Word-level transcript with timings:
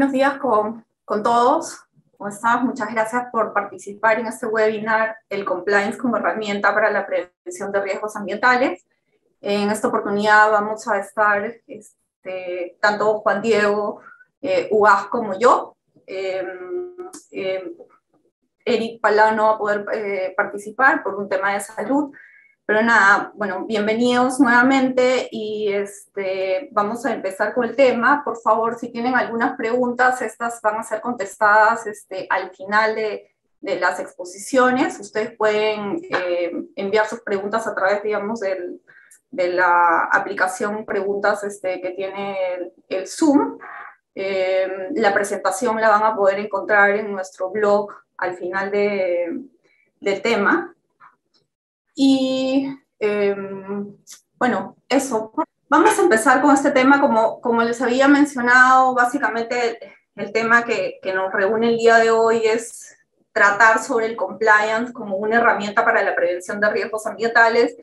Buenos 0.00 0.14
días 0.14 0.38
con, 0.38 0.86
con 1.04 1.22
todos. 1.22 1.78
¿Cómo 2.16 2.30
estás? 2.30 2.62
Muchas 2.62 2.90
gracias 2.90 3.26
por 3.30 3.52
participar 3.52 4.18
en 4.18 4.28
este 4.28 4.46
webinar, 4.46 5.14
el 5.28 5.44
Compliance 5.44 5.98
como 5.98 6.16
herramienta 6.16 6.72
para 6.72 6.90
la 6.90 7.06
prevención 7.06 7.70
de 7.70 7.82
riesgos 7.82 8.16
ambientales. 8.16 8.82
En 9.42 9.68
esta 9.68 9.88
oportunidad 9.88 10.52
vamos 10.52 10.88
a 10.88 10.98
estar 11.00 11.54
este, 11.66 12.78
tanto 12.80 13.18
Juan 13.18 13.42
Diego 13.42 14.00
eh, 14.40 14.68
Ugaz 14.70 15.08
como 15.08 15.38
yo. 15.38 15.76
Eh, 16.06 16.46
eh, 17.32 17.76
Eric 18.64 19.02
Palano 19.02 19.48
va 19.48 19.52
a 19.52 19.58
poder 19.58 19.86
eh, 19.92 20.32
participar 20.34 21.02
por 21.02 21.16
un 21.16 21.28
tema 21.28 21.52
de 21.52 21.60
salud. 21.60 22.10
Pero 22.70 22.84
nada, 22.84 23.32
bueno, 23.34 23.66
bienvenidos 23.66 24.38
nuevamente 24.38 25.28
y 25.32 25.72
este, 25.72 26.68
vamos 26.70 27.04
a 27.04 27.12
empezar 27.12 27.52
con 27.52 27.64
el 27.64 27.74
tema. 27.74 28.22
Por 28.24 28.40
favor, 28.40 28.78
si 28.78 28.92
tienen 28.92 29.16
algunas 29.16 29.56
preguntas, 29.56 30.22
estas 30.22 30.62
van 30.62 30.76
a 30.76 30.84
ser 30.84 31.00
contestadas 31.00 31.88
este, 31.88 32.28
al 32.30 32.52
final 32.52 32.94
de, 32.94 33.34
las 33.60 33.98
exposiciones. 33.98 35.00
Ustedes 35.00 35.32
pueden 35.36 36.00
eh, 36.10 36.52
enviar 36.76 37.06
sus 37.08 37.22
preguntas 37.22 37.66
a 37.66 37.74
través, 37.74 38.04
digamos, 38.04 38.38
de 38.38 39.48
la 39.48 40.04
aplicación 40.04 40.84
preguntas 40.84 41.42
este, 41.42 41.80
que 41.80 41.90
tiene 41.90 42.36
el, 42.88 43.08
Zoom. 43.08 43.58
Eh, 44.14 44.90
la 44.94 45.12
presentación 45.12 45.80
la 45.80 45.88
van 45.88 46.04
a 46.04 46.14
poder 46.14 46.38
encontrar 46.38 46.90
en 46.90 47.10
nuestro 47.10 47.50
blog 47.50 47.92
al 48.16 48.34
final 48.36 48.70
de, 48.70 49.40
del 49.98 50.22
tema. 50.22 50.72
Y 51.94 52.68
eh, 52.98 53.36
bueno, 54.38 54.76
eso. 54.88 55.32
Vamos 55.68 55.98
a 55.98 56.02
empezar 56.02 56.42
con 56.42 56.54
este 56.54 56.70
tema, 56.70 57.00
como, 57.00 57.40
como 57.40 57.62
les 57.62 57.80
había 57.80 58.08
mencionado, 58.08 58.94
básicamente 58.94 59.68
el, 59.68 59.78
el 60.16 60.32
tema 60.32 60.64
que, 60.64 60.98
que, 61.02 61.12
nos 61.12 61.32
reúne 61.32 61.68
el 61.68 61.76
día 61.76 61.96
de 61.98 62.10
hoy 62.10 62.42
es 62.44 62.96
tratar 63.32 63.82
sobre 63.82 64.06
el 64.06 64.16
compliance 64.16 64.92
como 64.92 65.16
una 65.16 65.36
herramienta 65.36 65.84
para 65.84 66.02
la 66.02 66.16
prevención 66.16 66.60
de 66.60 66.70
riesgos 66.70 67.06
ambientales. 67.06 67.76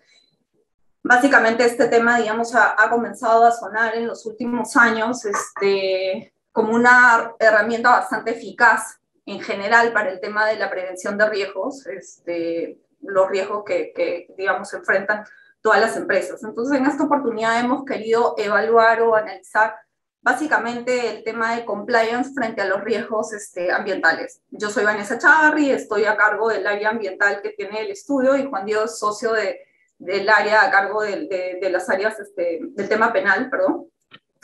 Básicamente 1.01 1.63
este 1.63 1.87
tema, 1.87 2.17
digamos, 2.17 2.53
ha, 2.55 2.75
ha 2.77 2.89
comenzado 2.89 3.45
a 3.45 3.51
sonar 3.51 3.95
en 3.95 4.07
los 4.07 4.25
últimos 4.25 4.75
años 4.75 5.23
este, 5.23 6.33
como 6.51 6.73
una 6.73 7.35
herramienta 7.39 7.91
bastante 7.91 8.31
eficaz 8.31 8.99
en 9.25 9.39
general 9.39 9.93
para 9.93 10.09
el 10.09 10.19
tema 10.19 10.45
de 10.45 10.57
la 10.57 10.69
prevención 10.69 11.17
de 11.17 11.29
riesgos. 11.29 11.85
Este, 11.87 12.79
los 13.01 13.29
riesgos 13.29 13.63
que, 13.65 13.93
que, 13.95 14.27
digamos, 14.37 14.73
enfrentan 14.73 15.23
todas 15.61 15.81
las 15.81 15.97
empresas. 15.97 16.43
Entonces, 16.43 16.77
en 16.77 16.85
esta 16.85 17.03
oportunidad 17.03 17.59
hemos 17.59 17.85
querido 17.85 18.35
evaluar 18.37 19.01
o 19.01 19.15
analizar 19.15 19.75
básicamente 20.21 21.09
el 21.09 21.23
tema 21.23 21.55
de 21.55 21.63
compliance 21.63 22.33
frente 22.33 22.61
a 22.61 22.65
los 22.65 22.83
riesgos 22.83 23.33
este, 23.33 23.71
ambientales. 23.71 24.41
Yo 24.49 24.69
soy 24.69 24.83
Vanessa 24.83 25.17
Chavarri, 25.17 25.71
estoy 25.71 26.05
a 26.05 26.17
cargo 26.17 26.49
del 26.49 26.67
área 26.67 26.89
ambiental 26.89 27.41
que 27.41 27.51
tiene 27.51 27.81
el 27.81 27.91
estudio 27.91 28.35
y 28.35 28.45
Juan 28.45 28.65
Diego 28.65 28.83
es 28.83 28.99
socio 28.99 29.31
de, 29.33 29.61
del 29.97 30.29
área 30.29 30.63
a 30.63 30.71
cargo 30.71 31.01
de, 31.01 31.27
de, 31.27 31.59
de 31.61 31.69
las 31.69 31.89
áreas 31.89 32.19
este, 32.19 32.59
del 32.61 32.89
tema 32.89 33.13
penal, 33.13 33.49
perdón. 33.49 33.87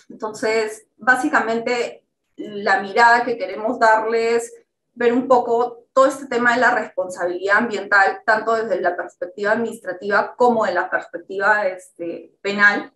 Entonces, 0.09 0.85
básicamente 0.97 2.05
la 2.37 2.81
mirada 2.81 3.23
que 3.23 3.37
queremos 3.37 3.77
darles 3.79 4.53
ver 4.93 5.13
un 5.13 5.27
poco 5.27 5.82
todo 5.93 6.07
este 6.07 6.27
tema 6.27 6.55
de 6.55 6.61
la 6.61 6.71
responsabilidad 6.71 7.57
ambiental, 7.57 8.21
tanto 8.25 8.55
desde 8.55 8.81
la 8.81 8.95
perspectiva 8.95 9.51
administrativa 9.51 10.35
como 10.35 10.65
de 10.65 10.73
la 10.73 10.89
perspectiva 10.89 11.67
este, 11.67 12.35
penal, 12.41 12.91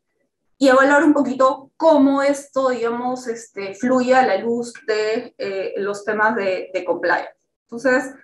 y 0.57 0.69
evaluar 0.69 1.03
un 1.03 1.13
poquito 1.13 1.71
cómo 1.77 2.23
esto, 2.23 2.69
digamos, 2.69 3.27
este, 3.27 3.75
fluye 3.75 4.15
a 4.15 4.25
la 4.25 4.37
luz 4.37 4.73
de 4.87 5.35
eh, 5.37 5.73
los 5.77 6.03
temas 6.03 6.35
de, 6.35 6.71
de 6.73 6.83
compliance. 6.83 7.35
Entonces, 7.63 8.15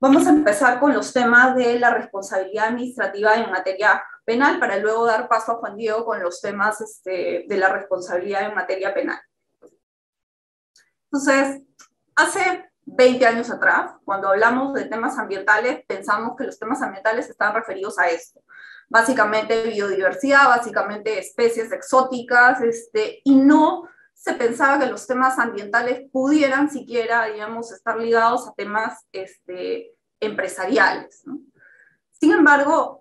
vamos 0.00 0.26
a 0.26 0.30
empezar 0.30 0.80
con 0.80 0.92
los 0.92 1.12
temas 1.12 1.54
de 1.54 1.78
la 1.78 1.90
responsabilidad 1.94 2.68
administrativa 2.68 3.36
en 3.36 3.50
materia 3.50 4.02
penal, 4.24 4.58
para 4.58 4.78
luego 4.78 5.06
dar 5.06 5.28
paso 5.28 5.52
a 5.52 5.56
Juan 5.56 5.76
Diego 5.76 6.04
con 6.04 6.20
los 6.20 6.40
temas 6.40 6.80
este, 6.80 7.44
de 7.48 7.56
la 7.56 7.68
responsabilidad 7.68 8.42
en 8.48 8.54
materia 8.54 8.92
penal. 8.94 9.20
Entonces, 11.04 11.62
hace 12.16 12.71
20 12.84 13.26
años 13.26 13.50
atrás, 13.50 13.92
cuando 14.04 14.28
hablamos 14.28 14.74
de 14.74 14.86
temas 14.86 15.18
ambientales, 15.18 15.84
pensamos 15.86 16.36
que 16.36 16.44
los 16.44 16.58
temas 16.58 16.82
ambientales 16.82 17.28
están 17.28 17.54
referidos 17.54 17.98
a 17.98 18.08
esto. 18.08 18.40
Básicamente 18.88 19.62
biodiversidad, 19.64 20.48
básicamente 20.48 21.18
especies 21.18 21.72
exóticas, 21.72 22.60
este, 22.60 23.20
y 23.24 23.36
no 23.36 23.88
se 24.12 24.34
pensaba 24.34 24.78
que 24.78 24.90
los 24.90 25.06
temas 25.06 25.38
ambientales 25.38 26.08
pudieran 26.12 26.70
siquiera, 26.70 27.26
digamos, 27.26 27.72
estar 27.72 27.98
ligados 27.98 28.46
a 28.46 28.54
temas 28.54 29.06
este, 29.10 29.94
empresariales. 30.20 31.22
¿no? 31.24 31.40
Sin 32.20 32.32
embargo, 32.32 33.00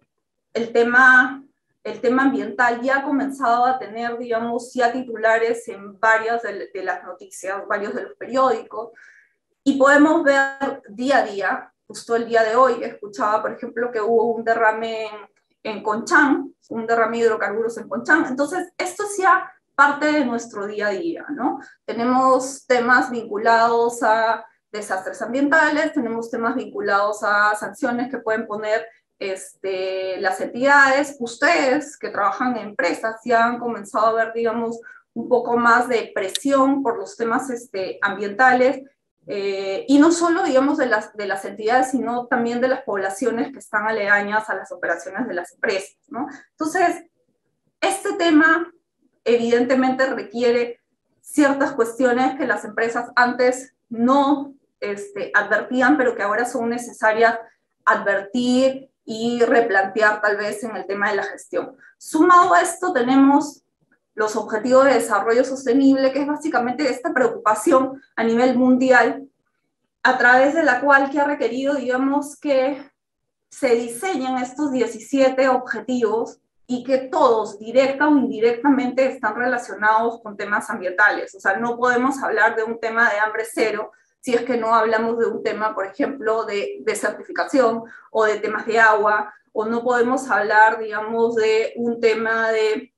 el 0.53 0.71
tema, 0.71 1.43
el 1.83 2.01
tema 2.01 2.23
ambiental 2.23 2.81
ya 2.81 2.99
ha 2.99 3.03
comenzado 3.03 3.65
a 3.65 3.77
tener, 3.77 4.17
digamos, 4.17 4.73
ya 4.73 4.91
titulares 4.91 5.67
en 5.67 5.99
varias 5.99 6.41
de, 6.41 6.69
de 6.73 6.83
las 6.83 7.03
noticias, 7.03 7.67
varios 7.67 7.93
de 7.93 8.03
los 8.03 8.13
periódicos, 8.13 8.89
y 9.63 9.77
podemos 9.77 10.23
ver 10.23 10.81
día 10.89 11.19
a 11.19 11.23
día, 11.23 11.73
justo 11.87 12.15
el 12.15 12.27
día 12.27 12.43
de 12.43 12.55
hoy, 12.55 12.83
escuchaba, 12.83 13.41
por 13.41 13.51
ejemplo, 13.53 13.91
que 13.91 14.01
hubo 14.01 14.33
un 14.33 14.43
derrame 14.43 15.05
en, 15.05 15.11
en 15.63 15.83
Conchán, 15.83 16.53
un 16.69 16.87
derrame 16.87 17.17
de 17.17 17.25
hidrocarburos 17.25 17.77
en 17.77 17.87
Conchán. 17.87 18.25
Entonces, 18.27 18.69
esto 18.77 19.03
es 19.03 19.17
ya 19.17 19.51
parte 19.75 20.11
de 20.11 20.25
nuestro 20.25 20.67
día 20.67 20.87
a 20.87 20.91
día, 20.91 21.25
¿no? 21.29 21.59
Tenemos 21.85 22.65
temas 22.65 23.11
vinculados 23.11 24.01
a 24.03 24.45
desastres 24.71 25.21
ambientales, 25.21 25.93
tenemos 25.93 26.29
temas 26.29 26.55
vinculados 26.55 27.23
a 27.23 27.55
sanciones 27.55 28.09
que 28.09 28.19
pueden 28.19 28.47
poner 28.47 28.87
este, 29.19 30.19
las 30.21 30.39
entidades. 30.41 31.17
Ustedes 31.19 31.97
que 31.97 32.09
trabajan 32.09 32.57
en 32.57 32.69
empresas 32.69 33.17
ya 33.23 33.45
han 33.45 33.59
comenzado 33.59 34.07
a 34.07 34.13
ver, 34.13 34.33
digamos, 34.33 34.79
un 35.13 35.27
poco 35.27 35.57
más 35.57 35.89
de 35.89 36.11
presión 36.15 36.81
por 36.81 36.97
los 36.97 37.17
temas 37.17 37.49
este, 37.49 37.99
ambientales 38.01 38.81
eh, 39.27 39.85
y 39.87 39.99
no 39.99 40.11
solo, 40.11 40.43
digamos, 40.43 40.77
de 40.77 40.87
las, 40.87 41.15
de 41.15 41.27
las 41.27 41.45
entidades, 41.45 41.91
sino 41.91 42.25
también 42.25 42.59
de 42.59 42.67
las 42.67 42.81
poblaciones 42.81 43.51
que 43.51 43.59
están 43.59 43.87
aledañas 43.87 44.49
a 44.49 44.55
las 44.55 44.71
operaciones 44.71 45.27
de 45.27 45.33
las 45.33 45.53
empresas, 45.53 45.97
¿no? 46.09 46.27
Entonces, 46.51 47.05
este 47.79 48.13
tema 48.13 48.71
evidentemente 49.23 50.05
requiere 50.07 50.79
ciertas 51.21 51.73
cuestiones 51.73 52.37
que 52.37 52.47
las 52.47 52.65
empresas 52.65 53.09
antes 53.15 53.73
no 53.89 54.53
este, 54.79 55.31
advertían, 55.33 55.97
pero 55.97 56.15
que 56.15 56.23
ahora 56.23 56.45
son 56.45 56.69
necesarias 56.69 57.37
advertir 57.85 58.89
y 59.05 59.43
replantear 59.43 60.21
tal 60.21 60.37
vez 60.37 60.63
en 60.63 60.75
el 60.75 60.85
tema 60.85 61.09
de 61.09 61.17
la 61.17 61.23
gestión. 61.23 61.75
Sumado 61.97 62.53
a 62.53 62.61
esto 62.61 62.93
tenemos 62.93 63.60
los 64.13 64.35
Objetivos 64.35 64.85
de 64.85 64.95
Desarrollo 64.95 65.43
Sostenible, 65.43 66.11
que 66.11 66.21
es 66.21 66.27
básicamente 66.27 66.89
esta 66.89 67.13
preocupación 67.13 68.01
a 68.15 68.23
nivel 68.23 68.57
mundial, 68.57 69.27
a 70.03 70.17
través 70.17 70.53
de 70.53 70.63
la 70.63 70.81
cual 70.81 71.09
que 71.09 71.19
ha 71.19 71.25
requerido, 71.25 71.75
digamos, 71.75 72.35
que 72.39 72.91
se 73.49 73.75
diseñen 73.75 74.37
estos 74.37 74.71
17 74.71 75.47
objetivos 75.49 76.39
y 76.65 76.83
que 76.83 76.97
todos, 76.99 77.59
directa 77.59 78.07
o 78.07 78.17
indirectamente, 78.17 79.05
están 79.05 79.35
relacionados 79.35 80.21
con 80.21 80.37
temas 80.37 80.69
ambientales. 80.69 81.35
O 81.35 81.39
sea, 81.39 81.57
no 81.57 81.77
podemos 81.77 82.21
hablar 82.23 82.55
de 82.55 82.63
un 82.63 82.79
tema 82.79 83.09
de 83.09 83.19
hambre 83.19 83.43
cero 83.45 83.91
si 84.21 84.35
es 84.35 84.43
que 84.43 84.55
no 84.55 84.73
hablamos 84.73 85.17
de 85.17 85.25
un 85.25 85.43
tema, 85.43 85.73
por 85.73 85.85
ejemplo, 85.85 86.45
de, 86.45 86.77
de 86.81 86.95
certificación 86.95 87.83
o 88.11 88.23
de 88.23 88.39
temas 88.39 88.67
de 88.67 88.79
agua, 88.79 89.33
o 89.51 89.65
no 89.65 89.83
podemos 89.83 90.29
hablar, 90.29 90.79
digamos, 90.79 91.35
de 91.35 91.73
un 91.75 91.99
tema 91.99 92.51
de 92.51 92.93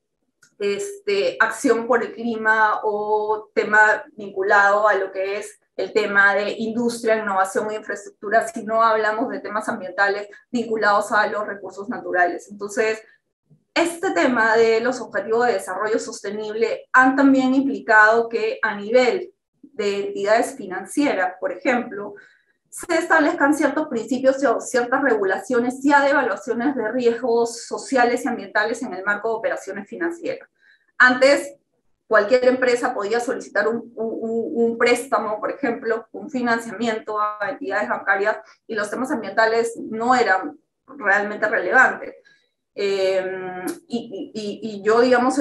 este, 0.59 1.37
acción 1.39 1.87
por 1.87 2.03
el 2.03 2.13
clima 2.13 2.81
o 2.83 3.49
tema 3.53 4.03
vinculado 4.15 4.87
a 4.87 4.95
lo 4.95 5.11
que 5.11 5.37
es 5.37 5.59
el 5.75 5.91
tema 5.91 6.35
de 6.35 6.51
industria, 6.51 7.17
innovación 7.17 7.71
e 7.71 7.75
infraestructura, 7.75 8.47
si 8.47 8.63
no 8.63 8.81
hablamos 8.83 9.29
de 9.29 9.39
temas 9.39 9.67
ambientales 9.69 10.27
vinculados 10.51 11.11
a 11.11 11.25
los 11.27 11.47
recursos 11.47 11.89
naturales. 11.89 12.47
Entonces, 12.51 13.01
este 13.73 14.11
tema 14.11 14.55
de 14.55 14.81
los 14.81 15.01
objetivos 15.01 15.47
de 15.47 15.53
desarrollo 15.53 15.97
sostenible 15.97 16.87
han 16.93 17.15
también 17.15 17.55
implicado 17.55 18.29
que 18.29 18.59
a 18.61 18.75
nivel 18.75 19.33
de 19.61 20.07
entidades 20.07 20.55
financieras, 20.55 21.33
por 21.39 21.51
ejemplo, 21.51 22.13
se 22.73 22.97
establezcan 22.97 23.53
ciertos 23.53 23.87
principios 23.87 24.43
o 24.45 24.59
ciertas 24.59 25.03
regulaciones 25.03 25.79
ya 25.83 26.01
de 26.01 26.09
evaluaciones 26.09 26.75
de 26.75 26.91
riesgos 26.91 27.67
sociales 27.67 28.25
y 28.25 28.27
ambientales 28.27 28.81
en 28.81 28.95
el 28.95 29.03
marco 29.03 29.29
de 29.29 29.35
operaciones 29.35 29.87
financieras. 29.87 30.49
Antes, 30.97 31.55
cualquier 32.07 32.45
empresa 32.45 32.91
podía 32.95 33.19
solicitar 33.19 33.67
un, 33.67 33.93
un, 33.95 34.75
préstamo, 34.79 35.39
por 35.39 35.51
ejemplo, 35.51 36.07
un 36.13 36.31
financiamiento 36.31 37.19
a 37.19 37.37
entidades 37.47 37.87
bancarias 37.87 38.37
y 38.65 38.73
los 38.73 38.89
temas 38.89 39.11
ambientales 39.11 39.77
no 39.77 40.15
eran 40.15 40.57
realmente 40.87 41.47
relevantes. 41.47 42.15
Eh, 42.73 43.23
y, 43.87 44.81
yo, 44.83 45.01
digamos, 45.01 45.35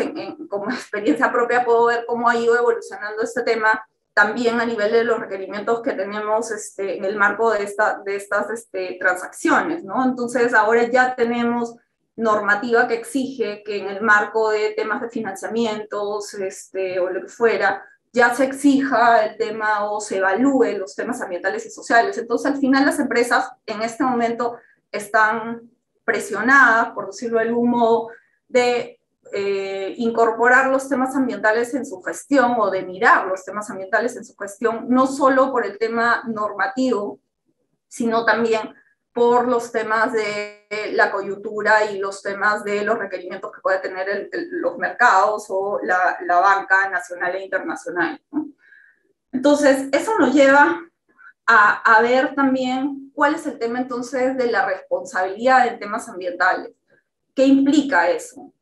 como 0.50 0.70
experiencia 0.70 1.32
propia 1.32 1.64
puedo 1.64 1.86
ver 1.86 2.04
cómo 2.06 2.28
ha 2.28 2.36
ido 2.36 2.58
evolucionando 2.58 3.22
este 3.22 3.42
tema 3.42 3.82
también 4.14 4.60
a 4.60 4.66
nivel 4.66 4.92
de 4.92 5.04
los 5.04 5.18
requerimientos 5.18 5.82
que 5.82 5.92
tenemos 5.92 6.50
este, 6.50 6.98
en 6.98 7.04
el 7.04 7.16
marco 7.16 7.50
de, 7.50 7.64
esta, 7.64 8.02
de 8.04 8.16
estas 8.16 8.50
este, 8.50 8.96
transacciones, 9.00 9.84
¿no? 9.84 10.04
Entonces, 10.04 10.52
ahora 10.52 10.90
ya 10.90 11.14
tenemos 11.14 11.76
normativa 12.16 12.86
que 12.86 12.94
exige 12.94 13.62
que 13.64 13.78
en 13.78 13.88
el 13.88 14.02
marco 14.02 14.50
de 14.50 14.74
temas 14.76 15.00
de 15.00 15.08
financiamientos 15.08 16.34
este, 16.34 17.00
o 17.00 17.08
lo 17.08 17.22
que 17.22 17.28
fuera, 17.28 17.82
ya 18.12 18.34
se 18.34 18.44
exija 18.44 19.24
el 19.24 19.38
tema 19.38 19.90
o 19.90 19.98
se 20.00 20.18
evalúe 20.18 20.76
los 20.78 20.94
temas 20.94 21.22
ambientales 21.22 21.64
y 21.64 21.70
sociales. 21.70 22.18
Entonces, 22.18 22.52
al 22.52 22.58
final 22.58 22.84
las 22.84 22.98
empresas 22.98 23.50
en 23.64 23.80
este 23.80 24.04
momento 24.04 24.58
están 24.90 25.70
presionadas, 26.04 26.90
por 26.90 27.06
decirlo 27.06 27.38
de 27.38 27.44
algún 27.44 27.70
modo, 27.70 28.08
de 28.48 29.00
eh, 29.32 29.94
incorporar 29.96 30.70
los 30.70 30.88
temas 30.88 31.16
ambientales 31.16 31.72
en 31.74 31.86
su 31.86 32.02
gestión 32.02 32.54
o 32.58 32.70
de 32.70 32.82
mirar 32.82 33.26
los 33.26 33.44
temas 33.44 33.70
ambientales 33.70 34.16
en 34.16 34.24
su 34.24 34.36
gestión, 34.36 34.86
no 34.88 35.06
solo 35.06 35.50
por 35.50 35.64
el 35.64 35.78
tema 35.78 36.22
normativo, 36.26 37.18
sino 37.88 38.24
también 38.24 38.74
por 39.14 39.48
los 39.48 39.72
temas 39.72 40.12
de 40.12 40.66
la 40.92 41.10
coyuntura 41.10 41.90
y 41.90 41.98
los 41.98 42.22
temas 42.22 42.64
de 42.64 42.84
los 42.84 42.98
requerimientos 42.98 43.52
que 43.52 43.60
puede 43.60 43.78
tener 43.78 44.30
los 44.50 44.78
mercados 44.78 45.46
o 45.48 45.80
la, 45.82 46.18
banca 46.40 46.88
nacional 46.88 47.34
e 47.34 47.44
internacional. 47.44 48.20
Entonces, 49.32 49.88
eso 49.92 50.18
nos 50.18 50.34
lleva 50.34 50.78
a, 51.46 51.96
a, 51.96 52.02
ver 52.02 52.34
también 52.34 53.10
cuál 53.14 53.34
es 53.34 53.46
el 53.46 53.58
tema 53.58 53.80
entonces 53.80 54.36
de 54.36 54.50
la 54.50 54.66
responsabilidad 54.66 55.66
en 55.66 55.78
temas 55.78 56.08
ambientales. 56.08 56.72
¿Qué 57.34 57.46
implica 57.46 58.08
eso? 58.10 58.52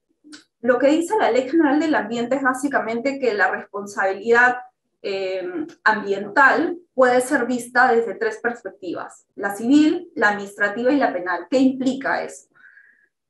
Lo 0.62 0.78
que 0.78 0.88
dice 0.88 1.16
la 1.18 1.30
Ley 1.30 1.48
General 1.48 1.80
del 1.80 1.94
Ambiente 1.94 2.36
es 2.36 2.42
básicamente 2.42 3.18
que 3.18 3.34
la 3.34 3.50
responsabilidad 3.50 4.58
eh, 5.02 5.42
ambiental 5.84 6.78
puede 6.92 7.22
ser 7.22 7.46
vista 7.46 7.90
desde 7.92 8.14
tres 8.16 8.38
perspectivas, 8.42 9.26
la 9.36 9.54
civil, 9.54 10.10
la 10.14 10.30
administrativa 10.30 10.92
y 10.92 10.98
la 10.98 11.12
penal. 11.12 11.46
¿Qué 11.50 11.58
implica 11.58 12.22
eso? 12.22 12.48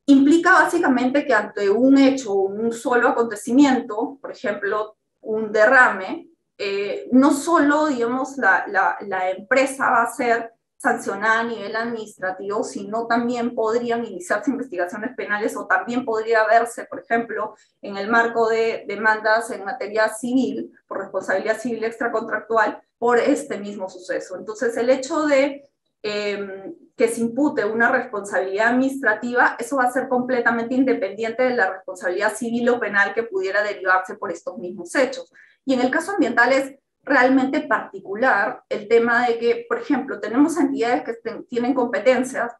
Implica 0.07 0.51
básicamente 0.51 1.25
que 1.25 1.33
ante 1.33 1.69
un 1.69 1.97
hecho, 1.97 2.33
un 2.33 2.73
solo 2.73 3.07
acontecimiento, 3.07 4.17
por 4.21 4.31
ejemplo, 4.31 4.97
un 5.21 5.51
derrame, 5.51 6.27
eh, 6.57 7.07
no 7.13 7.31
solo, 7.31 7.87
digamos, 7.87 8.37
la 8.37 9.29
empresa 9.29 9.89
va 9.89 10.03
a 10.03 10.13
ser 10.13 10.51
sancionada 10.81 11.41
a 11.41 11.43
nivel 11.43 11.75
administrativo, 11.75 12.63
sino 12.63 13.05
también 13.05 13.53
podrían 13.53 14.03
iniciarse 14.03 14.49
investigaciones 14.49 15.15
penales 15.15 15.55
o 15.55 15.67
también 15.67 16.03
podría 16.03 16.43
verse, 16.47 16.85
por 16.85 17.01
ejemplo, 17.01 17.53
en 17.83 17.97
el 17.97 18.09
marco 18.09 18.49
de 18.49 18.85
demandas 18.87 19.51
en 19.51 19.63
materia 19.63 20.09
civil, 20.09 20.73
por 20.87 20.97
responsabilidad 20.97 21.59
civil 21.59 21.83
extracontractual, 21.83 22.81
por 22.97 23.19
este 23.19 23.59
mismo 23.59 23.89
suceso. 23.89 24.35
Entonces, 24.37 24.75
el 24.75 24.89
hecho 24.89 25.27
de 25.27 25.69
em, 26.01 26.73
que 26.97 27.07
se 27.09 27.21
impute 27.21 27.63
una 27.63 27.91
responsabilidad 27.91 28.69
administrativa, 28.69 29.55
eso 29.59 29.75
va 29.77 29.83
a 29.83 29.91
ser 29.91 30.09
completamente 30.09 30.73
independiente 30.73 31.43
de 31.43 31.55
la 31.55 31.71
responsabilidad 31.73 32.35
civil 32.35 32.67
o 32.69 32.79
penal 32.79 33.13
que 33.13 33.21
pudiera 33.21 33.61
derivarse 33.61 34.15
por 34.15 34.31
estos 34.31 34.57
mismos 34.57 34.95
hechos. 34.95 35.31
Y 35.63 35.75
en 35.75 35.81
el 35.81 35.91
caso 35.91 36.13
ambiental 36.13 36.51
es 36.53 36.73
realmente 37.03 37.61
particular 37.61 38.63
el 38.69 38.87
tema 38.87 39.27
de 39.27 39.37
que, 39.39 39.65
por 39.67 39.79
ejemplo, 39.79 40.19
tenemos 40.19 40.57
entidades 40.57 41.03
que 41.03 41.41
tienen 41.49 41.73
competencias 41.73 42.53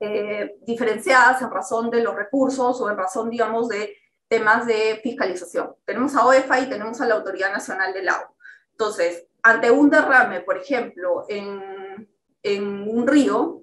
eh, 0.00 0.56
diferenciadas 0.62 1.42
en 1.42 1.50
razón 1.50 1.90
de 1.90 2.02
los 2.02 2.14
recursos 2.14 2.80
o 2.80 2.90
en 2.90 2.96
razón, 2.96 3.30
digamos, 3.30 3.68
de 3.68 3.96
temas 4.28 4.66
de 4.66 5.00
fiscalización. 5.02 5.74
Tenemos 5.84 6.14
a 6.14 6.26
OEFA 6.26 6.60
y 6.60 6.68
tenemos 6.68 7.00
a 7.00 7.06
la 7.06 7.14
Autoridad 7.14 7.52
Nacional 7.52 7.92
del 7.92 8.08
Agua. 8.08 8.32
Entonces, 8.72 9.26
ante 9.42 9.70
un 9.70 9.90
derrame, 9.90 10.40
por 10.40 10.56
ejemplo, 10.56 11.24
en, 11.28 12.08
en 12.42 12.88
un 12.88 13.06
río, 13.06 13.62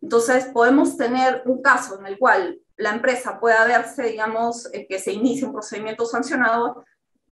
entonces 0.00 0.46
podemos 0.46 0.96
tener 0.96 1.42
un 1.46 1.62
caso 1.62 1.98
en 1.98 2.06
el 2.06 2.18
cual 2.18 2.60
la 2.76 2.90
empresa 2.90 3.38
pueda 3.40 3.64
verse, 3.64 4.04
digamos, 4.04 4.72
eh, 4.72 4.86
que 4.88 4.98
se 4.98 5.12
inicie 5.12 5.46
un 5.46 5.52
procedimiento 5.52 6.04
sancionado 6.04 6.84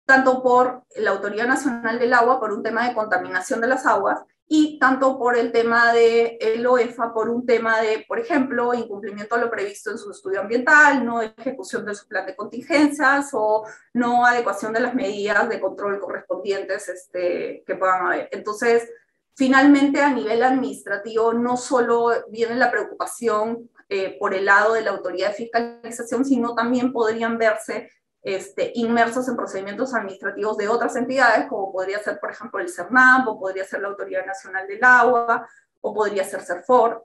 tanto 0.04 0.42
por 0.42 0.84
la 0.96 1.10
Autoridad 1.12 1.46
Nacional 1.46 1.98
del 1.98 2.14
Agua 2.14 2.40
por 2.40 2.52
un 2.52 2.62
tema 2.62 2.88
de 2.88 2.94
contaminación 2.94 3.60
de 3.60 3.68
las 3.68 3.86
aguas 3.86 4.20
y 4.54 4.78
tanto 4.78 5.18
por 5.18 5.38
el 5.38 5.50
tema 5.50 5.94
de 5.94 6.36
el 6.38 6.66
OEFA 6.66 7.14
por 7.14 7.30
un 7.30 7.46
tema 7.46 7.80
de, 7.80 8.04
por 8.06 8.18
ejemplo, 8.18 8.74
incumplimiento 8.74 9.36
de 9.36 9.40
lo 9.40 9.50
previsto 9.50 9.90
en 9.90 9.96
su 9.96 10.10
estudio 10.10 10.40
ambiental, 10.40 11.06
no 11.06 11.22
ejecución 11.22 11.86
de 11.86 11.94
su 11.94 12.06
plan 12.06 12.26
de 12.26 12.36
contingencias 12.36 13.30
o 13.32 13.64
no 13.94 14.26
adecuación 14.26 14.74
de 14.74 14.80
las 14.80 14.94
medidas 14.94 15.48
de 15.48 15.58
control 15.58 15.98
correspondientes 15.98 16.86
este, 16.90 17.64
que 17.66 17.76
puedan 17.76 18.04
haber. 18.04 18.28
Entonces, 18.30 18.90
finalmente, 19.34 20.02
a 20.02 20.10
nivel 20.10 20.42
administrativo, 20.42 21.32
no 21.32 21.56
solo 21.56 22.10
viene 22.28 22.54
la 22.56 22.70
preocupación 22.70 23.70
eh, 23.88 24.18
por 24.18 24.34
el 24.34 24.44
lado 24.44 24.74
de 24.74 24.82
la 24.82 24.90
autoridad 24.90 25.28
de 25.28 25.34
fiscalización, 25.34 26.26
sino 26.26 26.54
también 26.54 26.92
podrían 26.92 27.38
verse 27.38 27.90
este, 28.22 28.70
inmersos 28.76 29.28
en 29.28 29.36
procedimientos 29.36 29.94
administrativos 29.94 30.56
de 30.56 30.68
otras 30.68 30.94
entidades, 30.94 31.48
como 31.48 31.72
podría 31.72 31.98
ser, 31.98 32.20
por 32.20 32.30
ejemplo, 32.30 32.60
el 32.60 32.68
CERNAM, 32.68 33.26
o 33.26 33.38
podría 33.38 33.64
ser 33.64 33.80
la 33.80 33.88
Autoridad 33.88 34.24
Nacional 34.24 34.66
del 34.68 34.82
Agua, 34.84 35.48
o 35.80 35.92
podría 35.92 36.24
ser 36.24 36.40
CERFOR. 36.40 37.04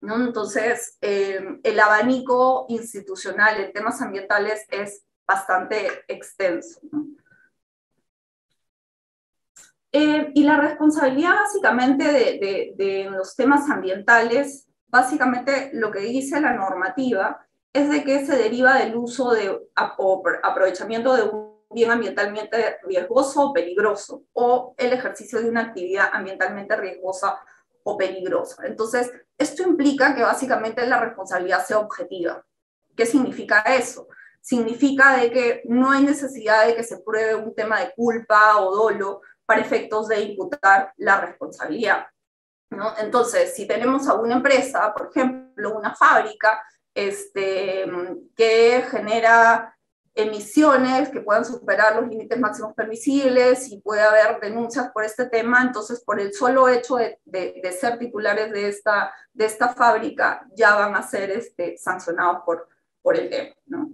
¿no? 0.00 0.16
Entonces, 0.16 0.96
eh, 1.02 1.60
el 1.62 1.80
abanico 1.80 2.64
institucional 2.68 3.60
en 3.60 3.72
temas 3.72 4.00
ambientales 4.00 4.64
es 4.70 5.04
bastante 5.26 5.86
extenso. 6.08 6.80
Eh, 9.92 10.32
y 10.34 10.44
la 10.44 10.60
responsabilidad 10.60 11.34
básicamente 11.34 12.04
de, 12.04 12.74
de 12.76 13.10
los 13.10 13.36
temas 13.36 13.68
ambientales, 13.68 14.66
básicamente 14.86 15.70
lo 15.74 15.90
que 15.90 16.00
dice 16.00 16.40
la 16.40 16.54
normativa, 16.54 17.47
es 17.78 17.90
de 17.90 18.04
que 18.04 18.26
se 18.26 18.36
deriva 18.36 18.76
del 18.76 18.96
uso 18.96 19.30
de, 19.32 19.50
o 19.98 20.22
aprovechamiento 20.42 21.14
de 21.14 21.22
un 21.22 21.48
bien 21.70 21.90
ambientalmente 21.90 22.78
riesgoso 22.82 23.48
o 23.48 23.52
peligroso, 23.52 24.22
o 24.32 24.74
el 24.76 24.92
ejercicio 24.92 25.40
de 25.40 25.48
una 25.48 25.62
actividad 25.62 26.08
ambientalmente 26.12 26.76
riesgosa 26.76 27.38
o 27.82 27.96
peligrosa. 27.96 28.66
Entonces, 28.66 29.10
esto 29.36 29.62
implica 29.62 30.14
que 30.14 30.22
básicamente 30.22 30.86
la 30.86 31.00
responsabilidad 31.00 31.64
sea 31.64 31.78
objetiva. 31.78 32.44
¿Qué 32.96 33.06
significa 33.06 33.60
eso? 33.60 34.08
Significa 34.40 35.18
de 35.18 35.30
que 35.30 35.62
no 35.66 35.90
hay 35.90 36.04
necesidad 36.04 36.66
de 36.66 36.74
que 36.74 36.82
se 36.82 36.98
pruebe 36.98 37.34
un 37.34 37.54
tema 37.54 37.80
de 37.80 37.92
culpa 37.94 38.58
o 38.60 38.74
dolo 38.74 39.20
para 39.44 39.60
efectos 39.60 40.08
de 40.08 40.20
imputar 40.20 40.92
la 40.96 41.20
responsabilidad. 41.20 42.06
¿no? 42.70 42.94
Entonces, 42.98 43.54
si 43.54 43.66
tenemos 43.66 44.08
a 44.08 44.14
una 44.14 44.34
empresa, 44.34 44.92
por 44.94 45.10
ejemplo, 45.10 45.76
una 45.76 45.94
fábrica 45.94 46.62
este, 46.98 47.84
que 48.34 48.82
genera 48.90 49.78
emisiones 50.16 51.10
que 51.10 51.20
puedan 51.20 51.44
superar 51.44 51.94
los 51.94 52.08
límites 52.08 52.40
máximos 52.40 52.74
permisibles 52.74 53.70
y 53.70 53.80
puede 53.80 54.00
haber 54.00 54.40
denuncias 54.40 54.90
por 54.90 55.04
este 55.04 55.26
tema, 55.26 55.62
entonces 55.62 56.00
por 56.00 56.18
el 56.18 56.32
solo 56.32 56.68
hecho 56.68 56.96
de, 56.96 57.20
de, 57.24 57.72
ser 57.72 58.00
titulares 58.00 58.50
de 58.50 58.66
esta, 58.66 59.12
de 59.32 59.44
esta 59.44 59.68
fábrica 59.68 60.44
ya 60.56 60.74
van 60.74 60.96
a 60.96 61.04
ser 61.04 61.30
este, 61.30 61.78
sancionados 61.78 62.42
por, 62.44 62.68
por 63.00 63.16
el 63.16 63.30
tema. 63.30 63.54
¿no? 63.66 63.90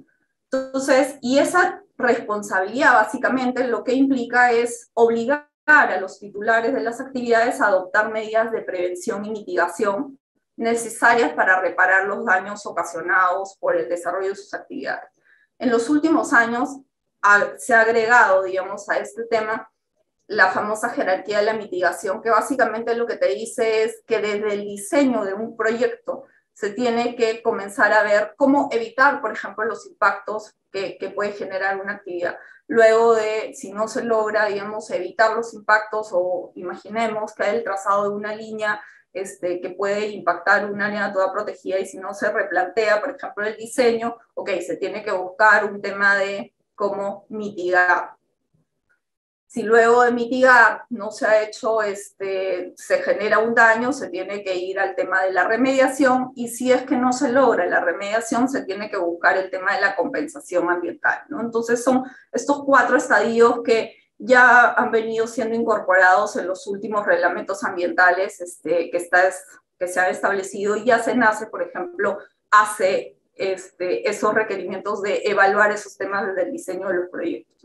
Entonces, 0.50 1.18
y 1.20 1.38
esa 1.38 1.82
responsabilidad 1.98 2.94
básicamente 2.94 3.68
lo 3.68 3.84
que 3.84 3.92
implica 3.92 4.50
es 4.50 4.90
obligar 4.94 5.50
a 5.66 6.00
los 6.00 6.18
titulares 6.18 6.72
de 6.72 6.80
las 6.80 7.02
actividades 7.02 7.60
a 7.60 7.66
adoptar 7.66 8.10
medidas 8.10 8.50
de 8.50 8.62
prevención 8.62 9.26
y 9.26 9.30
mitigación 9.30 10.18
necesarias 10.56 11.32
para 11.32 11.60
reparar 11.60 12.06
los 12.06 12.24
daños 12.24 12.64
ocasionados 12.66 13.56
por 13.58 13.76
el 13.76 13.88
desarrollo 13.88 14.30
de 14.30 14.36
sus 14.36 14.54
actividades. 14.54 15.10
En 15.58 15.70
los 15.70 15.88
últimos 15.88 16.32
años 16.32 16.80
se 17.58 17.74
ha 17.74 17.80
agregado, 17.80 18.42
digamos, 18.42 18.88
a 18.88 18.98
este 18.98 19.24
tema 19.24 19.70
la 20.26 20.50
famosa 20.50 20.88
jerarquía 20.90 21.38
de 21.38 21.44
la 21.44 21.52
mitigación, 21.54 22.22
que 22.22 22.30
básicamente 22.30 22.94
lo 22.94 23.06
que 23.06 23.16
te 23.16 23.28
dice 23.28 23.82
es 23.82 24.02
que 24.06 24.20
desde 24.20 24.54
el 24.54 24.62
diseño 24.62 25.24
de 25.24 25.34
un 25.34 25.56
proyecto 25.56 26.24
se 26.52 26.70
tiene 26.70 27.16
que 27.16 27.42
comenzar 27.42 27.92
a 27.92 28.02
ver 28.02 28.34
cómo 28.36 28.68
evitar, 28.72 29.20
por 29.20 29.32
ejemplo, 29.32 29.64
los 29.64 29.86
impactos 29.86 30.54
que, 30.70 30.96
que 30.98 31.10
puede 31.10 31.32
generar 31.32 31.80
una 31.80 31.94
actividad. 31.94 32.38
Luego 32.66 33.14
de, 33.14 33.52
si 33.54 33.72
no 33.72 33.88
se 33.88 34.04
logra, 34.04 34.46
digamos, 34.46 34.90
evitar 34.90 35.36
los 35.36 35.52
impactos 35.52 36.10
o 36.12 36.52
imaginemos 36.54 37.34
que 37.34 37.42
hay 37.42 37.56
el 37.56 37.64
trazado 37.64 38.04
de 38.04 38.16
una 38.16 38.34
línea 38.34 38.80
este, 39.14 39.60
que 39.60 39.70
puede 39.70 40.08
impactar 40.08 40.70
un 40.70 40.82
área 40.82 41.12
toda 41.12 41.32
protegida 41.32 41.78
y 41.78 41.86
si 41.86 41.98
no 41.98 42.12
se 42.12 42.30
replantea, 42.30 43.00
por 43.00 43.14
ejemplo, 43.16 43.46
el 43.46 43.56
diseño, 43.56 44.16
ok, 44.34 44.50
se 44.66 44.76
tiene 44.76 45.04
que 45.04 45.12
buscar 45.12 45.64
un 45.64 45.80
tema 45.80 46.16
de 46.16 46.52
cómo 46.74 47.24
mitigar. 47.28 48.16
Si 49.46 49.62
luego 49.62 50.02
de 50.02 50.10
mitigar 50.10 50.82
no 50.90 51.12
se 51.12 51.26
ha 51.26 51.42
hecho, 51.42 51.80
este, 51.80 52.72
se 52.76 52.98
genera 53.04 53.38
un 53.38 53.54
daño, 53.54 53.92
se 53.92 54.10
tiene 54.10 54.42
que 54.42 54.56
ir 54.56 54.80
al 54.80 54.96
tema 54.96 55.22
de 55.22 55.32
la 55.32 55.46
remediación 55.46 56.32
y 56.34 56.48
si 56.48 56.72
es 56.72 56.82
que 56.82 56.96
no 56.96 57.12
se 57.12 57.30
logra 57.30 57.64
la 57.66 57.78
remediación, 57.78 58.48
se 58.48 58.64
tiene 58.64 58.90
que 58.90 58.96
buscar 58.96 59.36
el 59.36 59.50
tema 59.50 59.76
de 59.76 59.80
la 59.80 59.94
compensación 59.94 60.68
ambiental. 60.68 61.20
¿no? 61.28 61.40
Entonces 61.40 61.84
son 61.84 62.02
estos 62.32 62.64
cuatro 62.64 62.96
estadios 62.96 63.62
que 63.62 63.94
ya 64.24 64.72
han 64.72 64.90
venido 64.90 65.26
siendo 65.26 65.54
incorporados 65.54 66.36
en 66.36 66.46
los 66.46 66.66
últimos 66.66 67.04
reglamentos 67.04 67.62
ambientales 67.62 68.40
este, 68.40 68.90
que, 68.90 68.96
está, 68.96 69.22
que 69.78 69.86
se 69.86 70.00
han 70.00 70.10
establecido 70.10 70.76
y 70.76 70.84
ya 70.84 70.98
se 70.98 71.14
nace, 71.14 71.46
por 71.46 71.62
ejemplo, 71.62 72.18
hace 72.50 73.18
este, 73.34 74.08
esos 74.08 74.32
requerimientos 74.32 75.02
de 75.02 75.22
evaluar 75.24 75.72
esos 75.72 75.96
temas 75.96 76.26
desde 76.26 76.42
el 76.42 76.52
diseño 76.52 76.88
de 76.88 76.94
los 76.94 77.08
proyectos. 77.10 77.64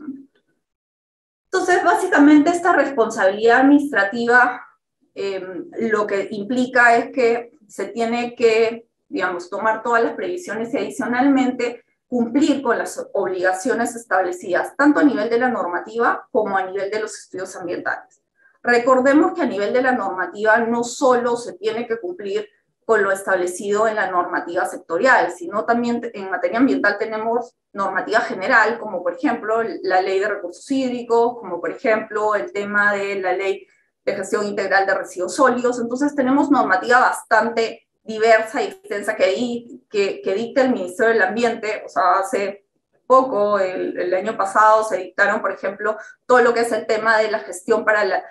Entonces, 1.52 1.82
básicamente 1.82 2.50
esta 2.50 2.72
responsabilidad 2.72 3.60
administrativa 3.60 4.66
em, 5.14 5.70
lo 5.78 6.06
que 6.06 6.28
implica 6.30 6.96
es 6.96 7.12
que 7.12 7.58
se 7.66 7.86
tiene 7.86 8.34
que, 8.34 8.88
digamos, 9.08 9.48
tomar 9.48 9.82
todas 9.82 10.04
las 10.04 10.14
previsiones 10.14 10.74
y 10.74 10.78
adicionalmente 10.78 11.84
cumplir 12.10 12.60
con 12.60 12.76
las 12.76 13.06
obligaciones 13.12 13.94
establecidas, 13.94 14.76
tanto 14.76 14.98
a 14.98 15.04
nivel 15.04 15.30
de 15.30 15.38
la 15.38 15.48
normativa 15.48 16.26
como 16.32 16.56
a 16.56 16.66
nivel 16.66 16.90
de 16.90 16.98
los 16.98 17.16
estudios 17.16 17.54
ambientales. 17.54 18.20
Recordemos 18.64 19.32
que 19.32 19.42
a 19.42 19.46
nivel 19.46 19.72
de 19.72 19.80
la 19.80 19.92
normativa 19.92 20.58
no 20.58 20.82
solo 20.82 21.36
se 21.36 21.52
tiene 21.52 21.86
que 21.86 22.00
cumplir 22.00 22.48
con 22.84 23.04
lo 23.04 23.12
establecido 23.12 23.86
en 23.86 23.94
la 23.94 24.10
normativa 24.10 24.66
sectorial, 24.66 25.30
sino 25.30 25.64
también 25.64 26.00
en 26.12 26.30
materia 26.30 26.58
ambiental 26.58 26.98
tenemos 26.98 27.54
normativa 27.72 28.18
general, 28.22 28.80
como 28.80 29.04
por 29.04 29.14
ejemplo 29.14 29.62
la 29.82 30.02
ley 30.02 30.18
de 30.18 30.30
recursos 30.30 30.68
hídricos, 30.68 31.38
como 31.38 31.60
por 31.60 31.70
ejemplo 31.70 32.34
el 32.34 32.52
tema 32.52 32.92
de 32.92 33.20
la 33.20 33.34
ley 33.34 33.68
de 34.04 34.16
gestión 34.16 34.44
integral 34.44 34.84
de 34.84 34.94
residuos 34.94 35.36
sólidos. 35.36 35.78
Entonces 35.78 36.16
tenemos 36.16 36.50
normativa 36.50 36.98
bastante 36.98 37.86
diversa 38.02 38.62
y 38.62 38.66
extensa 38.66 39.16
que, 39.16 39.80
que, 39.90 40.22
que 40.22 40.34
dicta 40.34 40.62
el 40.62 40.72
Ministerio 40.72 41.12
del 41.12 41.22
Ambiente, 41.22 41.82
o 41.84 41.88
sea, 41.88 42.20
hace 42.20 42.66
poco, 43.06 43.58
el, 43.58 43.98
el, 43.98 44.14
año 44.14 44.36
pasado, 44.36 44.84
se 44.84 44.98
dictaron, 44.98 45.40
por 45.40 45.52
ejemplo, 45.52 45.96
todo 46.26 46.42
lo 46.42 46.54
que 46.54 46.60
es 46.60 46.72
el 46.72 46.86
tema 46.86 47.18
de 47.18 47.30
la 47.30 47.40
gestión 47.40 47.84
para, 47.84 48.04
la, 48.04 48.22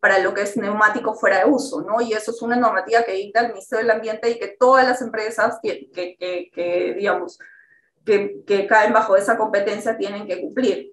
para 0.00 0.18
lo 0.18 0.34
que 0.34 0.42
es 0.42 0.56
neumático 0.56 1.14
fuera 1.14 1.38
de 1.38 1.50
uso, 1.50 1.80
¿no? 1.80 2.00
Y 2.00 2.12
eso 2.12 2.30
es 2.30 2.42
una 2.42 2.56
normativa 2.56 3.04
que 3.04 3.12
dicta 3.12 3.40
el 3.40 3.48
Ministerio 3.48 3.86
del 3.86 3.96
Ambiente 3.96 4.30
y 4.30 4.38
que 4.38 4.56
todas 4.58 4.86
las 4.86 5.00
empresas 5.00 5.58
que, 5.62 5.90
que, 5.90 6.16
que 6.52 6.94
digamos, 6.94 7.38
que, 8.04 8.42
que 8.46 8.66
caen 8.66 8.92
bajo 8.92 9.16
esa 9.16 9.36
competencia 9.36 9.96
tienen 9.96 10.26
que 10.26 10.40
cumplir. 10.40 10.92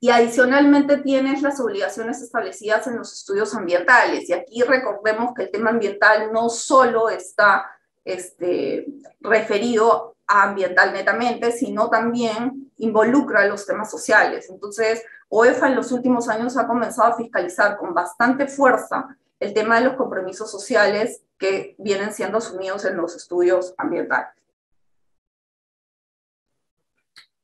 Y 0.00 0.10
adicionalmente 0.10 0.98
tienes 0.98 1.42
las 1.42 1.58
obligaciones 1.60 2.20
establecidas 2.22 2.86
en 2.86 2.96
los 2.96 3.12
estudios 3.12 3.54
ambientales. 3.54 4.28
Y 4.28 4.32
aquí 4.32 4.62
recordemos 4.62 5.32
que 5.34 5.44
el 5.44 5.50
tema 5.50 5.70
ambiental 5.70 6.32
no 6.32 6.48
solo 6.48 7.08
está 7.08 7.70
este, 8.04 8.86
referido 9.20 10.16
a 10.26 10.44
ambiental 10.44 10.92
netamente, 10.92 11.52
sino 11.52 11.88
también 11.88 12.72
involucra 12.78 13.46
los 13.46 13.66
temas 13.66 13.90
sociales. 13.90 14.48
Entonces, 14.50 15.02
OEFA 15.28 15.68
en 15.68 15.76
los 15.76 15.92
últimos 15.92 16.28
años 16.28 16.56
ha 16.56 16.66
comenzado 16.66 17.12
a 17.12 17.16
fiscalizar 17.16 17.76
con 17.76 17.94
bastante 17.94 18.46
fuerza 18.46 19.16
el 19.40 19.52
tema 19.54 19.78
de 19.78 19.86
los 19.86 19.96
compromisos 19.96 20.50
sociales 20.50 21.22
que 21.38 21.74
vienen 21.78 22.12
siendo 22.12 22.38
asumidos 22.38 22.84
en 22.84 22.96
los 22.96 23.14
estudios 23.14 23.74
ambientales. 23.76 24.30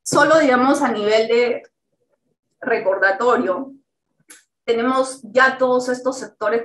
Solo, 0.03 0.39
digamos, 0.39 0.83
a 0.83 0.91
nivel 0.91 1.29
de 1.29 1.63
recordatorio, 2.63 3.73
tenemos 4.65 5.21
ya 5.25 5.59
todos 5.59 5.89
estos 5.89 6.19
sectores 6.19 6.63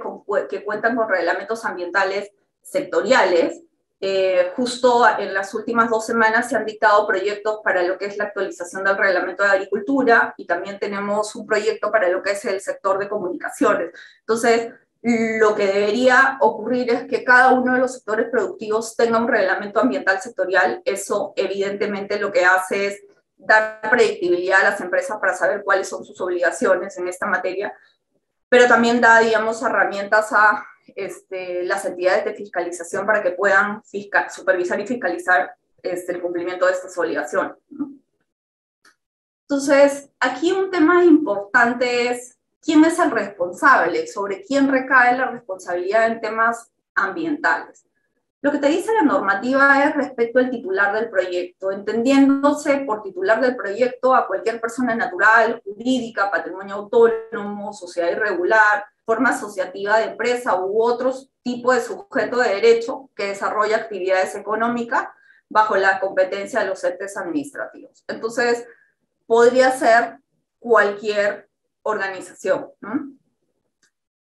que 0.50 0.63
cuentan 0.63 0.96
con 0.96 1.10
reglamentos 1.10 1.66
ambientales 1.66 2.32
sectoriales. 2.62 3.63
Eh, 4.00 4.51
justo 4.56 5.04
en 5.18 5.34
las 5.34 5.56
últimas 5.56 5.89
dos 5.89 6.06
semanas 6.06 6.48
se 6.48 6.56
han 6.56 6.66
dictado 6.66 7.08
proyectos 7.08 7.62
para 7.63 7.82
lo 7.82 7.98
que 7.98 8.06
es 8.06 8.18
la 8.18 8.25
actualización 8.25 8.84
del 8.84 8.96
reglamento 8.96 9.42
de 9.42 9.50
agricultura 9.50 10.36
y 10.38 10.46
también 10.46 10.77
tenemos 10.77 11.36
un 11.36 11.48
proyecto 11.48 11.92
para 11.92 12.08
lo 12.10 12.22
que 12.22 12.34
es 12.34 12.46
el 12.46 12.62
sector 12.62 13.00
de 13.00 13.10
comunicaciones. 13.10 13.89
Entonces, 14.20 14.72
lo 15.01 15.56
que 15.56 15.66
debería 15.66 16.38
ocurrir 16.42 16.92
es 16.92 17.08
que 17.08 17.24
cada 17.24 17.54
uno 17.54 17.74
de 17.74 17.80
los 17.80 17.94
sectores 17.94 18.30
productivos 18.30 18.96
tenga 18.96 19.18
un 19.18 19.27
reglamento 19.27 19.80
ambiental 19.80 20.22
sectorial. 20.22 20.82
Eso 20.86 21.34
evidentemente 21.36 22.20
lo 22.20 22.32
que 22.32 22.46
hace 22.46 22.88
es 22.88 23.01
dar 23.38 23.82
predictibilidad 23.89 24.62
a 24.62 24.72
las 24.72 24.82
empresas 24.82 25.17
para 25.20 25.34
saber 25.34 25.63
cuáles 25.63 25.88
son 25.88 26.03
sus 26.03 26.20
obligaciones 26.22 26.98
en 26.98 27.08
esta 27.08 27.25
materia, 27.27 27.74
pero 28.50 28.67
también 28.67 29.00
da, 29.00 29.20
digamos, 29.20 29.62
herramientas 29.62 30.32
a 30.34 30.65
este, 30.96 31.63
las 31.63 31.86
entidades 31.86 32.25
de 32.25 32.34
fiscalización 32.34 33.06
para 33.06 33.22
que 33.22 33.32
puedan 33.32 33.82
supervisar 34.29 34.79
y 34.79 34.88
fiscalizar 34.88 35.56
este, 35.82 36.13
el 36.13 36.22
cumplimiento 36.22 36.65
de 36.65 36.74
estas 36.74 36.98
obligaciones. 36.98 37.53
Entonces, 39.50 40.10
aquí 40.20 40.51
un 40.51 40.70
tema 40.72 41.03
importante 41.06 42.10
es 42.10 42.38
quién 42.62 42.84
es 42.84 43.00
el 43.00 43.12
responsable, 43.12 44.08
sobre 44.08 44.44
quién 44.44 44.70
recae 44.70 45.17
la 45.17 45.32
responsabilidad 45.32 46.08
en 46.08 46.20
temas 46.20 46.70
ambientales. 46.96 47.87
Lo 48.41 48.51
que 48.51 48.60
te 48.60 48.67
dice 48.67 48.94
la 48.94 49.01
normativa 49.01 49.84
es 49.84 49.96
respecto 49.96 50.38
al 50.38 50.51
titular 50.51 50.94
del 50.94 51.10
proyecto, 51.10 51.72
entendiéndose 51.72 52.77
por 52.79 53.01
titular 53.01 53.41
del 53.41 53.56
proyecto 53.56 54.13
a 54.13 54.27
cualquier 54.27 54.62
persona 54.62 54.94
natural, 54.94 55.62
jurídica, 55.63 56.29
patrimonio 56.29 56.75
autónomo, 56.75 57.74
sociedad 57.74 58.12
irregular, 58.12 58.86
forma 59.06 59.29
asociativa 59.32 59.98
de 59.98 60.12
empresa 60.12 60.56
u 60.56 60.84
otro 60.84 61.13
tipo 61.41 61.74
de 61.74 61.82
sujeto 61.82 62.38
de 62.38 62.50
derecho 62.50 63.10
que 63.15 63.29
desarrolla 63.29 63.77
actividades 63.77 64.36
económicas 64.36 65.08
bajo 65.50 65.75
la 65.75 66.00
competencia 66.00 66.60
de 66.60 66.67
los 66.67 66.84
entes 66.84 67.17
administrativos. 67.17 68.03
Entonces, 68.08 68.67
podría 69.25 69.72
ser 69.72 70.20
cualquier 70.60 71.50
organización. 71.84 72.70
¿no? 72.82 73.16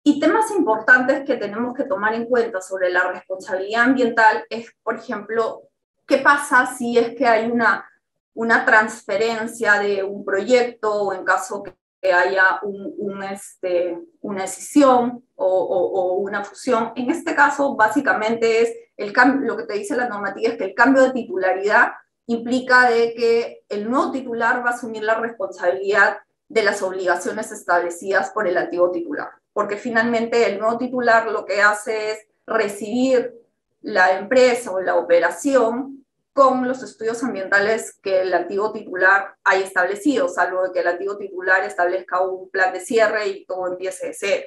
Y 0.02 0.18
temas 0.18 0.50
importantes 0.50 1.24
que 1.24 1.36
tenemos 1.36 1.76
que 1.76 1.84
tomar 1.84 2.14
en 2.14 2.24
cuenta 2.24 2.60
sobre 2.62 2.90
la 2.90 3.10
responsabilidad 3.12 3.82
ambiental 3.82 4.44
es, 4.48 4.74
por 4.82 4.96
ejemplo, 4.96 5.68
qué 6.06 6.18
pasa 6.18 6.66
si 6.66 6.96
es 6.96 7.14
que 7.14 7.26
hay 7.26 7.50
una, 7.50 7.86
una 8.32 8.64
transferencia 8.64 9.78
de 9.78 10.02
un 10.02 10.24
proyecto 10.24 10.90
o 10.90 11.12
en 11.12 11.24
caso 11.24 11.62
que 11.62 12.12
haya 12.12 12.60
un, 12.62 13.22
este, 13.24 13.98
una 14.22 14.42
decisión 14.42 15.22
o, 15.34 15.46
o, 15.46 16.14
una 16.14 16.44
fusión. 16.44 16.92
En 16.96 17.10
este 17.10 17.34
caso, 17.34 17.76
básicamente 17.76 18.62
es 18.62 18.74
el 18.96 19.12
lo 19.42 19.56
que 19.58 19.64
te 19.64 19.74
dice 19.74 19.96
la 19.96 20.08
normativa 20.08 20.50
es 20.50 20.58
que 20.58 20.64
el 20.64 20.74
cambio 20.74 21.02
de 21.02 21.12
titularidad 21.12 21.92
implica 22.26 22.88
de 22.88 23.12
que 23.12 23.64
el 23.68 23.90
nuevo 23.90 24.12
titular 24.12 24.64
va 24.64 24.70
a 24.70 24.74
asumir 24.74 25.02
la 25.02 25.16
responsabilidad 25.16 26.18
de 26.48 26.62
las 26.62 26.80
obligaciones 26.82 27.52
establecidas 27.52 28.30
por 28.30 28.48
el 28.48 28.56
antiguo 28.56 28.90
titular 28.90 29.39
porque 29.52 29.76
finalmente 29.76 30.46
el 30.46 30.58
nuevo 30.58 30.78
titular 30.78 31.30
lo 31.30 31.44
que 31.44 31.62
hace 31.62 32.12
es 32.12 32.26
recibir 32.46 33.34
la 33.80 34.18
empresa 34.18 34.70
o 34.70 34.80
la 34.80 34.96
operación 34.96 36.04
con 36.32 36.66
los 36.66 36.82
estudios 36.82 37.22
ambientales 37.22 37.98
que 38.02 38.22
el 38.22 38.32
antiguo 38.32 38.72
titular 38.72 39.34
haya 39.44 39.64
establecido, 39.64 40.28
salvo 40.28 40.72
que 40.72 40.80
el 40.80 40.88
antiguo 40.88 41.16
titular 41.16 41.64
establezca 41.64 42.22
un 42.22 42.48
plan 42.50 42.72
de 42.72 42.80
cierre 42.80 43.28
y 43.28 43.44
todo 43.46 43.66
empiece 43.66 44.08
de 44.08 44.14
cero. 44.14 44.46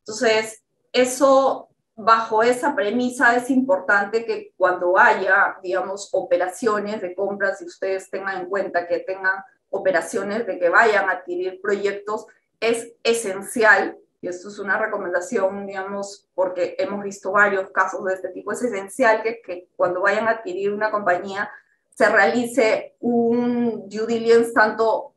Entonces, 0.00 0.62
eso, 0.92 1.70
bajo 1.94 2.42
esa 2.42 2.74
premisa, 2.74 3.36
es 3.36 3.50
importante 3.50 4.24
que 4.24 4.52
cuando 4.56 4.98
haya, 4.98 5.56
digamos, 5.62 6.10
operaciones 6.12 7.00
de 7.00 7.14
compras, 7.14 7.58
si 7.58 7.64
ustedes 7.64 8.10
tengan 8.10 8.42
en 8.42 8.48
cuenta 8.48 8.86
que 8.86 8.98
tengan 9.00 9.42
operaciones 9.70 10.46
de 10.46 10.58
que 10.58 10.68
vayan 10.68 11.08
a 11.08 11.12
adquirir 11.12 11.60
proyectos, 11.62 12.26
es 12.60 12.92
esencial, 13.02 13.96
y 14.20 14.28
esto 14.28 14.48
es 14.48 14.58
una 14.58 14.78
recomendación, 14.78 15.66
digamos, 15.66 16.28
porque 16.34 16.76
hemos 16.78 17.02
visto 17.04 17.32
varios 17.32 17.70
casos 17.70 18.04
de 18.04 18.14
este 18.14 18.28
tipo, 18.30 18.52
es 18.52 18.62
esencial 18.62 19.22
que, 19.22 19.42
que 19.42 19.68
cuando 19.76 20.00
vayan 20.00 20.28
a 20.28 20.32
adquirir 20.32 20.72
una 20.72 20.90
compañía 20.90 21.50
se 21.90 22.08
realice 22.08 22.96
un 23.00 23.88
due 23.88 24.06
diligence 24.06 24.52
tanto 24.52 25.14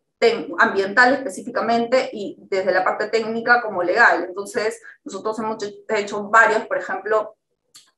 ambiental 0.57 1.13
específicamente 1.13 2.09
y 2.11 2.37
desde 2.49 2.71
la 2.71 2.83
parte 2.83 3.07
técnica 3.07 3.61
como 3.61 3.83
legal. 3.83 4.25
Entonces, 4.27 4.81
nosotros 5.03 5.37
hemos 5.39 5.57
hecho 5.89 6.23
varios, 6.29 6.65
por 6.65 6.77
ejemplo, 6.77 7.35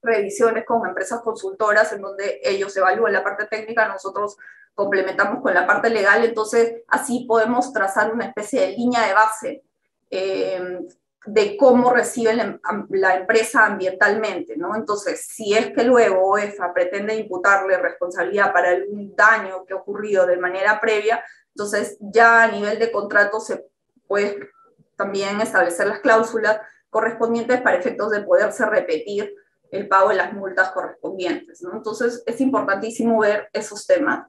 revisiones 0.01 0.65
con 0.65 0.88
empresas 0.88 1.22
consultoras 1.22 1.91
en 1.93 2.01
donde 2.01 2.39
ellos 2.43 2.75
evalúan 2.75 3.13
la 3.13 3.24
parte 3.24 3.46
técnica, 3.46 3.88
nosotros 3.88 4.38
complementamos 4.79 5.41
con 5.41 5.53
la 5.53 5.67
parte 5.67 5.89
legal, 5.89 6.24
entonces 6.24 6.83
así 6.88 7.25
podemos 7.27 7.74
trazar 7.74 8.13
una 8.13 8.27
especie 8.27 8.62
de 8.62 8.71
línea 8.77 9.05
de 9.05 9.13
base 9.13 9.63
eh, 10.09 10.79
de 11.25 11.57
cómo 11.57 11.91
recibe 11.91 12.33
la, 12.33 13.15
empresa 13.15 13.65
ambientalmente, 13.65 14.55
¿no? 14.55 14.77
Entonces, 14.77 15.27
si 15.27 15.53
es 15.53 15.71
que 15.71 15.83
luego 15.83 16.29
OEFA 16.29 16.74
pretende 16.74 17.13
imputarle 17.13 17.77
responsabilidad 17.77 18.53
para 18.53 18.69
algún 18.69 19.13
daño 19.17 19.65
que 19.65 19.74
ha 19.74 19.77
ocurrido 19.77 20.25
de 20.25 20.38
manera 20.38 20.79
previa, 20.79 21.21
entonces 21.53 21.98
ya 22.00 22.43
a 22.43 22.48
nivel 22.48 22.79
de 22.79 22.89
contrato 22.89 23.41
se 23.41 23.65
puede 24.07 24.50
también 24.95 25.41
establecer 25.41 25.88
las 25.88 26.00
cláusulas 26.00 26.62
correspondientes 26.89 27.59
para 27.59 27.77
efectos 27.77 28.12
de 28.12 28.21
poderse 28.21 28.65
repetir 28.65 29.36
el 29.71 29.89
pago 29.89 30.09
de 30.09 30.15
las 30.15 30.31
multas 30.31 30.71
correspondientes, 30.71 31.62
¿no? 31.63 31.74
Entonces, 31.74 32.24
es 32.25 32.39
importantísimo 32.39 33.19
ver 33.19 33.50
esos 33.51 33.86
temas. 33.86 34.25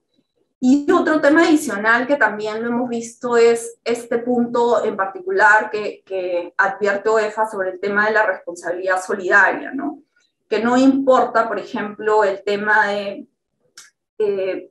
Y 0.62 0.90
otro 0.92 1.22
tema 1.22 1.44
adicional 1.44 2.06
que 2.06 2.16
también 2.16 2.62
lo 2.62 2.68
hemos 2.68 2.88
visto 2.90 3.38
es 3.38 3.78
este 3.82 4.18
punto 4.18 4.84
en 4.84 4.94
particular 4.94 5.70
que, 5.70 6.02
que 6.04 6.52
advierte 6.58 7.08
OEFA 7.08 7.48
sobre 7.50 7.70
el 7.70 7.80
tema 7.80 8.06
de 8.06 8.12
la 8.12 8.26
responsabilidad 8.26 9.02
solidaria, 9.02 9.72
¿no? 9.72 10.02
Que 10.48 10.62
no 10.62 10.76
importa, 10.76 11.48
por 11.48 11.58
ejemplo, 11.58 12.24
el 12.24 12.42
tema 12.44 12.88
de 12.88 13.26
eh, 14.18 14.68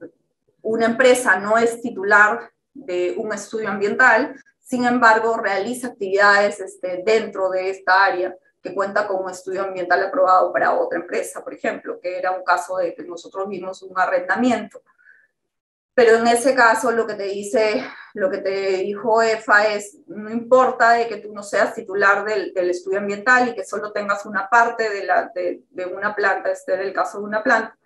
una 0.62 0.86
empresa 0.86 1.39
no 1.39 1.58
es 1.58 1.81
titular 1.81 2.51
de 2.72 3.15
un 3.17 3.34
estudio 3.34 3.69
ambiental, 3.69 4.36
sin 4.60 4.86
embargo, 4.86 5.38
realiza 5.38 5.88
actividades 5.88 6.60
este, 6.60 7.01
dentro 7.03 7.50
de 7.50 7.72
esta 7.72 8.05
área 8.05 8.36
que 8.62 8.75
cuenta 8.75 9.08
con 9.08 9.24
un 9.24 9.31
estudio 9.31 9.63
ambiental 9.63 10.03
aprobado 10.03 10.53
para 10.53 10.77
otra 10.77 11.00
empresa, 11.00 11.43
por 11.43 11.55
ejemplo, 11.55 12.00
que 12.00 12.19
era 12.19 12.31
un 12.31 12.43
caso 12.43 12.77
de 12.77 12.93
que 12.93 13.03
nosotros 13.03 13.50
vimos 13.50 13.81
un 13.81 13.98
arrendamiento. 13.98 14.84
Pero 16.00 16.15
en 16.15 16.27
ese 16.27 16.56
caso 16.56 16.94
lo 16.94 17.06
que 17.06 17.15
te 17.15 17.24
dice, 17.24 17.84
lo 18.13 18.29
que 18.29 18.38
te 18.38 18.77
dijo 18.77 19.22
EFA 19.22 19.74
es, 19.74 19.98
no 20.08 20.29
importa 20.29 20.91
de 20.91 21.10
que 21.10 21.18
tú 21.18 21.34
no 21.34 21.44
seas 21.44 21.75
titular 21.75 22.24
del, 22.24 22.53
del 22.53 22.70
estudio 22.70 23.00
ambiental 23.00 23.50
y 23.50 23.53
que 23.53 23.65
solo 23.65 23.91
tengas 23.91 24.25
una 24.25 24.48
parte 24.48 24.89
de, 24.89 25.03
la, 25.03 25.29
de, 25.36 25.63
de 25.70 25.86
una 25.88 26.15
planta, 26.15 26.51
este 26.51 26.75
era 26.75 26.84
el 26.84 26.94
caso 26.94 27.18
de 27.18 27.25
una 27.25 27.44
planta, 27.44 27.77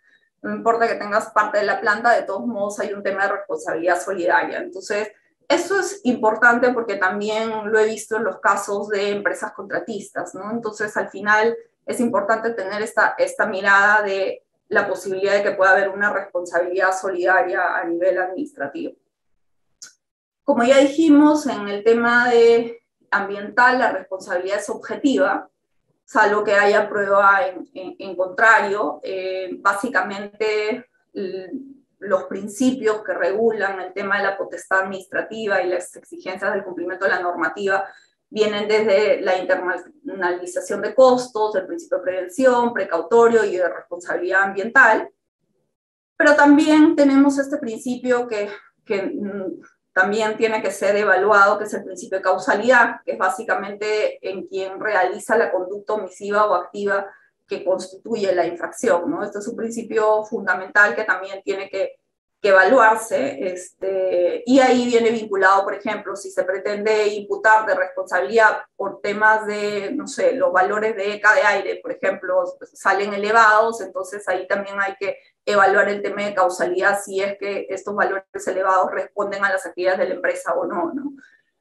no 0.44 0.54
importa 0.54 0.88
que 0.88 0.94
tengas 0.94 1.32
parte 1.32 1.58
de 1.58 1.64
la 1.64 1.82
planta, 1.82 2.12
de 2.12 2.22
todos 2.22 2.46
modos 2.46 2.80
hay 2.82 2.94
un 2.94 3.02
tema 3.02 3.24
de 3.24 3.32
responsabilidad 3.32 4.00
solidaria. 4.00 4.60
Entonces, 4.60 5.12
eso 5.48 5.80
es 5.80 6.02
importante 6.04 6.72
porque 6.72 6.98
también 6.98 7.72
lo 7.72 7.80
he 7.80 7.86
visto 7.86 8.18
en 8.18 8.26
los 8.26 8.40
casos 8.42 8.90
de 8.90 9.10
empresas 9.10 9.54
contratistas, 9.54 10.36
¿no? 10.36 10.52
Entonces, 10.52 10.96
al 10.98 11.10
final 11.10 11.58
es 11.88 12.00
importante 12.00 12.52
tener 12.52 12.84
esta, 12.84 13.16
esta 13.18 13.48
mirada 13.48 14.04
de 14.04 14.43
la 14.74 14.88
posibilidad 14.88 15.34
de 15.34 15.44
que 15.44 15.52
pueda 15.52 15.72
haber 15.72 15.90
una 15.90 16.12
responsabilidad 16.12 16.92
solidaria 16.92 17.78
a 17.78 17.84
nivel 17.86 18.18
administrativo. 18.18 18.94
Como 20.44 20.64
ya 20.64 20.80
dijimos, 20.80 21.48
en 21.48 21.68
el 21.70 21.84
tema 21.84 22.30
de 22.30 22.82
ambiental, 23.12 23.80
la 23.80 23.92
responsabilidad 23.92 24.58
es 24.58 24.70
objetiva, 24.70 25.50
salvo 26.04 26.44
que 26.44 26.54
haya 26.54 26.90
prueba 26.90 27.42
en, 27.74 28.16
contrario. 28.16 29.00
Eh, 29.04 29.52
básicamente, 29.60 30.86
los 32.00 32.24
principios 32.26 33.04
que 33.04 33.14
regulan 33.14 33.80
el 33.80 33.94
tema 33.94 34.18
de 34.18 34.24
la 34.24 34.38
potestad 34.38 34.82
administrativa 34.82 35.62
y 35.62 35.70
las 35.70 35.96
exigencias 35.96 36.54
del 36.54 36.64
cumplimiento 36.64 37.06
de 37.06 37.12
la 37.12 37.22
normativa 37.22 37.88
vienen 38.34 38.68
desde 38.68 39.22
la 39.22 39.38
internalización 39.38 40.82
de 40.82 40.96
costos, 40.96 41.56
el 41.56 41.68
principio 41.68 42.00
de 42.00 42.04
prevención, 42.04 42.74
precautorio 42.74 43.44
y 43.44 43.58
de 43.58 43.70
responsabilidad 43.70 44.42
ambiental. 44.42 45.08
Pero 46.18 46.36
también 46.36 46.96
tenemos 46.96 47.38
este 47.38 47.58
principio 47.58 48.28
que, 48.28 48.50
que 48.84 49.04
mm, 49.04 49.62
también 49.94 50.36
tiene 50.36 50.64
que 50.64 50.72
ser 50.72 50.96
evaluado, 50.96 51.60
que 51.60 51.66
es 51.66 51.74
el 51.76 51.84
principio 51.84 52.18
de 52.18 52.24
causalidad, 52.24 53.02
que 53.06 53.12
es 53.12 53.18
básicamente 53.20 54.18
en 54.28 54.48
quien 54.48 54.80
realiza 54.80 55.38
la 55.38 55.52
conducta 55.52 55.94
omisiva 55.94 56.48
o 56.48 56.56
activa 56.56 57.06
que 57.48 57.64
constituye 57.64 58.34
la 58.34 58.48
infracción. 58.48 59.12
¿no? 59.12 59.24
Este 59.24 59.38
es 59.38 59.48
un 59.48 59.56
principio 59.56 60.24
fundamental 60.24 60.96
que 60.96 61.04
también 61.04 61.44
tiene 61.44 61.70
que 61.70 62.00
que 62.44 62.50
evaluarse, 62.50 63.48
este, 63.48 64.44
y 64.46 64.60
ahí 64.60 64.86
viene 64.86 65.12
vinculado, 65.12 65.64
por 65.64 65.76
ejemplo, 65.76 66.14
si 66.14 66.30
se 66.30 66.44
pretende 66.44 67.08
imputar 67.08 67.66
de 67.66 67.74
responsabilidad 67.74 68.64
por 68.76 69.00
temas 69.00 69.48
de, 69.48 69.94
no 69.94 70.08
sé, 70.08 70.34
los 70.34 70.52
valores 70.52 70.94
de 70.98 71.14
ECA 71.14 71.36
de 71.36 71.42
aire, 71.42 71.80
por 71.82 71.94
ejemplo, 71.94 72.44
salen 72.74 73.14
elevados, 73.14 73.80
entonces 73.80 74.28
ahí 74.28 74.46
también 74.46 74.76
hay 74.82 74.94
que 75.00 75.20
evaluar 75.46 75.88
el 75.88 76.02
tema 76.02 76.24
de 76.24 76.36
causalidad, 76.36 77.00
si 77.02 77.22
es 77.22 77.38
que 77.38 77.66
estos 77.70 77.96
valores 77.96 78.26
elevados 78.46 78.92
responden 78.92 79.46
a 79.46 79.54
las 79.54 79.66
actividades 79.66 80.00
de 80.00 80.10
la 80.10 80.16
empresa 80.16 80.54
o 80.54 80.66
no, 80.66 80.92
¿no? 80.94 81.14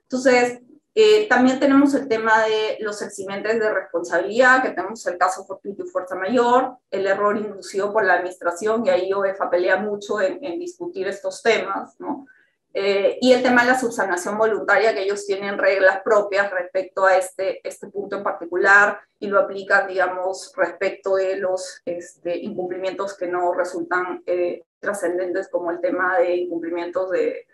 Entonces, 0.03 0.63
eh, 0.95 1.27
también 1.27 1.59
tenemos 1.59 1.95
el 1.95 2.07
tema 2.07 2.45
de 2.45 2.77
los 2.81 3.01
eximentes 3.01 3.59
de 3.59 3.73
responsabilidad, 3.73 4.63
que 4.63 4.71
tenemos 4.71 5.07
el 5.07 5.17
caso 5.17 5.45
fortuito 5.45 5.85
y 5.85 5.89
fuerza 5.89 6.17
mayor, 6.17 6.77
el 6.91 7.07
error 7.07 7.37
inducido 7.39 7.93
por 7.93 8.05
la 8.05 8.15
administración, 8.15 8.85
y 8.85 8.91
ahí 8.91 9.13
OEFA 9.13 9.49
pelea 9.49 9.79
mucho 9.79 10.21
en, 10.21 10.59
discutir 10.59 11.09
estos 11.09 11.43
temas, 11.43 11.99
¿no? 11.99 12.27
Eh, 12.75 13.19
y 13.21 13.33
el 13.33 13.43
tema 13.43 13.63
de 13.63 13.73
la 13.73 13.79
subsanación 13.79 14.37
voluntaria, 14.37 14.95
que 14.95 15.03
ellos 15.03 15.27
tienen 15.27 15.59
reglas 15.59 16.01
propias 16.03 16.51
respecto 16.51 17.05
a 17.05 17.17
este, 17.17 17.67
este 17.67 17.89
punto 17.89 18.17
en 18.17 18.23
particular 18.23 18.99
y 19.19 19.29
lo 19.29 19.41
aplican, 19.41 19.89
digamos, 19.89 20.53
respecto 20.57 21.17
de 21.17 21.37
los 21.37 21.83
este, 21.85 22.37
incumplimientos 22.37 23.17
que 23.17 23.27
no 23.29 23.53
resultan 23.53 24.23
eh, 24.27 24.65
trascendentes, 24.79 25.49
como 25.49 25.71
el 25.71 25.81
tema 25.81 26.19
de 26.19 26.37
incumplimientos 26.37 27.11
de 27.11 27.47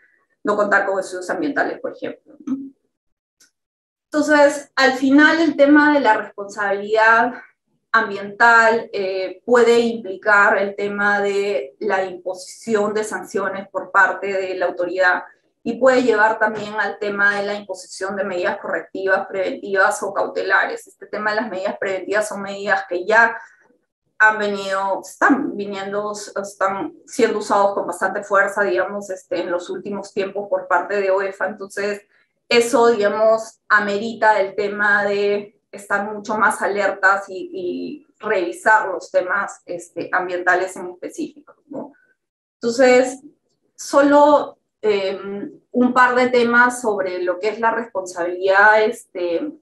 no 0.44 0.56
contar 0.56 0.86
con 0.86 1.00
estudios 1.00 1.28
ambientales, 1.30 1.80
por 1.80 1.92
ejemplo. 1.92 2.36
¿no? 2.46 2.67
Entonces, 4.10 4.72
al 4.74 4.94
final 4.94 5.38
el 5.40 5.54
tema 5.54 5.92
de 5.92 6.00
la 6.00 6.16
responsabilidad 6.16 7.34
ambiental 7.92 8.88
eh, 8.92 9.42
puede 9.44 9.80
implicar 9.80 10.56
el 10.56 10.74
tema 10.74 11.20
de 11.20 11.76
la 11.80 12.04
imposición 12.04 12.94
de 12.94 13.04
sanciones 13.04 13.68
por 13.68 13.90
parte 13.90 14.32
de 14.32 14.54
la 14.54 14.66
autoridad 14.66 15.24
y 15.62 15.78
puede 15.78 16.02
llevar 16.02 16.38
también 16.38 16.74
al 16.80 16.98
tema 16.98 17.36
de 17.36 17.44
la 17.44 17.54
imposición 17.54 18.16
de 18.16 18.24
medidas 18.24 18.58
correctivas, 18.58 19.26
preventivas 19.26 20.02
o 20.02 20.14
cautelares. 20.14 20.86
Este 20.86 21.06
tema 21.06 21.30
de 21.30 21.36
las 21.36 21.50
medidas 21.50 21.76
preventivas 21.78 22.28
son 22.28 22.40
medidas 22.40 22.84
que 22.88 23.04
ya 23.04 23.36
han 24.18 24.38
venido, 24.38 25.02
están 25.04 25.54
viniendo, 25.54 26.12
están 26.12 26.94
siendo 27.06 27.40
usados 27.40 27.74
con 27.74 27.86
bastante 27.86 28.22
fuerza, 28.22 28.62
digamos, 28.62 29.10
este, 29.10 29.42
en 29.42 29.50
los 29.50 29.68
últimos 29.68 30.14
tiempos 30.14 30.48
por 30.48 30.66
parte 30.66 30.98
de 31.00 31.10
OEFA. 31.10 31.48
Entonces, 31.48 32.02
eso, 32.48 32.88
digamos, 32.88 33.60
amerita 33.68 34.40
el 34.40 34.54
tema 34.54 35.04
de 35.04 35.60
estar 35.70 36.12
mucho 36.12 36.36
más 36.36 36.62
alertas 36.62 37.24
y, 37.28 38.04
revisar 38.20 38.88
los 38.88 39.12
temas 39.12 39.62
este, 39.64 40.08
ambientales 40.10 40.74
en 40.74 40.90
específico. 40.90 41.54
¿no? 41.66 41.92
Entonces, 42.54 43.22
solo 43.76 44.58
em, 44.82 45.52
un 45.70 45.94
par 45.94 46.16
de 46.16 46.28
temas 46.28 46.80
sobre 46.80 47.22
lo 47.22 47.38
que 47.38 47.50
es 47.50 47.60
la 47.60 47.70
responsabilidad 47.70 48.82
este, 48.82 49.52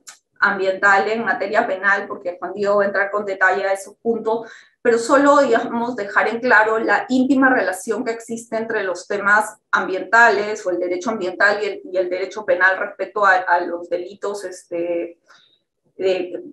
ambiental 0.41 1.09
en 1.09 1.25
materia 1.25 1.67
penal, 1.67 2.07
porque 2.07 2.37
Juan 2.39 2.55
Diego 2.55 2.77
va 2.77 2.85
a 2.85 2.87
entrar 2.87 3.11
con 3.11 3.27
detalle 3.27 3.67
a 3.67 3.73
esos 3.73 3.97
puntos, 3.97 4.51
pero 4.87 5.01
solo, 5.01 5.39
digamos, 5.39 5.97
dejar 5.97 6.29
en 6.29 6.39
claro 6.39 6.79
la 6.79 7.07
íntima 7.09 7.51
relación 7.51 8.05
que 8.05 8.13
existe 8.13 8.57
entre 8.57 8.85
los 8.85 9.09
temas 9.09 9.57
ambientales 9.73 10.65
o 10.65 10.71
el 10.71 10.79
derecho 10.79 11.11
ambiental 11.11 11.59
y 11.61 11.97
el, 11.97 12.09
derecho 12.09 12.45
penal 12.45 12.79
respecto 12.79 13.27
a, 13.27 13.59
los 13.63 13.89
delitos 13.89 14.45
este, 14.45 15.19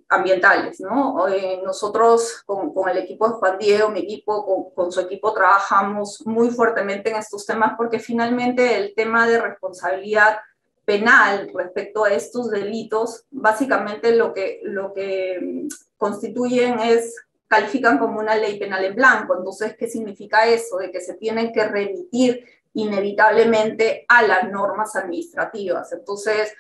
ambientales, 0.10 0.80
¿no? 0.80 1.28
Eh, 1.28 1.62
nosotros 1.64 2.42
con, 2.44 2.74
con, 2.74 2.90
el 2.90 2.98
equipo 2.98 3.28
de 3.28 3.36
Juan 3.36 3.60
Diego, 3.60 3.90
mi 3.90 4.00
equipo, 4.00 4.44
con, 4.44 4.74
con, 4.74 4.92
su 4.92 5.02
equipo, 5.02 5.32
trabajamos 5.32 6.26
muy 6.26 6.50
fuertemente 6.50 7.12
en 7.12 7.18
estos 7.18 7.46
temas 7.46 7.74
porque 7.78 8.00
finalmente 8.00 8.78
el 8.78 8.96
tema 8.96 9.28
de 9.28 9.42
responsabilidad 9.42 10.40
penal 10.86 11.52
respecto 11.54 12.04
a 12.04 12.12
estos 12.12 12.50
delitos, 12.50 13.26
básicamente 13.30 14.16
lo 14.16 14.34
que, 14.34 14.60
lo 14.64 14.92
que 14.92 15.68
constituyen 16.00 16.80
es 16.80 17.16
califican 17.48 17.98
como 17.98 18.20
una 18.20 18.36
ley 18.36 18.60
penal 18.60 18.84
en 18.84 18.96
blanco. 18.96 19.36
Entonces, 19.38 19.76
¿qué 19.78 19.88
significa 19.88 20.48
eso? 20.48 20.78
De 20.78 20.92
que 20.92 21.02
se 21.02 21.16
tienen 21.16 21.52
que 21.52 21.64
remitir 21.66 22.46
inevitablemente 22.74 24.06
a 24.08 24.24
las 24.24 24.50
normas 24.50 24.96
administrativas. 24.96 25.92
Entonces, 25.94 26.54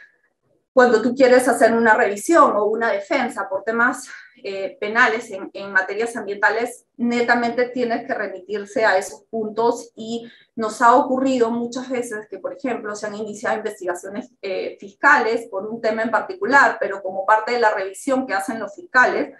cuando 0.73 1.01
tú 1.01 1.13
quieres 1.15 1.47
hacer 1.47 1.73
una 1.73 1.93
revisión 1.93 2.55
o 2.55 2.65
una 2.65 2.91
defensa 2.91 3.47
por 3.47 3.63
temas 3.63 4.09
eh, 4.43 4.75
penales 4.79 5.29
en, 5.31 5.49
en, 5.53 5.71
materias 5.71 6.15
ambientales, 6.17 6.85
netamente 6.97 7.69
tienes 7.69 8.05
que 8.05 8.13
remitirse 8.13 8.83
a 8.83 8.97
esos 8.97 9.21
puntos 9.29 9.91
y 9.95 10.27
nos 10.55 10.81
ha 10.81 10.95
ocurrido 10.95 11.51
muchas 11.51 11.89
veces 11.89 12.27
que, 12.27 12.39
por 12.39 12.53
ejemplo, 12.53 12.95
se 12.95 13.05
han 13.05 13.15
iniciado 13.15 13.57
investigaciones 13.57 14.31
eh, 14.41 14.75
fiscales 14.79 15.47
por 15.49 15.67
un 15.67 15.79
tema 15.79 16.01
en 16.01 16.11
particular, 16.11 16.77
pero 16.79 17.01
como 17.01 17.25
parte 17.25 17.53
de 17.53 17.59
la 17.59 17.73
revisión 17.73 18.25
que 18.25 18.33
hacen 18.33 18.59
los 18.59 18.75
fiscales, 18.75 19.33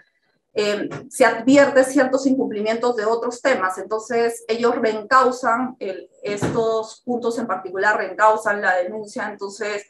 eh, 0.54 0.88
se 1.10 1.24
advierte 1.24 1.82
ciertos 1.82 2.26
incumplimientos 2.26 2.94
de 2.96 3.04
otros 3.04 3.42
temas. 3.42 3.76
Entonces, 3.78 4.44
ellos 4.46 4.76
reencausan 4.76 5.76
estos 6.22 7.02
puntos 7.04 7.38
en 7.38 7.46
particular, 7.46 7.96
reencausan 7.96 8.60
la 8.62 8.76
denuncia. 8.76 9.28
Entonces, 9.28 9.84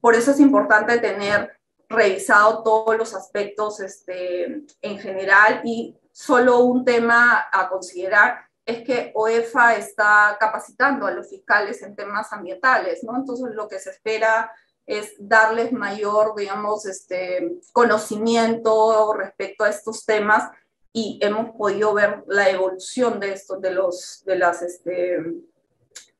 por 0.00 0.14
eso 0.14 0.32
es 0.32 0.40
importante 0.40 0.98
tener 0.98 1.52
revisado 1.88 2.62
todos 2.62 2.96
los 2.96 3.14
aspectos 3.14 3.80
este, 3.80 4.64
en 4.82 4.98
general 4.98 5.60
y 5.64 5.96
solo 6.12 6.58
un 6.60 6.84
tema 6.84 7.48
a 7.52 7.68
considerar 7.68 8.46
es 8.64 8.82
que 8.82 9.10
OEFA 9.14 9.76
está 9.76 10.36
capacitando 10.38 11.06
a 11.06 11.10
los 11.10 11.28
fiscales 11.28 11.82
en 11.82 11.96
temas 11.96 12.32
ambientales, 12.32 13.02
¿no? 13.02 13.16
Entonces, 13.16 13.54
lo 13.54 13.68
que 13.68 13.78
se 13.78 13.90
espera 13.90 14.52
es 14.86 15.14
darles 15.18 15.72
mayor, 15.72 16.34
digamos, 16.36 16.86
este, 16.86 17.58
conocimiento 17.72 19.14
respecto 19.14 19.64
a 19.64 19.70
estos 19.70 20.04
temas 20.04 20.50
y 20.92 21.18
hemos 21.22 21.56
podido 21.56 21.94
ver 21.94 22.24
la 22.26 22.50
evolución 22.50 23.20
de 23.20 23.32
estos, 23.32 23.60
de 23.60 23.70
los, 23.70 24.24
de 24.24 24.36
las, 24.36 24.62
este, 24.62 25.18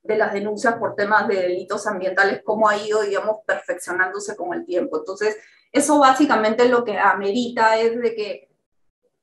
de 0.03 0.17
las 0.17 0.33
denuncias 0.33 0.77
por 0.77 0.95
temas 0.95 1.27
de 1.29 1.37
delitos 1.37 1.87
ambientales, 1.87 2.43
cómo 2.45 2.69
ha 2.69 2.77
ido, 2.77 3.03
digamos, 3.03 3.39
perfeccionándose 3.47 4.37
con 4.37 4.55
el 4.55 4.65
tiempo. 4.65 4.99
Entonces, 4.99 5.37
eso 5.73 5.99
básicamente 5.99 6.69
lo 6.69 6.85
que 6.85 6.99
amerita 6.99 7.79
es 7.79 8.01
de 8.01 8.15
que 8.15 8.51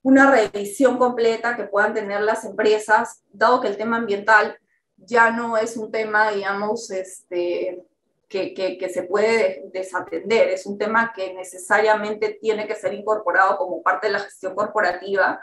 una 0.01 0.31
revisión 0.31 0.97
completa 0.97 1.55
que 1.55 1.65
puedan 1.65 1.93
tener 1.93 2.21
las 2.21 2.45
empresas, 2.45 3.23
dado 3.31 3.59
que 3.61 3.67
el 3.67 3.77
tema 3.77 3.97
ambiental 3.97 4.57
ya 4.97 5.31
no 5.31 5.57
es 5.57 5.77
un 5.77 5.91
tema, 5.91 6.31
digamos, 6.31 6.89
este, 6.91 7.85
que, 8.27 8.89
se 8.93 9.03
puede 9.03 9.63
desatender, 9.71 10.49
es 10.49 10.65
un 10.65 10.77
tema 10.77 11.13
que 11.15 11.33
necesariamente 11.33 12.37
tiene 12.41 12.67
que 12.67 12.75
ser 12.75 12.93
incorporado 12.93 13.57
como 13.57 13.81
parte 13.81 14.07
de 14.07 14.13
la 14.13 14.19
gestión 14.19 14.53
corporativa, 14.53 15.41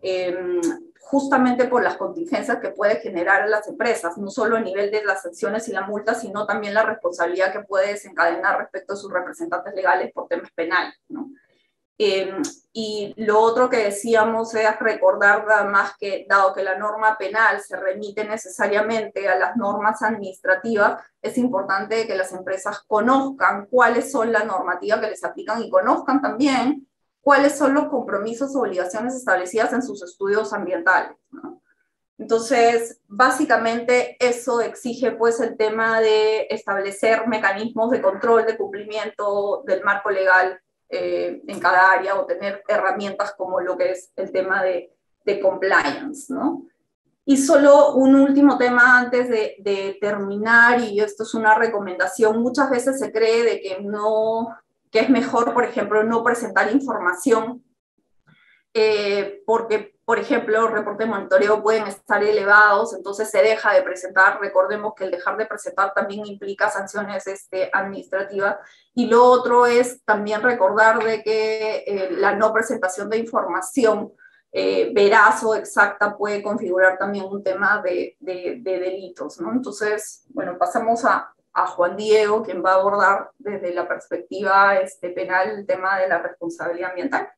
em, 0.00 0.60
justamente 1.00 1.66
por 1.66 1.82
las 1.82 1.96
contingencias 1.96 2.58
que 2.58 2.70
puede 2.70 2.96
generar 2.96 3.48
las 3.48 3.66
empresas, 3.68 4.16
no 4.18 4.30
solo 4.30 4.56
a 4.56 4.60
nivel 4.60 4.90
de 4.90 5.04
las 5.04 5.22
sanciones 5.22 5.68
y 5.68 5.72
la 5.72 5.82
multa, 5.82 6.14
sino 6.14 6.46
también 6.46 6.74
la 6.74 6.84
responsabilidad 6.84 7.52
que 7.52 7.64
puede 7.64 7.88
desencadenar 7.88 8.58
respecto 8.58 8.94
a 8.94 8.96
sus 8.96 9.12
representantes 9.12 9.74
legales 9.74 10.12
por 10.12 10.28
temas 10.28 10.50
penales. 10.52 10.94
¿no? 11.08 11.28
Em, 12.04 12.42
y 12.72 13.14
lo 13.16 13.38
otro 13.38 13.70
que 13.70 13.76
decíamos 13.76 14.52
es 14.56 14.76
recordar 14.80 15.46
más 15.70 15.96
que, 15.96 16.26
dado 16.28 16.52
que 16.52 16.64
la 16.64 16.76
norma 16.76 17.16
penal 17.16 17.60
se 17.60 17.76
remite 17.76 18.24
necesariamente 18.24 19.28
a 19.28 19.38
las 19.38 19.56
normas 19.56 20.02
administrativas, 20.02 21.00
es 21.20 21.38
importante 21.38 22.04
que 22.08 22.16
las 22.16 22.32
empresas 22.32 22.80
conozcan 22.88 23.66
cuáles 23.66 24.10
son 24.10 24.32
las 24.32 24.44
normativas 24.44 24.98
que 24.98 25.10
les 25.10 25.22
aplican 25.22 25.62
y 25.62 25.70
conozcan 25.70 26.20
también 26.20 26.88
cuáles 27.20 27.56
son 27.56 27.72
los 27.72 27.86
compromisos 27.86 28.56
o 28.56 28.62
obligaciones 28.62 29.14
establecidas 29.14 29.72
en 29.72 29.82
sus 29.82 30.02
estudios 30.02 30.52
ambientales. 30.52 31.16
Entonces, 32.18 33.00
básicamente 33.06 34.16
eso 34.18 34.60
exige 34.60 35.12
pues 35.12 35.38
el 35.38 35.56
tema 35.56 36.00
de 36.00 36.48
establecer 36.50 37.28
mecanismos 37.28 37.92
de 37.92 38.02
control 38.02 38.44
de 38.44 38.56
cumplimiento 38.56 39.62
del 39.66 39.84
marco 39.84 40.10
legal 40.10 40.60
eh, 40.92 41.42
en 41.46 41.58
cada 41.58 41.90
área 41.90 42.14
o 42.14 42.26
tener 42.26 42.62
herramientas 42.68 43.34
como 43.36 43.60
lo 43.60 43.76
que 43.76 43.92
es 43.92 44.12
el 44.14 44.30
tema 44.30 44.62
de, 44.62 44.92
de 45.24 45.40
compliance, 45.40 46.32
¿no? 46.32 46.66
Y 47.24 47.36
solo 47.36 47.94
un 47.94 48.14
último 48.14 48.58
tema 48.58 48.98
antes 48.98 49.28
de, 49.28 49.56
de, 49.60 49.96
terminar, 50.00 50.80
y 50.80 51.00
esto 51.00 51.22
es 51.22 51.34
una 51.34 51.54
recomendación, 51.54 52.42
muchas 52.42 52.68
veces 52.68 52.98
se 52.98 53.10
cree 53.10 53.42
de 53.42 53.60
que 53.60 53.80
no, 53.80 54.48
que 54.90 55.00
es 55.00 55.08
mejor, 55.08 55.54
por 55.54 55.64
ejemplo, 55.64 56.02
no 56.02 56.22
presentar 56.22 56.70
información 56.72 57.64
eh, 58.74 59.42
porque, 59.46 59.91
por 60.04 60.18
ejemplo, 60.18 60.66
reportes 60.66 61.06
de 61.06 61.12
monitoreo 61.12 61.62
pueden 61.62 61.86
estar 61.86 62.22
elevados, 62.24 62.94
entonces 62.94 63.30
se 63.30 63.40
deja 63.40 63.72
de 63.72 63.82
presentar. 63.82 64.40
Recordemos 64.40 64.94
que 64.96 65.04
el 65.04 65.12
dejar 65.12 65.36
de 65.36 65.46
presentar 65.46 65.94
también 65.94 66.26
implica 66.26 66.68
sanciones 66.68 67.26
este, 67.28 67.70
administrativas. 67.72 68.56
Y 68.94 69.06
lo 69.06 69.24
otro 69.24 69.64
es 69.66 70.02
también 70.04 70.42
recordar 70.42 71.04
de 71.04 71.22
que 71.22 71.84
eh, 71.86 72.08
la 72.10 72.34
no 72.34 72.52
presentación 72.52 73.08
de 73.10 73.18
información 73.18 74.12
eh, 74.50 74.90
veraz 74.92 75.44
o 75.44 75.54
exacta 75.54 76.16
puede 76.16 76.42
configurar 76.42 76.98
también 76.98 77.24
un 77.24 77.42
tema 77.44 77.80
de, 77.80 78.16
de, 78.18 78.60
delitos. 78.60 79.40
¿no? 79.40 79.52
Entonces, 79.52 80.26
bueno, 80.30 80.58
pasamos 80.58 81.04
a, 81.04 81.32
a, 81.52 81.66
Juan 81.68 81.96
Diego, 81.96 82.42
quien 82.42 82.62
va 82.62 82.72
a 82.72 82.74
abordar 82.74 83.30
desde 83.38 83.72
la 83.72 83.86
perspectiva 83.86 84.78
este, 84.78 85.10
penal 85.10 85.50
el 85.50 85.64
tema 85.64 85.98
de 86.00 86.08
la 86.08 86.18
responsabilidad 86.18 86.90
ambiental. 86.90 87.30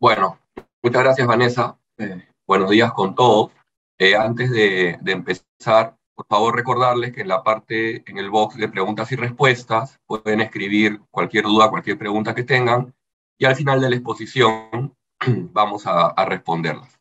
Bueno, 0.00 0.38
muchas 0.82 1.02
gracias 1.02 1.26
Vanessa. 1.26 1.78
Eh, 1.98 2.26
buenos 2.46 2.70
días 2.70 2.90
con 2.94 3.14
todos. 3.14 3.52
Eh, 3.98 4.16
antes 4.16 4.50
de, 4.50 4.98
empezar, 5.04 5.98
por 6.14 6.26
favor 6.26 6.56
recordarles 6.56 7.12
que 7.12 7.20
en 7.20 7.28
la 7.28 7.42
parte, 7.42 8.02
en 8.10 8.16
el 8.16 8.30
box 8.30 8.56
de 8.56 8.70
preguntas 8.70 9.12
y 9.12 9.16
respuestas, 9.16 10.00
pueden 10.06 10.40
escribir 10.40 11.02
cualquier 11.10 11.44
duda, 11.44 11.68
cualquier 11.68 11.98
pregunta 11.98 12.34
que 12.34 12.44
tengan, 12.44 12.94
y 13.36 13.44
al 13.44 13.56
final 13.56 13.78
de 13.82 13.90
la 13.90 13.96
exposición 13.96 14.96
vamos 15.52 15.86
a, 15.86 16.14
responderlas. 16.24 16.98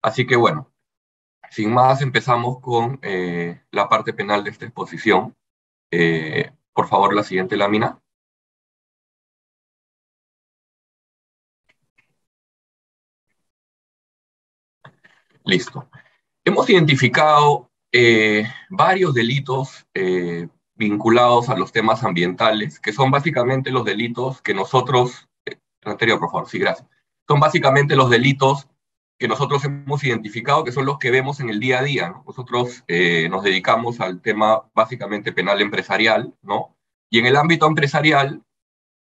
Así 0.00 0.24
que 0.24 0.36
bueno, 0.36 0.70
sin 1.50 1.72
más 1.74 2.02
empezamos 2.02 2.60
con 2.60 3.00
eh, 3.02 3.62
la 3.72 3.88
parte 3.88 4.12
penal 4.12 4.44
de 4.44 4.50
esta 4.50 4.64
exposición. 4.64 5.34
por 6.72 6.86
favor, 6.86 7.14
la 7.14 7.24
siguiente 7.24 7.56
lámina. 7.56 8.00
Listo. 15.48 15.88
Hemos 16.44 16.68
identificado 16.68 17.70
eh, 17.90 18.44
varios 18.68 19.14
delitos 19.14 19.86
eh, 19.94 20.46
vinculados 20.74 21.48
a 21.48 21.56
los 21.56 21.72
temas 21.72 22.04
ambientales, 22.04 22.78
que 22.78 22.92
son 22.92 23.10
básicamente 23.10 23.70
los 23.70 23.86
delitos 23.86 24.42
que 24.42 24.52
nosotros, 24.52 25.26
eh, 25.46 25.56
anterior, 25.86 26.18
por 26.20 26.30
favor, 26.30 26.48
sí, 26.50 26.58
gracias, 26.58 26.86
son 27.26 27.40
básicamente 27.40 27.96
los 27.96 28.10
delitos 28.10 28.68
que 29.18 29.26
nosotros 29.26 29.64
hemos 29.64 30.04
identificado, 30.04 30.64
que 30.64 30.72
son 30.72 30.84
los 30.84 30.98
que 30.98 31.10
vemos 31.10 31.40
en 31.40 31.48
el 31.48 31.60
día 31.60 31.78
a 31.78 31.82
día. 31.82 32.14
Nosotros 32.26 32.84
nos 33.30 33.42
dedicamos 33.42 34.00
al 34.00 34.20
tema 34.20 34.70
básicamente 34.74 35.32
penal 35.32 35.60
empresarial, 35.62 36.34
¿no? 36.42 36.76
Y 37.10 37.18
en 37.18 37.26
el 37.26 37.36
ámbito 37.36 37.66
empresarial 37.66 38.42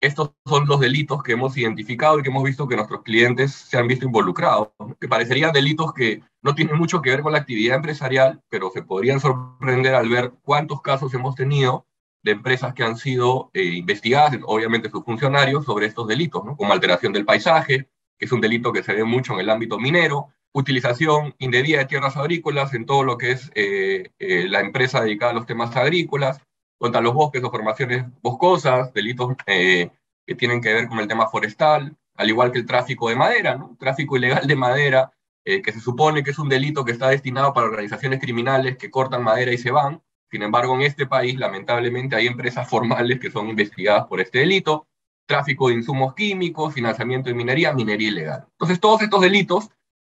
estos 0.02 0.32
son 0.46 0.68
los 0.68 0.80
delitos 0.80 1.24
que 1.24 1.34
hemos 1.34 1.58
identificado 1.58 2.20
y 2.20 2.24
que 2.24 2.30
hemos 2.30 2.44
visto 2.44 2.68
que 2.68 2.76
nuestros 2.76 3.02
clientes 3.04 3.54
se 3.54 3.78
han 3.78 3.88
visto 3.88 4.06
involucrados, 4.06 4.70
que 5.00 5.08
parecerían 5.08 5.52
delitos 5.52 5.94
que 5.94 6.22
no 6.42 6.54
tienen 6.56 6.78
mucho 6.78 7.02
que 7.02 7.10
ver 7.10 7.22
con 7.22 7.32
la 7.32 7.40
actividad 7.40 7.78
empresarial, 7.78 8.42
pero 8.50 8.70
se 8.70 8.84
podrían 8.84 9.20
sorprender 9.20 9.96
al 9.96 10.10
ver 10.10 10.34
cuántos 10.44 10.82
casos 10.82 11.14
hemos 11.14 11.36
tenido 11.36 11.88
de 12.24 12.32
empresas 12.32 12.74
que 12.74 12.84
han 12.84 12.98
sido 12.98 13.50
eh, 13.54 13.64
investigadas, 13.64 14.38
obviamente 14.46 14.90
sus 14.90 15.04
funcionarios, 15.04 15.66
sobre 15.66 15.88
estos 15.88 16.08
delitos, 16.08 16.44
¿no? 16.46 16.56
como 16.56 16.74
alteración 16.74 17.14
del 17.14 17.26
paisaje, 17.26 17.90
que 18.18 18.26
es 18.26 18.32
un 18.32 18.42
delito 18.42 18.74
que 18.74 18.84
se 18.84 18.94
ve 18.94 19.04
mucho 19.04 19.34
en 19.34 19.40
el 19.40 19.50
ámbito 19.50 19.80
minero, 19.80 20.28
utilización 20.54 21.36
indebida 21.38 21.80
de 21.80 21.86
tierras 21.86 22.18
agrícolas 22.18 22.74
en 22.74 22.86
todo 22.86 23.04
lo 23.04 23.18
que 23.18 23.32
es 23.32 23.52
eh, 23.56 24.12
eh, 24.20 24.48
la 24.50 24.62
empresa 24.62 25.02
dedicada 25.02 25.32
a 25.32 25.36
los 25.36 25.46
temas 25.46 25.76
agrícolas, 25.76 26.42
contra 26.78 27.02
los 27.02 27.14
bosques 27.14 27.44
o 27.44 27.52
formaciones 27.52 28.06
boscosas, 28.22 28.94
delitos 28.94 29.36
eh, 29.46 29.90
que 30.26 30.36
tienen 30.36 30.62
que 30.62 30.74
ver 30.74 30.88
con 30.88 31.00
el 31.00 31.08
tema 31.08 31.28
forestal, 31.28 31.96
al 32.16 32.30
igual 32.30 32.52
que 32.52 32.60
el 32.60 32.66
tráfico 32.66 33.10
de 33.10 33.16
madera, 33.16 33.56
¿no? 33.56 33.76
tráfico 33.80 34.18
ilegal 34.18 34.46
de 34.46 34.56
madera, 34.56 35.12
eh, 35.46 35.62
que 35.62 35.72
se 35.72 35.80
supone 35.80 36.24
que 36.24 36.32
es 36.32 36.40
un 36.40 36.50
delito 36.50 36.84
que 36.84 36.92
está 36.92 37.10
destinado 37.10 37.54
para 37.54 37.68
organizaciones 37.68 38.20
criminales 38.20 38.78
que 38.78 38.92
cortan 38.92 39.24
madera 39.24 39.54
y 39.54 39.58
se 39.58 39.72
van. 39.72 40.02
Sin 40.30 40.44
embargo, 40.44 40.76
en 40.76 40.82
este 40.82 41.06
país, 41.08 41.38
lamentablemente, 41.38 42.18
hay 42.18 42.28
empresas 42.28 42.68
formales 42.68 43.20
que 43.20 43.32
son 43.32 43.48
investigadas 43.48 44.08
por 44.08 44.20
este 44.20 44.40
delito, 44.40 44.88
tráfico 45.26 45.70
de 45.70 45.76
insumos 45.76 46.16
químicos, 46.16 46.74
financiamiento 46.74 47.30
de 47.30 47.36
minería, 47.36 47.72
minería 47.72 48.10
ilegal. 48.10 48.46
Entonces, 48.52 48.80
todos 48.82 49.02
estos 49.02 49.22
delitos 49.22 49.70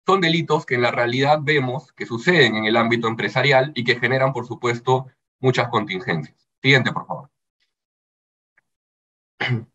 son 0.07 0.21
delitos 0.21 0.67
que 0.67 0.77
en 0.77 0.83
la 0.83 0.93
realidad 0.93 1.41
vemos 1.43 1.93
que 1.93 2.07
suceden 2.07 2.57
en 2.57 2.67
el 2.67 2.77
ámbito 2.77 3.09
empresarial 3.09 3.73
y 3.75 3.83
que 3.83 3.99
generan, 3.99 4.33
por 4.33 4.47
supuesto, 4.47 5.07
muchas 5.41 5.69
contingencias. 5.69 6.44
Siguiente, 6.65 6.93
por 6.95 7.07
favor. 7.07 7.31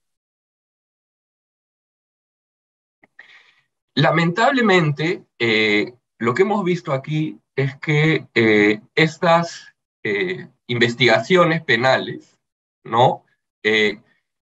Lamentablemente, 3.93 5.25
eh, 5.38 5.93
lo 6.17 6.34
que 6.34 6.41
hemos 6.41 6.63
visto 6.63 6.91
aquí 6.91 7.39
es 7.56 7.75
que 7.75 8.28
eh, 8.34 8.82
estas 8.95 9.75
eh, 10.04 10.47
investigaciones 10.65 11.62
penales, 11.63 12.39
¿no? 12.84 13.23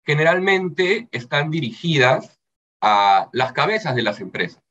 generalmente 0.06 1.08
están 1.12 1.50
dirigidas 1.50 2.40
a 2.80 3.28
las 3.32 3.52
cabezas 3.52 3.94
de 3.94 4.02
las 4.02 4.20
empresas, 4.20 4.62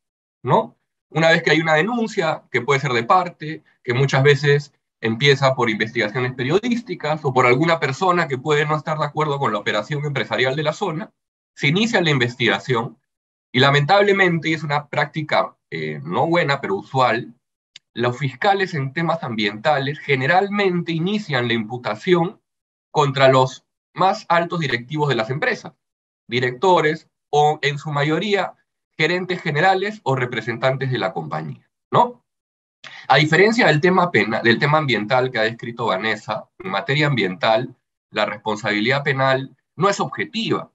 ¿no? 0.41 0.75
Una 1.09 1.29
vez 1.29 1.43
que 1.43 1.51
hay 1.51 1.59
una 1.59 1.75
denuncia, 1.75 2.45
que 2.49 2.61
puede 2.61 2.79
ser 2.79 2.93
de 2.93 3.03
parte, 3.03 3.63
que 3.83 3.93
muchas 3.93 4.23
veces 4.23 4.73
empieza 5.01 5.55
por 5.55 5.69
investigaciones 5.69 6.33
periodísticas 6.33 7.23
o 7.23 7.33
por 7.33 7.45
alguna 7.45 7.79
persona 7.79 8.27
que 8.27 8.37
puede 8.37 8.65
no 8.65 8.75
estar 8.75 8.97
de 8.97 9.05
acuerdo 9.05 9.39
con 9.39 9.53
la 9.53 9.59
operación 9.59 10.05
empresarial 10.05 10.55
de 10.55 10.63
la 10.63 10.73
zona, 10.73 11.11
se 11.55 11.67
inicia 11.67 12.01
la 12.01 12.09
investigación 12.09 12.97
y 13.51 13.59
lamentablemente 13.59 14.53
es 14.53 14.63
una 14.63 14.87
práctica 14.87 15.55
eh, 15.71 15.99
no 16.03 16.27
buena, 16.27 16.61
pero 16.61 16.75
usual, 16.75 17.33
los 17.93 18.17
fiscales 18.17 18.73
en 18.73 18.93
temas 18.93 19.23
ambientales 19.23 19.99
generalmente 19.99 20.91
inician 20.91 21.47
la 21.47 21.53
imputación 21.53 22.41
contra 22.91 23.27
los 23.29 23.65
más 23.93 24.25
altos 24.29 24.59
directivos 24.59 25.09
de 25.09 25.15
las 25.15 25.29
empresas, 25.29 25.73
directores 26.27 27.09
o 27.31 27.59
en 27.61 27.77
su 27.77 27.91
mayoría 27.91 28.53
gerentes 28.97 29.41
generales 29.41 30.01
o 30.03 30.15
representantes 30.15 30.91
de 30.91 30.97
la 30.97 31.13
compañía, 31.13 31.69
¿no? 31.91 32.25
A 33.07 33.17
diferencia 33.17 33.67
del 33.67 33.81
tema, 33.81 34.11
penal, 34.11 34.43
del 34.43 34.59
tema 34.59 34.77
ambiental 34.77 35.31
que 35.31 35.39
ha 35.39 35.43
descrito 35.43 35.87
Vanessa, 35.87 36.47
en 36.59 36.71
materia 36.71 37.07
ambiental, 37.07 37.75
la 38.11 38.25
responsabilidad 38.25 39.03
penal 39.03 39.55
no 39.75 39.89
es 39.89 39.99
objetiva. 39.99 40.71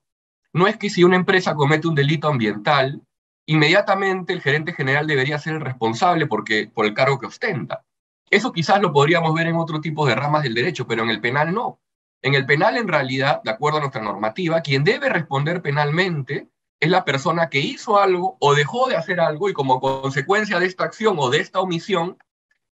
No 0.53 0.67
es 0.67 0.77
que 0.77 0.91
si 0.91 1.05
una 1.05 1.17
empresa 1.17 1.55
comete 1.55 1.89
un 1.89 1.95
delito 1.95 2.29
ambiental, 2.29 3.03
inmediatamente 3.47 4.33
el 4.33 4.41
gerente 4.41 4.73
general 4.73 5.07
debería 5.07 5.39
ser 5.39 5.55
el 5.55 5.61
responsable 5.61 6.27
porque, 6.27 6.71
por 6.73 6.87
el 6.87 6.95
cargo 6.95 7.19
que 7.19 7.27
ostenta. 7.27 7.85
Eso 8.31 8.53
quizás 8.53 8.81
lo 8.81 8.93
podríamos 8.93 9.35
ver 9.35 9.47
en 9.47 9.57
otro 9.57 9.81
tipo 9.81 10.07
de 10.07 10.15
ramas 10.15 10.43
del 10.43 10.55
derecho, 10.55 10.87
pero 10.87 11.03
en 11.03 11.11
el 11.11 11.21
penal 11.21 11.53
no. 11.53 11.81
En 12.23 12.35
el 12.35 12.47
penal, 12.47 12.77
en 12.77 12.89
realidad, 12.89 13.43
de 13.45 13.51
acuerdo 13.51 13.79
a 13.79 13.81
nuestra 13.81 14.03
normativa, 14.03 14.61
quien 14.63 14.83
debe 14.83 15.09
responder 15.09 15.61
penalmente 15.61 16.49
es 16.81 16.91
la 16.91 17.05
persona 17.05 17.49
que 17.49 17.61
hizo 17.61 17.99
algo 17.99 18.37
o 18.41 18.55
dejó 18.55 18.89
de 18.89 18.97
hacer 18.97 19.21
algo 19.21 19.49
y 19.49 19.53
como 19.53 19.81
consecuencia 19.81 20.61
de 20.61 20.67
esta 20.67 20.85
acción 20.85 21.17
o 21.19 21.31
de 21.31 21.39
esta 21.39 21.61
omisión, 21.61 22.19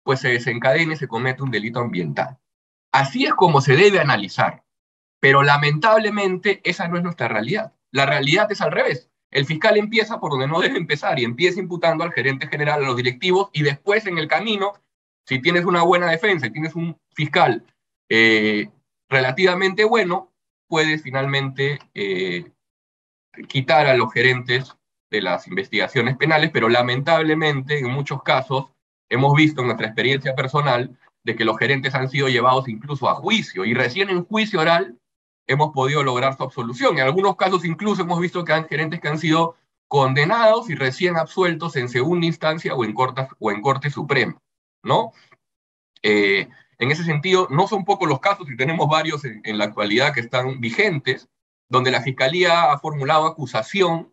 pues 0.03 0.21
se 0.21 0.29
desencadena 0.29 0.95
y 0.95 0.97
se 0.97 1.09
comete 1.09 1.43
un 1.43 1.51
delito 1.51 1.81
ambiental. 1.81 2.38
Así 2.93 3.25
es 3.25 3.35
como 3.35 3.61
se 3.61 3.75
debe 3.75 4.01
analizar, 4.01 4.65
pero 5.21 5.43
lamentablemente 5.43 6.61
esa 6.65 6.88
no 6.88 6.97
es 6.99 7.03
nuestra 7.03 7.29
realidad. 7.29 7.73
La 7.91 8.07
realidad 8.07 8.51
es 8.51 8.61
al 8.61 8.73
revés. 8.73 9.09
El 9.31 9.47
fiscal 9.47 9.79
empieza 9.79 10.21
por 10.21 10.31
donde 10.31 10.47
no 10.47 10.61
debe 10.61 10.77
empezar 10.77 11.19
y 11.19 11.25
empieza 11.25 11.59
imputando 11.59 12.05
al 12.05 12.12
gerente 12.12 12.49
general, 12.49 12.83
a 12.83 12.87
los 12.87 12.97
directivos 12.97 13.49
y 13.53 13.62
después 13.62 14.07
en 14.07 14.19
el 14.19 14.29
camino, 14.29 14.75
si 15.27 15.41
tienes 15.41 15.65
una 15.65 15.83
buena 15.83 16.11
defensa 16.11 16.47
y 16.47 16.53
tienes 16.53 16.75
un 16.75 16.99
fiscal 17.15 17.65
eh, 18.11 18.69
relativamente 19.09 19.85
bueno, 19.85 20.35
puedes 20.69 21.03
finalmente 21.03 21.79
eh, 21.95 22.52
quitar 23.49 23.87
a 23.87 23.95
los 23.95 24.12
gerentes 24.12 24.77
de 25.11 25.23
las 25.23 25.47
investigaciones 25.47 26.16
penales, 26.16 26.51
pero 26.53 26.68
lamentablemente 26.68 27.79
en 27.79 27.90
muchos 27.90 28.23
casos 28.23 28.66
hemos 29.09 29.35
visto 29.35 29.61
en 29.61 29.68
nuestra 29.68 29.87
experiencia 29.87 30.35
personal 30.35 30.99
de 31.25 31.37
que 31.37 31.45
los 31.45 31.59
gerentes 31.59 31.95
han 31.95 32.09
sido 32.09 32.29
llevados 32.29 32.68
incluso 32.68 33.09
a 33.09 33.14
juicio 33.14 33.64
y 33.64 33.75
recién 33.75 34.11
en 34.11 34.25
juicio 34.25 34.61
oral 34.61 34.99
hemos 35.47 35.73
podido 35.73 36.03
lograr 36.03 36.37
su 36.37 36.42
absolución. 36.42 36.99
En 36.99 37.05
algunos 37.05 37.37
casos 37.37 37.64
incluso 37.64 38.03
hemos 38.03 38.21
visto 38.21 38.45
que 38.45 38.53
hay 38.53 38.64
gerentes 38.68 39.01
que 39.01 39.09
han 39.09 39.18
sido 39.18 39.57
condenados 39.88 40.71
y 40.71 40.75
recién 40.75 41.16
absueltos 41.16 41.77
en 41.77 41.88
segunda 41.88 42.27
instancia 42.27 42.75
o 42.75 42.85
en, 42.85 42.95
corte, 42.95 43.29
o 43.38 43.51
en 43.51 43.61
Corte 43.61 43.90
Suprema, 43.90 44.38
¿no? 44.83 45.12
Eh, 46.03 46.49
en 46.79 46.90
ese 46.90 47.05
sentido, 47.05 47.47
no 47.51 47.68
son 47.68 47.85
pocos 47.85 48.09
los 48.09 48.18
casos, 48.18 48.51
y 48.51 48.57
tenemos 48.57 48.88
varios 48.88 49.25
en, 49.25 49.59
la 49.59 49.66
actualidad 49.66 50.12
que 50.12 50.21
están 50.21 50.61
vigentes, 50.61 51.29
donde 51.72 51.90
la 51.90 52.02
Fiscalía 52.02 52.70
ha 52.70 52.78
formulado 52.78 53.26
acusación, 53.26 54.12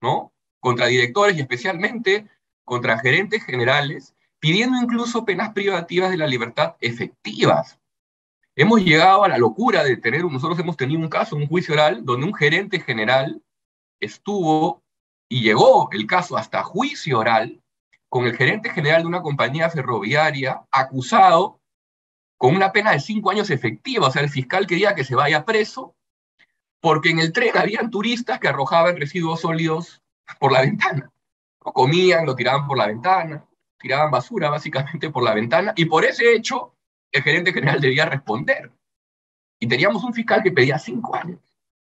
¿no? 0.00 0.32
Contra 0.60 0.86
directores 0.86 1.36
y 1.36 1.40
especialmente 1.40 2.26
contra 2.64 2.98
gerentes 2.98 3.42
generales, 3.44 4.14
pidiendo 4.38 4.76
incluso 4.76 5.24
penas 5.24 5.52
privativas 5.54 6.10
de 6.10 6.18
la 6.18 6.26
libertad 6.26 6.76
efectivas, 6.80 7.78
Hemos 8.60 8.82
llegado 8.82 9.22
a 9.22 9.28
la 9.28 9.38
locura 9.38 9.84
de 9.84 9.96
tener, 9.98 10.24
nosotros 10.24 10.58
hemos 10.58 10.76
tenido 10.76 10.98
un 10.98 11.08
caso, 11.08 11.36
un 11.36 11.46
juicio 11.46 11.74
oral, 11.74 12.04
donde 12.04 12.26
un 12.26 12.34
gerente 12.34 12.80
general 12.80 13.40
estuvo 14.00 14.82
y 15.28 15.42
llegó 15.42 15.88
el 15.92 16.08
caso 16.08 16.36
hasta 16.36 16.64
juicio 16.64 17.20
oral 17.20 17.62
con 18.08 18.24
el 18.24 18.36
gerente 18.36 18.70
general 18.70 19.02
de 19.02 19.06
una 19.06 19.22
compañía 19.22 19.70
ferroviaria 19.70 20.64
acusado 20.72 21.60
con 22.36 22.56
una 22.56 22.72
pena 22.72 22.90
de 22.90 22.98
cinco 22.98 23.30
años 23.30 23.48
efectiva. 23.50 24.08
O 24.08 24.10
sea, 24.10 24.22
el 24.22 24.28
fiscal 24.28 24.66
quería 24.66 24.96
que 24.96 25.04
se 25.04 25.14
vaya 25.14 25.44
preso 25.44 25.94
porque 26.80 27.10
en 27.10 27.18
el 27.18 27.32
tren 27.32 27.56
habían 27.56 27.90
turistas 27.90 28.38
que 28.38 28.48
arrojaban 28.48 28.96
residuos 28.96 29.40
sólidos 29.40 30.02
por 30.38 30.52
la 30.52 30.62
ventana. 30.62 31.10
Lo 31.64 31.72
comían, 31.72 32.26
lo 32.26 32.34
tiraban 32.34 32.66
por 32.66 32.78
la 32.78 32.86
ventana, 32.86 33.44
tiraban 33.78 34.10
basura 34.10 34.50
básicamente 34.50 35.10
por 35.10 35.22
la 35.22 35.34
ventana 35.34 35.72
y 35.76 35.86
por 35.86 36.04
ese 36.04 36.32
hecho 36.34 36.74
el 37.12 37.22
gerente 37.22 37.52
general 37.52 37.80
debía 37.80 38.06
responder. 38.06 38.70
Y 39.58 39.66
teníamos 39.66 40.04
un 40.04 40.14
fiscal 40.14 40.42
que 40.42 40.52
pedía 40.52 40.78
cinco 40.78 41.16
años, 41.16 41.40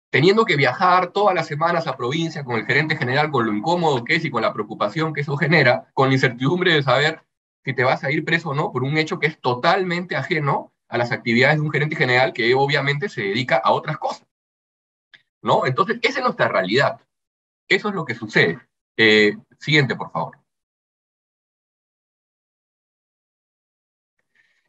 teniendo 0.09 0.43
que 0.43 0.57
viajar 0.57 1.11
todas 1.11 1.33
las 1.33 1.47
semanas 1.47 1.87
a 1.87 1.95
provincia 1.95 2.43
con 2.43 2.57
el 2.57 2.65
gerente 2.65 2.97
general, 2.97 3.31
con 3.31 3.45
lo 3.45 3.53
incómodo 3.53 4.03
que 4.03 4.15
es 4.15 4.25
y 4.25 4.31
con 4.31 4.41
la 4.41 4.53
preocupación 4.53 5.13
que 5.13 5.21
eso 5.21 5.37
genera, 5.37 5.89
con 5.93 6.09
la 6.09 6.15
incertidumbre 6.15 6.73
de 6.73 6.83
saber 6.83 7.23
si 7.63 7.73
te 7.73 7.83
vas 7.83 8.03
a 8.03 8.11
ir 8.11 8.25
preso 8.25 8.49
o 8.49 8.53
no 8.53 8.71
por 8.71 8.83
un 8.83 8.97
hecho 8.97 9.19
que 9.19 9.27
es 9.27 9.39
totalmente 9.39 10.15
ajeno 10.15 10.73
a 10.89 10.97
las 10.97 11.11
actividades 11.11 11.57
de 11.57 11.61
un 11.61 11.71
gerente 11.71 11.95
general 11.95 12.33
que 12.33 12.53
obviamente 12.53 13.07
se 13.07 13.21
dedica 13.21 13.55
a 13.63 13.71
otras 13.71 13.97
cosas. 13.97 14.27
¿No? 15.41 15.65
Entonces, 15.65 15.99
esa 16.01 16.19
es 16.19 16.23
nuestra 16.23 16.47
realidad. 16.47 17.01
Eso 17.67 17.89
es 17.89 17.95
lo 17.95 18.05
que 18.05 18.15
sucede. 18.15 18.59
Eh, 18.97 19.37
siguiente, 19.59 19.95
por 19.95 20.11
favor. 20.11 20.37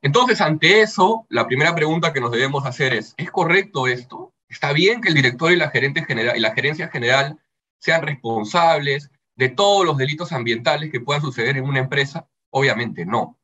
Entonces, 0.00 0.40
ante 0.40 0.82
eso, 0.82 1.26
la 1.28 1.46
primera 1.46 1.74
pregunta 1.74 2.12
que 2.12 2.20
nos 2.20 2.32
debemos 2.32 2.66
hacer 2.66 2.92
es, 2.92 3.14
¿es 3.16 3.30
correcto 3.30 3.86
esto? 3.86 4.34
¿Está 4.48 4.72
bien 4.72 5.00
que 5.00 5.08
el 5.08 5.14
director 5.14 5.52
y 5.52 5.56
la, 5.56 5.70
gerente 5.70 6.04
general, 6.04 6.36
y 6.36 6.40
la 6.40 6.54
gerencia 6.54 6.88
general 6.88 7.38
sean 7.78 8.02
responsables 8.02 9.10
de 9.36 9.48
todos 9.48 9.86
los 9.86 9.96
delitos 9.96 10.32
ambientales 10.32 10.90
que 10.90 11.00
puedan 11.00 11.22
suceder 11.22 11.56
en 11.56 11.64
una 11.64 11.78
empresa? 11.78 12.28
Obviamente 12.50 13.06
no. 13.06 13.38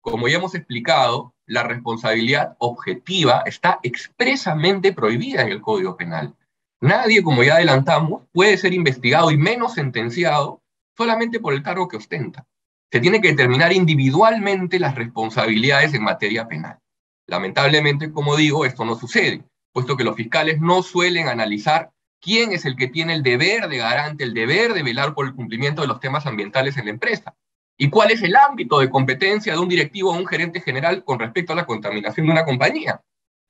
Como 0.00 0.28
ya 0.28 0.36
hemos 0.36 0.54
explicado, 0.54 1.34
la 1.46 1.62
responsabilidad 1.62 2.56
objetiva 2.58 3.42
está 3.46 3.80
expresamente 3.82 4.92
prohibida 4.92 5.42
en 5.42 5.48
el 5.48 5.62
Código 5.62 5.96
Penal. 5.96 6.36
Nadie, 6.84 7.22
como 7.22 7.42
ya 7.42 7.54
adelantamos, 7.54 8.24
puede 8.32 8.56
ser 8.58 8.74
investigado 8.74 9.30
y 9.30 9.36
menos 9.36 9.74
sentenciado 9.74 10.62
solamente 10.96 11.40
por 11.40 11.54
el 11.54 11.62
cargo 11.62 11.88
que 11.88 11.96
ostenta 11.96 12.46
se 12.94 13.00
tiene 13.00 13.20
que 13.20 13.30
determinar 13.30 13.72
individualmente 13.72 14.78
las 14.78 14.94
responsabilidades 14.94 15.92
en 15.94 16.04
materia 16.04 16.46
penal. 16.46 16.78
Lamentablemente, 17.26 18.12
como 18.12 18.36
digo, 18.36 18.64
esto 18.64 18.84
no 18.84 18.94
sucede, 18.94 19.42
puesto 19.72 19.96
que 19.96 20.04
los 20.04 20.14
fiscales 20.14 20.60
no 20.60 20.80
suelen 20.80 21.26
analizar 21.26 21.90
quién 22.20 22.52
es 22.52 22.64
el 22.64 22.76
que 22.76 22.86
tiene 22.86 23.14
el 23.14 23.24
deber 23.24 23.68
de 23.68 23.78
garante, 23.78 24.22
el 24.22 24.32
deber 24.32 24.74
de 24.74 24.84
velar 24.84 25.12
por 25.12 25.26
el 25.26 25.34
cumplimiento 25.34 25.82
de 25.82 25.88
los 25.88 25.98
temas 25.98 26.24
ambientales 26.26 26.76
en 26.76 26.84
la 26.84 26.92
empresa, 26.92 27.34
y 27.76 27.90
cuál 27.90 28.12
es 28.12 28.22
el 28.22 28.36
ámbito 28.36 28.78
de 28.78 28.90
competencia 28.90 29.54
de 29.54 29.58
un 29.58 29.68
directivo 29.68 30.12
o 30.12 30.16
un 30.16 30.28
gerente 30.28 30.60
general 30.60 31.02
con 31.02 31.18
respecto 31.18 31.52
a 31.52 31.56
la 31.56 31.66
contaminación 31.66 32.26
de 32.26 32.32
una 32.32 32.44
compañía. 32.44 33.00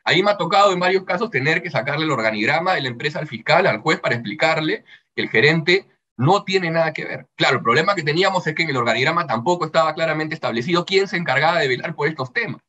Ahí 0.05 0.23
me 0.23 0.31
ha 0.31 0.37
tocado 0.37 0.73
en 0.73 0.81
varios 0.81 1.05
casos 1.05 1.31
tener 1.31 1.63
que 1.63 1.71
sacarle 1.71 2.05
el 2.05 2.11
organigrama 2.11 2.75
de 2.75 2.83
la 2.83 2.89
empresa 2.89 3.19
al 3.19 3.27
fiscal, 3.27 3.67
al 3.67 3.81
juez, 3.81 4.01
para 4.01 4.15
explicarle 4.15 4.85
que 5.17 5.23
el 5.23 5.31
gerente 5.31 5.89
no 6.17 6.45
tiene 6.45 6.71
nada 6.71 6.93
que 6.93 7.05
ver. 7.05 7.27
Claro, 7.37 7.57
el 7.57 7.63
problema 7.63 7.95
que 7.95 8.03
teníamos 8.03 8.47
es 8.47 8.55
que 8.55 8.63
en 8.63 8.71
el 8.71 8.77
organigrama 8.77 9.27
tampoco 9.27 9.65
estaba 9.65 9.95
claramente 9.95 10.35
establecido 10.35 10.85
quién 10.85 11.09
se 11.09 11.17
encargaba 11.17 11.59
de 11.59 11.69
velar 11.69 11.95
por 11.95 12.07
estos 12.07 12.33
temas, 12.33 12.61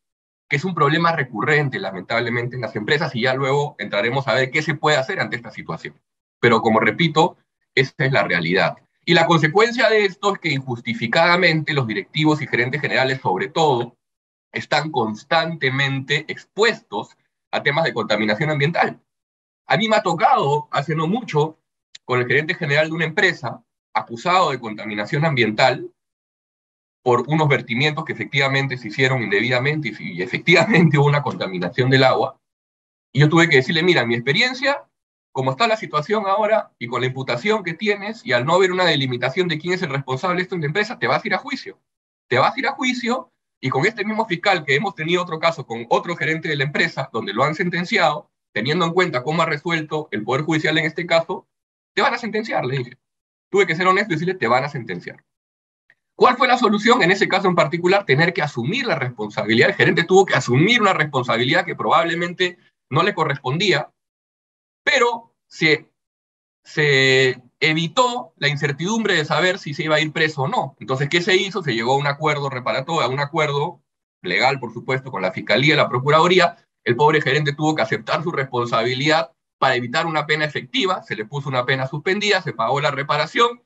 que 0.49 0.55
es 0.55 0.63
un 0.63 0.73
problema 0.73 1.11
recurrente, 1.11 1.77
lamentablemente, 1.77 2.55
en 2.55 2.61
las 2.61 2.75
empresas 2.75 3.13
y 3.13 3.21
ya 3.23 3.33
luego 3.33 3.75
entraremos 3.79 4.27
a 4.27 4.33
ver 4.33 4.49
qué 4.49 4.61
se 4.61 4.75
puede 4.75 4.97
hacer 4.97 5.19
ante 5.19 5.35
esta 5.35 5.51
situación. 5.51 5.99
Pero 6.39 6.61
como 6.61 6.79
repito, 6.79 7.37
esta 7.75 8.05
es 8.05 8.11
la 8.11 8.23
realidad. 8.23 8.77
Y 9.03 9.13
la 9.13 9.27
consecuencia 9.27 9.89
de 9.89 10.05
esto 10.05 10.33
es 10.33 10.39
que 10.39 10.49
injustificadamente 10.49 11.73
los 11.73 11.85
directivos 11.85 12.41
y 12.41 12.47
gerentes 12.47 12.81
generales, 12.81 13.19
sobre 13.21 13.49
todo, 13.49 13.97
están 14.51 14.89
constantemente 14.89 16.25
expuestos 16.27 17.15
a 17.55 17.63
temas 17.63 17.85
de 17.85 17.93
contaminación 17.93 18.49
ambiental. 18.49 19.01
A 19.67 19.77
mí 19.77 19.87
me 19.87 19.95
ha 19.95 20.03
tocado, 20.03 20.67
hace 20.71 20.93
no 20.93 21.07
mucho, 21.07 21.57
con 22.03 22.19
el 22.19 22.27
gerente 22.27 22.53
general 22.53 22.87
de 22.89 22.93
una 22.93 23.05
empresa 23.05 23.63
acusado 23.93 24.51
de 24.51 24.59
contaminación 24.59 25.23
ambiental 25.23 25.89
por 27.01 27.23
unos 27.27 27.47
vertimientos 27.47 28.03
que 28.03 28.11
efectivamente 28.11 28.77
se 28.77 28.89
hicieron 28.89 29.23
indebidamente 29.23 29.93
y, 29.97 30.21
efectivamente 30.21 30.97
hubo 30.97 31.07
una 31.07 31.23
contaminación 31.23 31.89
del 31.89 32.03
agua. 32.03 32.37
Y 33.13 33.21
yo 33.21 33.29
tuve 33.29 33.47
que 33.47 33.57
decirle, 33.57 33.83
mira, 33.83 34.05
mi 34.05 34.15
experiencia, 34.15 34.85
como 35.31 35.51
está 35.51 35.65
la 35.65 35.77
situación 35.77 36.25
ahora 36.27 36.73
y 36.77 36.87
con 36.87 36.99
la 36.99 37.07
imputación 37.07 37.63
que 37.63 37.73
tienes 37.73 38.25
y 38.25 38.33
al 38.33 38.45
no 38.45 38.55
haber 38.55 38.73
una 38.73 38.83
delimitación 38.83 39.47
de 39.47 39.59
quién 39.59 39.75
es 39.75 39.81
el 39.81 39.91
responsable 39.91 40.37
de 40.37 40.43
esto 40.43 40.55
en 40.55 40.61
la 40.61 40.67
empresa, 40.67 40.99
te 40.99 41.07
vas 41.07 41.23
a 41.23 41.27
ir 41.27 41.35
a 41.35 41.37
juicio. 41.37 41.79
Te 42.27 42.37
vas 42.37 42.53
a 42.53 42.59
ir 42.59 42.67
a 42.67 42.73
juicio 42.73 43.31
y 43.59 43.69
con 43.69 43.85
este 43.85 44.05
mismo 44.05 44.25
fiscal 44.25 44.63
que 44.63 44.75
hemos 44.75 44.95
tenido 44.95 45.21
otro 45.21 45.39
caso 45.39 45.65
con 45.65 45.85
otro 45.89 46.15
gerente 46.15 46.49
de 46.49 46.55
la 46.55 46.65
empresa 46.65 47.09
donde 47.11 47.33
lo 47.33 47.43
han 47.43 47.55
sentenciado, 47.55 48.29
teniendo 48.53 48.85
en 48.85 48.93
cuenta 48.93 49.23
cómo 49.23 49.41
ha 49.41 49.45
resuelto 49.45 50.07
el 50.11 50.23
Poder 50.23 50.43
Judicial 50.43 50.77
en 50.77 50.85
este 50.85 51.05
caso, 51.05 51.47
te 51.93 52.01
van 52.01 52.13
a 52.13 52.17
sentenciar, 52.17 52.65
le 52.65 52.77
dije. 52.77 52.97
Tuve 53.49 53.65
que 53.65 53.75
ser 53.75 53.87
honesto 53.87 54.13
y 54.13 54.15
decirle, 54.15 54.35
te 54.35 54.47
van 54.47 54.63
a 54.63 54.69
sentenciar. 54.69 55.23
¿Cuál 56.15 56.37
fue 56.37 56.47
la 56.47 56.57
solución? 56.57 57.01
En 57.03 57.11
ese 57.11 57.27
caso 57.27 57.47
en 57.47 57.55
particular, 57.55 58.05
tener 58.05 58.33
que 58.33 58.41
asumir 58.41 58.85
la 58.85 58.95
responsabilidad. 58.95 59.69
El 59.69 59.75
gerente 59.75 60.03
tuvo 60.03 60.25
que 60.25 60.35
asumir 60.35 60.81
una 60.81 60.93
responsabilidad 60.93 61.65
que 61.65 61.75
probablemente 61.75 62.57
no 62.89 63.03
le 63.03 63.13
correspondía, 63.13 63.91
pero 64.83 65.33
se, 65.47 65.89
se 66.63 67.41
evitó 67.59 68.33
la 68.37 68.49
incertidumbre 68.49 69.15
de 69.15 69.25
saber 69.25 69.59
si 69.59 69.73
se 69.73 69.83
iba 69.83 69.95
a 69.95 70.01
ir 70.01 70.11
preso 70.11 70.43
o 70.43 70.47
no. 70.47 70.75
Entonces, 70.79 71.09
¿qué 71.09 71.21
se 71.21 71.35
hizo? 71.35 71.63
Se 71.63 71.73
llegó 71.73 71.93
a 71.93 71.97
un 71.97 72.07
acuerdo 72.07 72.49
reparatorio, 72.49 73.01
a 73.01 73.07
un 73.07 73.19
acuerdo 73.19 73.81
legal, 74.21 74.59
por 74.59 74.73
supuesto, 74.73 75.11
con 75.11 75.21
la 75.21 75.31
Fiscalía 75.31 75.73
y 75.73 75.77
la 75.77 75.89
Procuraduría. 75.89 76.57
El 76.83 76.95
pobre 76.95 77.21
gerente 77.21 77.53
tuvo 77.53 77.75
que 77.75 77.81
aceptar 77.81 78.23
su 78.23 78.31
responsabilidad 78.31 79.31
para 79.57 79.75
evitar 79.75 80.05
una 80.05 80.25
pena 80.25 80.45
efectiva, 80.45 81.01
se 81.03 81.15
le 81.15 81.25
puso 81.25 81.49
una 81.49 81.65
pena 81.65 81.87
suspendida, 81.87 82.41
se 82.41 82.53
pagó 82.53 82.81
la 82.81 82.91
reparación 82.91 83.63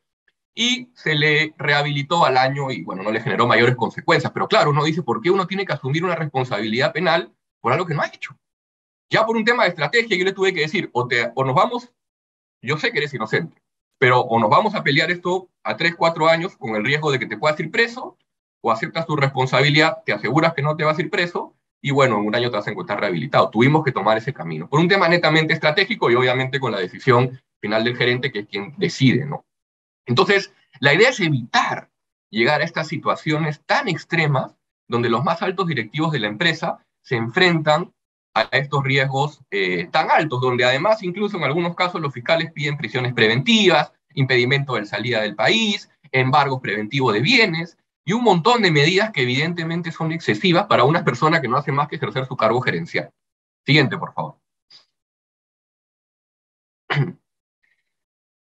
y 0.54 0.92
se 0.94 1.16
le 1.16 1.54
rehabilitó 1.58 2.26
al 2.26 2.38
año 2.38 2.72
y 2.72 2.84
bueno, 2.84 3.04
no 3.04 3.12
le 3.12 3.22
generó 3.22 3.48
mayores 3.48 3.76
consecuencias. 3.76 4.32
Pero 4.32 4.48
claro, 4.48 4.70
uno 4.70 4.84
dice, 4.84 5.02
¿por 5.02 5.22
qué 5.22 5.32
uno 5.32 5.48
tiene 5.48 5.66
que 5.66 5.74
asumir 5.74 6.04
una 6.04 6.16
responsabilidad 6.16 6.94
penal 6.94 7.34
por 7.60 7.74
algo 7.74 7.86
que 7.86 7.96
no 7.96 8.02
ha 8.02 8.08
hecho? 8.08 8.38
Ya 9.10 9.26
por 9.26 9.36
un 9.36 9.46
tema 9.46 9.64
de 9.64 9.70
estrategia 9.70 10.18
yo 10.18 10.26
le 10.26 10.34
tuve 10.34 10.54
que 10.54 10.62
decir, 10.62 10.90
o, 10.94 11.08
te, 11.08 11.32
o 11.34 11.44
nos 11.44 11.56
vamos, 11.56 11.92
yo 12.62 12.78
sé 12.78 12.92
que 12.92 13.00
eres 13.00 13.14
inocente, 13.14 13.62
pero 14.00 14.22
o 14.22 14.40
nos 14.40 14.50
vamos 14.50 14.74
a 14.74 14.84
pelear 14.84 15.12
esto 15.12 15.50
a 15.64 15.78
3, 15.78 15.96
4 15.96 16.28
años 16.28 16.58
con 16.58 16.76
el 16.76 16.84
riesgo 16.84 17.12
de 17.12 17.20
que 17.20 17.28
te 17.28 17.38
puedas 17.38 17.60
ir 17.60 17.70
preso, 17.70 18.18
o 18.62 18.72
aceptas 18.72 19.06
tu 19.06 19.16
responsabilidad, 19.16 20.00
te 20.06 20.14
aseguras 20.14 20.54
que 20.54 20.62
no 20.62 20.76
te 20.76 20.84
vas 20.84 20.98
a 20.98 21.02
ir 21.02 21.10
preso, 21.10 21.54
y 21.82 21.92
bueno, 21.92 22.18
en 22.18 22.26
un 22.26 22.36
año 22.36 22.50
te 22.50 22.58
vas 22.58 22.68
a 22.68 22.72
encontrar 22.72 23.00
rehabilitado. 23.00 23.50
Tuvimos 23.50 23.84
que 23.86 23.92
tomar 23.92 24.18
ese 24.18 24.34
camino, 24.34 24.68
por 24.68 24.80
un 24.80 24.88
tema 24.88 25.08
netamente 25.08 25.54
estratégico 25.54 26.10
y 26.10 26.16
obviamente 26.16 26.60
con 26.60 26.72
la 26.72 26.80
decisión 26.80 27.40
final 27.62 27.84
del 27.84 27.98
gerente, 27.98 28.32
que 28.32 28.40
es 28.40 28.48
quien 28.48 28.74
decide, 28.78 29.26
¿no? 29.26 29.46
Entonces, 30.06 30.54
la 30.80 30.94
idea 30.94 31.10
es 31.10 31.20
evitar 31.20 31.90
llegar 32.30 32.62
a 32.62 32.64
estas 32.64 32.88
situaciones 32.88 33.62
tan 33.66 33.88
extremas 33.88 34.56
donde 34.88 35.10
los 35.10 35.24
más 35.24 35.42
altos 35.42 35.68
directivos 35.68 36.12
de 36.12 36.20
la 36.20 36.28
empresa 36.28 36.86
se 37.02 37.16
enfrentan 37.16 37.94
a 38.34 38.44
estos 38.52 38.84
riesgos 38.84 39.42
eh, 39.52 39.88
tan 39.92 40.10
altos, 40.12 40.42
donde 40.42 40.64
además 40.64 41.04
incluso 41.04 41.38
en 41.38 41.44
algunos 41.44 41.76
casos 41.76 42.02
los 42.02 42.14
fiscales 42.14 42.52
piden 42.52 42.78
prisiones 42.78 43.14
preventivas, 43.14 43.92
impedimento 44.14 44.76
de 44.76 44.86
salida 44.86 45.22
del 45.22 45.36
país, 45.36 45.90
embargos 46.12 46.62
preventivos 46.62 47.14
de 47.14 47.22
bienes 47.22 47.78
y 48.06 48.14
un 48.14 48.24
montón 48.24 48.62
de 48.62 48.72
medidas 48.72 49.12
que 49.12 49.24
evidentemente 49.24 49.92
son 49.92 50.12
excesivas 50.12 50.66
para 50.68 50.84
una 50.84 51.04
persona 51.04 51.42
que 51.42 51.48
no 51.48 51.58
hace 51.58 51.72
más 51.72 51.88
que 51.88 51.96
ejercer 51.98 52.26
su 52.26 52.36
cargo 52.36 52.62
gerencial. 52.62 53.12
Siguiente, 53.66 53.98
por 53.98 54.14
favor. 54.14 54.38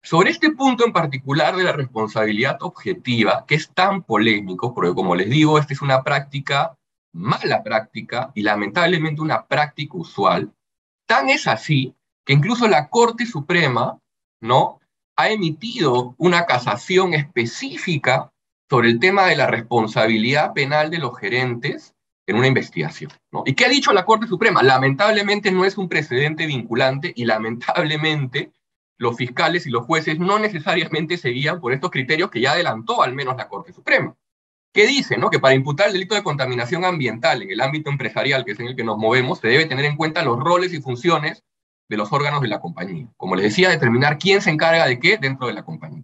Sobre 0.02 0.30
este 0.30 0.50
punto 0.50 0.84
en 0.84 0.92
particular 0.92 1.56
de 1.56 1.64
la 1.64 1.72
responsabilidad 1.72 2.58
objetiva, 2.60 3.46
que 3.46 3.54
es 3.54 3.72
tan 3.72 4.02
polémico, 4.02 4.74
porque 4.74 4.94
como 4.94 5.14
les 5.14 5.30
digo, 5.30 5.58
esta 5.58 5.72
es 5.72 5.80
una 5.80 6.02
práctica, 6.02 6.76
mala 7.14 7.62
práctica 7.62 8.30
y 8.34 8.42
lamentablemente 8.42 9.22
una 9.22 9.46
práctica 9.46 9.96
usual, 9.96 10.52
tan 11.06 11.30
es 11.30 11.46
así 11.46 11.94
que 12.24 12.32
incluso 12.32 12.68
la 12.68 12.88
Corte 12.88 13.24
Suprema, 13.26 13.98
¿no? 14.40 14.80
ha 15.16 15.30
emitido 15.30 16.14
una 16.18 16.44
casación 16.44 17.14
específica 17.14 18.32
sobre 18.68 18.88
el 18.88 18.98
tema 18.98 19.26
de 19.26 19.36
la 19.36 19.46
responsabilidad 19.46 20.52
penal 20.52 20.90
de 20.90 20.98
los 20.98 21.16
gerentes 21.16 21.94
en 22.26 22.36
una 22.36 22.48
investigación. 22.48 23.12
¿no? 23.30 23.44
¿Y 23.46 23.54
qué 23.54 23.66
ha 23.66 23.68
dicho 23.68 23.92
la 23.92 24.04
Corte 24.04 24.26
Suprema? 24.26 24.62
Lamentablemente 24.62 25.52
no 25.52 25.64
es 25.64 25.78
un 25.78 25.88
precedente 25.88 26.46
vinculante 26.46 27.12
y 27.14 27.26
lamentablemente 27.26 28.52
los 28.98 29.16
fiscales 29.16 29.66
y 29.66 29.70
los 29.70 29.84
jueces 29.84 30.18
no 30.18 30.38
necesariamente 30.38 31.16
seguían 31.16 31.60
por 31.60 31.72
estos 31.72 31.90
criterios 31.90 32.30
que 32.30 32.40
ya 32.40 32.52
adelantó 32.52 33.02
al 33.02 33.14
menos 33.14 33.36
la 33.36 33.48
Corte 33.48 33.72
Suprema. 33.72 34.16
¿Qué 34.74 34.88
dice? 34.88 35.16
No? 35.16 35.30
Que 35.30 35.38
para 35.38 35.54
imputar 35.54 35.86
el 35.86 35.92
delito 35.92 36.16
de 36.16 36.24
contaminación 36.24 36.84
ambiental 36.84 37.42
en 37.42 37.50
el 37.52 37.60
ámbito 37.60 37.90
empresarial, 37.90 38.44
que 38.44 38.52
es 38.52 38.60
en 38.60 38.66
el 38.66 38.74
que 38.74 38.82
nos 38.82 38.98
movemos, 38.98 39.38
se 39.38 39.46
debe 39.46 39.66
tener 39.66 39.84
en 39.84 39.96
cuenta 39.96 40.24
los 40.24 40.36
roles 40.36 40.72
y 40.74 40.82
funciones 40.82 41.44
de 41.88 41.96
los 41.96 42.12
órganos 42.12 42.42
de 42.42 42.48
la 42.48 42.60
compañía. 42.60 43.06
Como 43.16 43.36
les 43.36 43.44
decía, 43.44 43.70
determinar 43.70 44.18
quién 44.18 44.42
se 44.42 44.50
encarga 44.50 44.84
de 44.86 44.98
qué 44.98 45.16
dentro 45.16 45.46
de 45.46 45.52
la 45.52 45.62
compañía. 45.62 46.02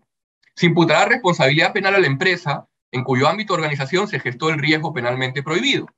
Se 0.54 0.66
imputará 0.66 1.04
responsabilidad 1.04 1.72
penal 1.72 1.96
a 1.96 1.98
la 1.98 2.06
empresa 2.06 2.68
en 2.92 3.02
cuyo 3.02 3.26
ámbito 3.26 3.54
de 3.54 3.62
organización 3.62 4.06
se 4.06 4.20
gestó 4.20 4.50
el 4.50 4.60
riesgo 4.60 4.94
penalmente 4.94 5.42
prohibido. 5.42 5.88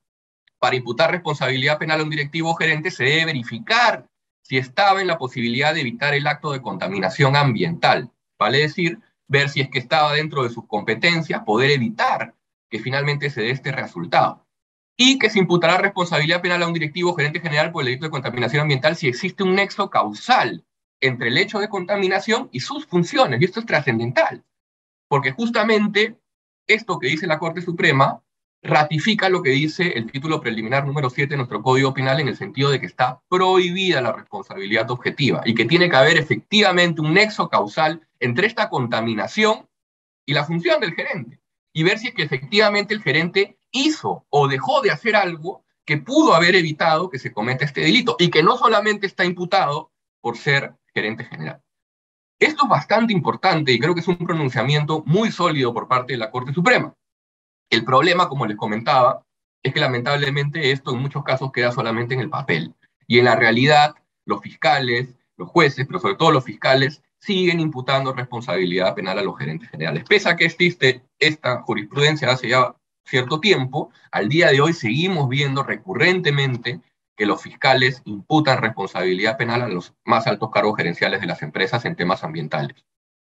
Para 0.57 0.75
imputar 0.75 1.11
responsabilidad 1.11 1.77
penal 1.77 1.99
a 1.99 2.03
un 2.03 2.09
directivo 2.09 2.49
o 2.49 2.55
gerente 2.55 2.89
se 2.89 3.03
debe 3.03 3.25
verificar 3.25 4.07
si 4.41 4.57
estaba 4.57 4.99
en 4.99 5.05
la 5.07 5.19
posibilidad 5.19 5.75
de 5.75 5.81
evitar 5.81 6.15
el 6.15 6.25
acto 6.25 6.51
de 6.51 6.61
contaminación 6.63 7.35
ambiental. 7.35 8.09
Vale 8.39 8.57
decir, 8.57 8.97
ver 9.27 9.49
si 9.49 9.61
es 9.61 9.69
que 9.69 9.77
estaba 9.77 10.11
dentro 10.13 10.41
de 10.41 10.49
sus 10.49 10.65
competencias, 10.65 11.43
poder 11.43 11.69
evitar 11.69 12.33
que 12.73 12.79
finalmente 12.79 13.29
se 13.29 13.41
dé 13.41 13.51
este 13.51 13.71
resultado. 13.71 14.47
Y 14.97 15.19
que 15.19 15.29
se 15.29 15.37
imputará 15.37 15.77
responsabilidad 15.77 16.41
penal 16.41 16.63
a 16.63 16.67
un 16.67 16.73
directivo 16.73 17.13
gerente 17.13 17.39
general 17.39 17.71
por 17.71 17.83
el 17.83 17.85
delito 17.85 18.07
de 18.07 18.09
contaminación 18.09 18.63
ambiental 18.63 18.95
si 18.95 19.07
existe 19.07 19.43
un 19.43 19.53
nexo 19.53 19.91
causal 19.91 20.65
entre 20.99 21.27
el 21.27 21.37
hecho 21.37 21.59
de 21.59 21.69
contaminación 21.69 22.49
y 22.51 22.61
sus 22.61 22.87
funciones. 22.87 23.39
Y 23.39 23.45
esto 23.45 23.59
es 23.59 23.67
trascendental, 23.67 24.43
porque 25.07 25.33
justamente 25.33 26.17
esto 26.65 26.97
que 26.97 27.09
dice 27.09 27.27
la 27.27 27.37
Corte 27.37 27.61
Suprema 27.61 28.23
ratifica 28.63 29.29
lo 29.29 29.43
que 29.43 29.51
dice 29.51 29.89
el 29.89 30.11
título 30.11 30.41
preliminar 30.41 30.87
número 30.87 31.11
7 31.11 31.29
de 31.29 31.37
nuestro 31.37 31.61
Código 31.61 31.93
Penal 31.93 32.21
en 32.21 32.29
el 32.29 32.37
sentido 32.37 32.71
de 32.71 32.79
que 32.79 32.87
está 32.87 33.21
prohibida 33.29 34.01
la 34.01 34.13
responsabilidad 34.13 34.89
objetiva 34.89 35.43
y 35.45 35.53
que 35.53 35.65
tiene 35.65 35.91
que 35.91 35.95
haber 35.95 36.17
efectivamente 36.17 37.01
un 37.01 37.13
nexo 37.13 37.49
causal 37.49 38.07
entre 38.19 38.47
esta 38.47 38.67
contaminación 38.69 39.69
y 40.25 40.33
la 40.33 40.43
función 40.43 40.81
del 40.81 40.95
gerente 40.95 41.42
y 41.73 41.83
ver 41.83 41.99
si 41.99 42.07
es 42.07 42.13
que 42.13 42.23
efectivamente 42.23 42.93
el 42.93 43.01
gerente 43.01 43.57
hizo 43.71 44.25
o 44.29 44.47
dejó 44.47 44.81
de 44.81 44.91
hacer 44.91 45.15
algo 45.15 45.65
que 45.85 45.97
pudo 45.97 46.33
haber 46.33 46.55
evitado 46.55 47.09
que 47.09 47.19
se 47.19 47.33
cometa 47.33 47.65
este 47.65 47.81
delito 47.81 48.15
y 48.19 48.29
que 48.29 48.43
no 48.43 48.57
solamente 48.57 49.07
está 49.07 49.25
imputado 49.25 49.91
por 50.21 50.37
ser 50.37 50.75
gerente 50.93 51.25
general. 51.25 51.61
Esto 52.39 52.63
es 52.63 52.69
bastante 52.69 53.13
importante 53.13 53.71
y 53.71 53.79
creo 53.79 53.93
que 53.93 54.01
es 54.01 54.07
un 54.07 54.17
pronunciamiento 54.17 55.03
muy 55.05 55.31
sólido 55.31 55.73
por 55.73 55.87
parte 55.87 56.13
de 56.13 56.19
la 56.19 56.31
Corte 56.31 56.53
Suprema. 56.53 56.93
El 57.69 57.83
problema, 57.83 58.29
como 58.29 58.45
les 58.45 58.57
comentaba, 58.57 59.25
es 59.61 59.73
que 59.73 59.79
lamentablemente 59.79 60.71
esto 60.71 60.91
en 60.91 61.01
muchos 61.01 61.23
casos 61.23 61.51
queda 61.51 61.71
solamente 61.71 62.13
en 62.13 62.19
el 62.19 62.29
papel. 62.29 62.75
Y 63.07 63.19
en 63.19 63.25
la 63.25 63.35
realidad, 63.35 63.95
los 64.25 64.41
fiscales, 64.41 65.09
los 65.37 65.49
jueces, 65.49 65.85
pero 65.87 65.99
sobre 65.99 66.15
todo 66.15 66.31
los 66.31 66.43
fiscales, 66.43 67.01
siguen 67.23 67.61
imputando 67.61 68.11
responsabilidad 68.11 68.93
penal 68.95 69.17
a 69.17 69.23
los 69.23 69.37
gerentes 69.37 69.69
generales. 69.69 70.03
Pese 70.07 70.29
a 70.29 70.35
que 70.35 70.45
existe 70.45 71.03
esta 71.17 71.61
jurisprudencia 71.61 72.29
hace 72.29 72.49
ya 72.49 72.75
cierto 73.05 73.39
tiempo, 73.39 73.91
al 74.11 74.27
día 74.27 74.49
de 74.51 74.59
hoy 74.59 74.73
seguimos 74.73 75.29
viendo 75.29 75.63
recurrentemente 75.63 76.81
que 77.15 77.25
los 77.25 77.41
fiscales 77.41 78.01
imputan 78.03 78.61
responsabilidad 78.61 79.37
penal 79.37 79.61
a 79.61 79.69
los 79.69 79.93
más 80.03 80.27
altos 80.27 80.49
cargos 80.51 80.75
gerenciales 80.75 81.21
de 81.21 81.27
las 81.27 81.41
empresas 81.41 81.85
en 81.85 81.95
temas 81.95 82.25
ambientales. 82.25 82.83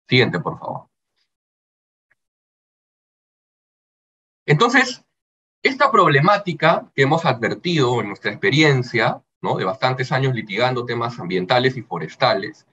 Siguiente, 0.09 0.39
por 0.39 0.61
favor. 0.61 0.89
Entonces, 4.47 5.05
esta 5.63 5.91
problemática 5.91 6.89
que 6.95 7.03
hemos 7.03 7.25
advertido 7.25 8.01
en 8.01 8.09
nuestra 8.09 8.31
experiencia, 8.31 9.23
¿no? 9.43 9.57
de 9.57 9.65
bastantes 9.65 10.13
años 10.13 10.35
litigando 10.35 10.85
temas 10.85 11.19
ambientales 11.19 11.77
y 11.77 11.83
forestales, 11.83 12.68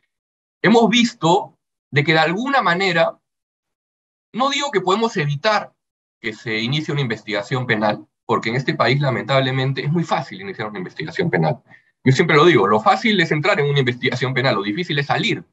hemos 0.65 0.89
visto 0.89 1.57
de 1.91 2.03
que 2.03 2.13
de 2.13 2.19
alguna 2.19 2.61
manera, 2.61 3.19
no 4.33 4.49
digo 4.49 4.71
que 4.71 4.81
podemos 4.81 5.15
evitar 5.17 5.73
que 6.19 6.33
se 6.33 6.59
inicie 6.59 6.91
una 6.91 7.01
investigación 7.01 7.67
penal, 7.67 8.07
porque 8.25 8.49
en 8.49 8.55
este 8.55 8.73
país 8.73 8.99
lamentablemente 8.99 9.83
es 9.83 9.91
muy 9.91 10.03
fácil 10.03 10.41
iniciar 10.41 10.67
una 10.67 10.79
investigación 10.79 11.29
penal. 11.29 11.61
Yo 12.03 12.11
siempre 12.11 12.35
lo 12.35 12.45
digo, 12.45 12.67
lo 12.67 12.81
fácil 12.81 13.19
es 13.21 13.31
entrar 13.31 13.59
en 13.59 13.69
una 13.69 13.79
investigación 13.79 14.33
penal, 14.33 14.55
lo 14.55 14.63
difícil 14.63 14.97
es 14.99 15.07
salir. 15.07 15.43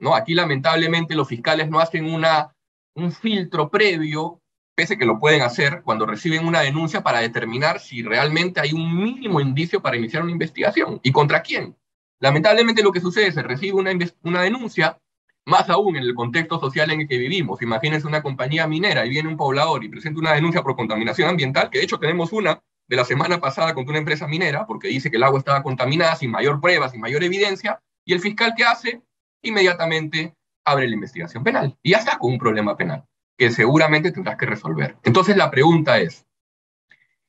¿no? 0.00 0.14
Aquí 0.14 0.34
lamentablemente 0.34 1.14
los 1.14 1.28
fiscales 1.28 1.68
no 1.68 1.80
hacen 1.80 2.12
una, 2.12 2.54
un 2.94 3.12
filtro 3.12 3.70
previo 3.70 4.40
pese 4.74 4.96
que 4.96 5.06
lo 5.06 5.18
pueden 5.18 5.42
hacer 5.42 5.82
cuando 5.82 6.06
reciben 6.06 6.46
una 6.46 6.60
denuncia 6.60 7.02
para 7.02 7.18
determinar 7.18 7.80
si 7.80 8.02
realmente 8.02 8.60
hay 8.60 8.72
un 8.72 8.96
mínimo 8.96 9.40
indicio 9.40 9.82
para 9.82 9.96
iniciar 9.96 10.22
una 10.22 10.30
investigación. 10.30 11.00
¿Y 11.02 11.10
contra 11.10 11.42
quién? 11.42 11.76
Lamentablemente 12.20 12.82
lo 12.82 12.92
que 12.92 13.00
sucede 13.00 13.28
es 13.28 13.34
que 13.34 13.40
se 13.40 13.46
recibe 13.46 13.74
una, 13.74 13.92
una 14.22 14.42
denuncia, 14.42 14.98
más 15.44 15.70
aún 15.70 15.96
en 15.96 16.02
el 16.02 16.14
contexto 16.14 16.60
social 16.60 16.90
en 16.90 17.02
el 17.02 17.08
que 17.08 17.16
vivimos. 17.16 17.62
Imagínense 17.62 18.06
una 18.06 18.22
compañía 18.22 18.66
minera 18.66 19.06
y 19.06 19.10
viene 19.10 19.28
un 19.28 19.36
poblador 19.36 19.82
y 19.82 19.88
presenta 19.88 20.20
una 20.20 20.32
denuncia 20.34 20.62
por 20.62 20.76
contaminación 20.76 21.30
ambiental, 21.30 21.70
que 21.70 21.78
de 21.78 21.84
hecho 21.84 21.98
tenemos 21.98 22.32
una 22.32 22.60
de 22.86 22.96
la 22.96 23.04
semana 23.04 23.40
pasada 23.40 23.74
contra 23.74 23.92
una 23.92 23.98
empresa 23.98 24.26
minera, 24.26 24.66
porque 24.66 24.88
dice 24.88 25.10
que 25.10 25.16
el 25.16 25.22
agua 25.22 25.38
estaba 25.38 25.62
contaminada 25.62 26.16
sin 26.16 26.30
mayor 26.30 26.60
prueba, 26.60 26.88
sin 26.88 27.00
mayor 27.00 27.22
evidencia, 27.22 27.80
y 28.04 28.12
el 28.12 28.20
fiscal 28.20 28.54
que 28.56 28.64
hace, 28.64 29.02
inmediatamente 29.42 30.34
abre 30.64 30.88
la 30.88 30.94
investigación 30.94 31.44
penal. 31.44 31.78
Y 31.82 31.92
ya 31.92 31.98
está 31.98 32.18
con 32.18 32.32
un 32.32 32.38
problema 32.38 32.76
penal 32.76 33.04
que 33.38 33.50
seguramente 33.50 34.10
tendrás 34.10 34.36
que 34.36 34.46
resolver. 34.46 34.96
Entonces 35.04 35.36
la 35.36 35.50
pregunta 35.50 35.98
es, 35.98 36.26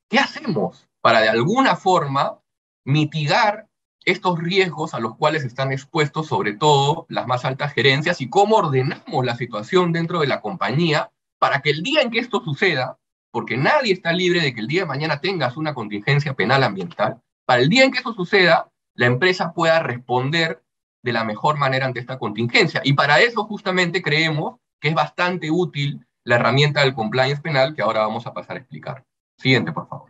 ¿qué 0.08 0.18
hacemos 0.18 0.88
para 1.00 1.20
de 1.20 1.28
alguna 1.28 1.76
forma 1.76 2.40
mitigar 2.84 3.69
estos 4.04 4.38
riesgos 4.38 4.94
a 4.94 5.00
los 5.00 5.16
cuales 5.16 5.44
están 5.44 5.72
expuestos 5.72 6.26
sobre 6.26 6.54
todo 6.54 7.06
las 7.08 7.26
más 7.26 7.44
altas 7.44 7.72
gerencias 7.72 8.20
y 8.20 8.28
cómo 8.28 8.56
ordenamos 8.56 9.24
la 9.24 9.36
situación 9.36 9.92
dentro 9.92 10.20
de 10.20 10.26
la 10.26 10.40
compañía 10.40 11.10
para 11.38 11.60
que 11.60 11.70
el 11.70 11.82
día 11.82 12.02
en 12.02 12.10
que 12.10 12.18
esto 12.18 12.42
suceda, 12.42 12.98
porque 13.30 13.56
nadie 13.56 13.92
está 13.92 14.12
libre 14.12 14.40
de 14.40 14.54
que 14.54 14.60
el 14.60 14.66
día 14.66 14.82
de 14.82 14.86
mañana 14.86 15.20
tengas 15.20 15.56
una 15.56 15.74
contingencia 15.74 16.34
penal 16.34 16.64
ambiental, 16.64 17.20
para 17.46 17.62
el 17.62 17.68
día 17.68 17.84
en 17.84 17.92
que 17.92 17.98
eso 17.98 18.12
suceda, 18.12 18.70
la 18.94 19.06
empresa 19.06 19.52
pueda 19.52 19.80
responder 19.80 20.62
de 21.02 21.12
la 21.12 21.24
mejor 21.24 21.56
manera 21.56 21.86
ante 21.86 22.00
esta 22.00 22.18
contingencia. 22.18 22.80
Y 22.84 22.92
para 22.92 23.20
eso 23.20 23.44
justamente 23.44 24.02
creemos 24.02 24.56
que 24.80 24.88
es 24.88 24.94
bastante 24.94 25.50
útil 25.50 26.06
la 26.24 26.36
herramienta 26.36 26.80
del 26.80 26.94
compliance 26.94 27.40
penal 27.40 27.74
que 27.74 27.82
ahora 27.82 28.00
vamos 28.00 28.26
a 28.26 28.34
pasar 28.34 28.56
a 28.56 28.60
explicar. 28.60 29.04
Siguiente, 29.38 29.72
por 29.72 29.88
favor. 29.88 30.09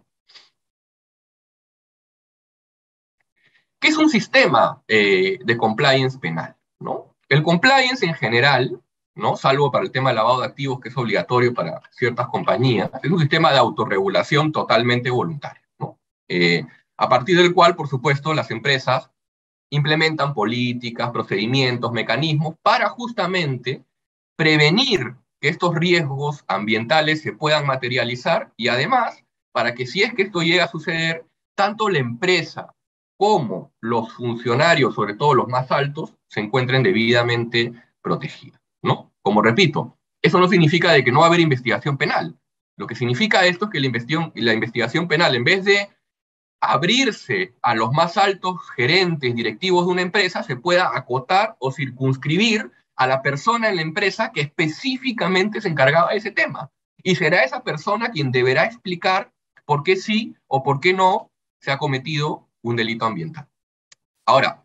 ¿Qué 3.80 3.88
es 3.88 3.96
un 3.96 4.10
sistema 4.10 4.82
eh, 4.86 5.38
de 5.42 5.56
compliance 5.56 6.18
penal? 6.18 6.54
¿no? 6.78 7.16
El 7.30 7.42
compliance 7.42 8.04
en 8.04 8.14
general, 8.14 8.78
¿no? 9.14 9.36
salvo 9.36 9.72
para 9.72 9.84
el 9.84 9.90
tema 9.90 10.10
de 10.10 10.16
lavado 10.16 10.40
de 10.40 10.46
activos, 10.46 10.80
que 10.80 10.90
es 10.90 10.96
obligatorio 10.98 11.54
para 11.54 11.80
ciertas 11.90 12.28
compañías, 12.28 12.90
es 13.02 13.10
un 13.10 13.18
sistema 13.18 13.50
de 13.50 13.58
autorregulación 13.58 14.52
totalmente 14.52 15.08
voluntario. 15.08 15.62
¿no? 15.78 15.98
Eh, 16.28 16.66
a 16.98 17.08
partir 17.08 17.38
del 17.38 17.54
cual, 17.54 17.74
por 17.74 17.88
supuesto, 17.88 18.34
las 18.34 18.50
empresas 18.50 19.10
implementan 19.70 20.34
políticas, 20.34 21.10
procedimientos, 21.10 21.90
mecanismos 21.92 22.56
para 22.62 22.90
justamente 22.90 23.82
prevenir 24.36 25.14
que 25.40 25.48
estos 25.48 25.74
riesgos 25.74 26.44
ambientales 26.48 27.22
se 27.22 27.32
puedan 27.32 27.66
materializar 27.66 28.52
y 28.58 28.68
además 28.68 29.24
para 29.52 29.74
que 29.74 29.86
si 29.86 30.02
es 30.02 30.12
que 30.12 30.22
esto 30.22 30.42
llega 30.42 30.64
a 30.64 30.68
suceder, 30.68 31.24
tanto 31.56 31.88
la 31.88 31.98
empresa 31.98 32.74
como 33.20 33.74
los 33.82 34.14
funcionarios, 34.14 34.94
sobre 34.94 35.12
todo 35.12 35.34
los 35.34 35.46
más 35.46 35.70
altos, 35.70 36.16
se 36.26 36.40
encuentren 36.40 36.82
debidamente 36.82 37.70
protegidos, 38.00 38.58
¿no? 38.80 39.12
Como 39.20 39.42
repito, 39.42 39.98
eso 40.22 40.40
no 40.40 40.48
significa 40.48 40.90
de 40.92 41.04
que 41.04 41.12
no 41.12 41.18
va 41.18 41.26
a 41.26 41.28
haber 41.28 41.40
investigación 41.40 41.98
penal. 41.98 42.38
Lo 42.78 42.86
que 42.86 42.94
significa 42.94 43.44
esto 43.44 43.66
es 43.66 43.72
que 43.72 43.80
la 43.80 43.88
investigación, 43.88 44.32
la 44.36 44.54
investigación 44.54 45.06
penal, 45.06 45.34
en 45.34 45.44
vez 45.44 45.66
de 45.66 45.90
abrirse 46.62 47.54
a 47.60 47.74
los 47.74 47.92
más 47.92 48.16
altos 48.16 48.56
gerentes, 48.74 49.34
directivos 49.34 49.84
de 49.84 49.92
una 49.92 50.00
empresa, 50.00 50.42
se 50.42 50.56
pueda 50.56 50.90
acotar 50.96 51.56
o 51.58 51.72
circunscribir 51.72 52.72
a 52.96 53.06
la 53.06 53.20
persona 53.20 53.68
en 53.68 53.76
la 53.76 53.82
empresa 53.82 54.32
que 54.32 54.40
específicamente 54.40 55.60
se 55.60 55.68
encargaba 55.68 56.12
de 56.12 56.16
ese 56.16 56.30
tema. 56.30 56.70
Y 57.02 57.16
será 57.16 57.44
esa 57.44 57.64
persona 57.64 58.12
quien 58.12 58.32
deberá 58.32 58.64
explicar 58.64 59.30
por 59.66 59.82
qué 59.82 59.96
sí 59.96 60.36
o 60.46 60.62
por 60.62 60.80
qué 60.80 60.94
no 60.94 61.30
se 61.60 61.70
ha 61.70 61.76
cometido 61.76 62.49
un 62.62 62.76
delito 62.76 63.04
ambiental. 63.04 63.48
Ahora, 64.26 64.64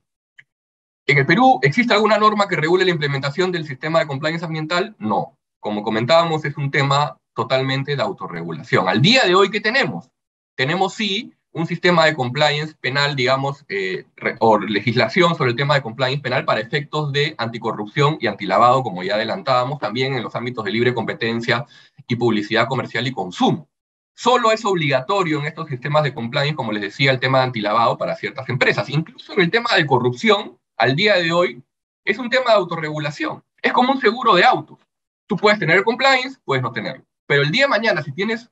¿en 1.06 1.18
el 1.18 1.26
Perú 1.26 1.60
existe 1.62 1.94
alguna 1.94 2.18
norma 2.18 2.48
que 2.48 2.56
regule 2.56 2.86
la 2.86 2.92
implementación 2.92 3.52
del 3.52 3.66
sistema 3.66 4.00
de 4.00 4.08
compliance 4.08 4.46
ambiental? 4.46 4.96
No. 5.00 5.38
Como 5.60 5.84
comentábamos, 5.84 6.46
es 6.46 6.58
un 6.58 6.70
tema 6.70 7.18
totalmente 7.34 7.96
de 7.96 8.02
autorregulación. 8.02 8.88
Al 8.88 9.02
día 9.02 9.24
de 9.24 9.36
hoy, 9.36 9.50
¿qué 9.50 9.60
tenemos? 9.60 10.10
Tenemos 10.56 10.94
sí 10.94 11.34
un 11.56 11.66
sistema 11.66 12.06
de 12.06 12.14
compliance 12.14 12.76
penal, 12.82 13.16
digamos, 13.16 13.64
eh, 13.70 14.06
o 14.40 14.60
legislación 14.60 15.36
sobre 15.36 15.52
el 15.52 15.56
tema 15.56 15.76
de 15.76 15.82
compliance 15.82 16.22
penal 16.22 16.44
para 16.44 16.60
efectos 16.60 17.14
de 17.14 17.34
anticorrupción 17.38 18.18
y 18.20 18.28
antilavado, 18.28 18.84
como 18.84 19.04
ya 19.04 19.16
adelantábamos, 19.16 19.80
también 19.80 20.16
en 20.16 20.24
los 20.24 20.36
ámbitos 20.36 20.66
de 20.66 20.72
libre 20.72 20.94
competencia 20.94 21.66
y 22.08 22.16
publicidad 22.18 22.68
comercial 22.68 23.08
y 23.08 23.14
consumo. 23.14 23.70
Solo 24.18 24.52
es 24.52 24.64
obligatorio 24.64 25.40
en 25.40 25.46
estos 25.46 25.68
sistemas 25.68 26.04
de 26.04 26.14
compliance, 26.14 26.56
como 26.56 26.72
les 26.72 26.82
decía, 26.82 27.12
el 27.12 27.20
tema 27.20 27.40
de 27.40 27.46
antilavado 27.46 27.98
para 27.98 28.16
ciertas 28.16 28.48
empresas. 28.48 28.90
Incluso 28.90 29.34
en 29.34 29.42
el 29.42 29.52
tema 29.52 29.70
de 29.76 29.86
corrupción, 29.86 30.58
al 30.78 30.96
día 30.96 31.16
de 31.16 31.34
hoy, 31.34 31.62
es 32.06 32.18
un 32.18 32.30
tema 32.30 32.52
de 32.52 32.58
autorregulación. 32.58 33.44
Es 33.62 33.74
como 33.74 33.92
un 33.92 34.00
seguro 34.00 34.36
de 34.36 34.46
autos. 34.46 34.80
Tú 35.28 35.36
puedes 35.36 35.60
tener 35.60 35.84
compliance, 35.84 36.40
puedes 36.46 36.64
no 36.64 36.72
tenerlo. 36.72 37.04
Pero 37.28 37.42
el 37.42 37.52
día 37.52 37.64
de 37.64 37.70
mañana, 37.70 38.02
si 38.04 38.14
tienes 38.14 38.50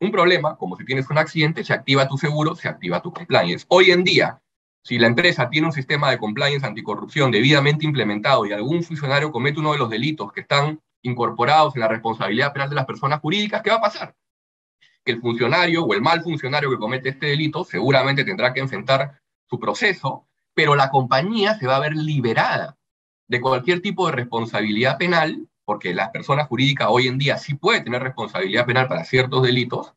un 0.00 0.12
problema, 0.12 0.56
como 0.56 0.76
si 0.76 0.84
tienes 0.84 1.08
un 1.08 1.16
accidente, 1.16 1.64
se 1.64 1.72
activa 1.72 2.06
tu 2.06 2.18
seguro, 2.18 2.54
se 2.54 2.68
activa 2.68 3.00
tu 3.00 3.12
compliance. 3.12 3.64
Hoy 3.68 3.92
en 3.92 4.04
día, 4.04 4.42
si 4.82 4.98
la 4.98 5.06
empresa 5.06 5.48
tiene 5.48 5.68
un 5.68 5.72
sistema 5.72 6.10
de 6.10 6.18
compliance 6.18 6.66
anticorrupción 6.66 7.30
debidamente 7.30 7.86
implementado 7.86 8.44
y 8.44 8.52
algún 8.52 8.82
funcionario 8.82 9.32
comete 9.32 9.60
uno 9.60 9.72
de 9.72 9.78
los 9.78 9.88
delitos 9.88 10.30
que 10.32 10.40
están 10.40 10.78
incorporados 11.02 11.74
en 11.74 11.80
la 11.80 11.88
responsabilidad 11.88 12.52
penal 12.52 12.68
de 12.68 12.76
las 12.76 12.86
personas 12.86 13.20
jurídicas, 13.20 13.62
¿qué 13.62 13.70
va 13.70 13.76
a 13.76 13.80
pasar? 13.80 14.14
El 15.10 15.20
funcionario 15.20 15.84
o 15.84 15.94
el 15.94 16.02
mal 16.02 16.22
funcionario 16.22 16.70
que 16.70 16.78
comete 16.78 17.10
este 17.10 17.26
delito 17.26 17.64
seguramente 17.64 18.24
tendrá 18.24 18.52
que 18.52 18.60
enfrentar 18.60 19.20
su 19.48 19.58
proceso, 19.58 20.26
pero 20.54 20.74
la 20.74 20.90
compañía 20.90 21.58
se 21.58 21.66
va 21.66 21.76
a 21.76 21.80
ver 21.80 21.94
liberada 21.94 22.76
de 23.28 23.40
cualquier 23.40 23.80
tipo 23.80 24.06
de 24.06 24.12
responsabilidad 24.12 24.98
penal 24.98 25.46
porque 25.70 25.94
las 25.94 26.10
personas 26.10 26.48
jurídicas 26.48 26.88
hoy 26.90 27.06
en 27.06 27.16
día 27.16 27.38
sí 27.38 27.54
pueden 27.54 27.84
tener 27.84 28.02
responsabilidad 28.02 28.66
penal 28.66 28.88
para 28.88 29.04
ciertos 29.04 29.40
delitos, 29.44 29.94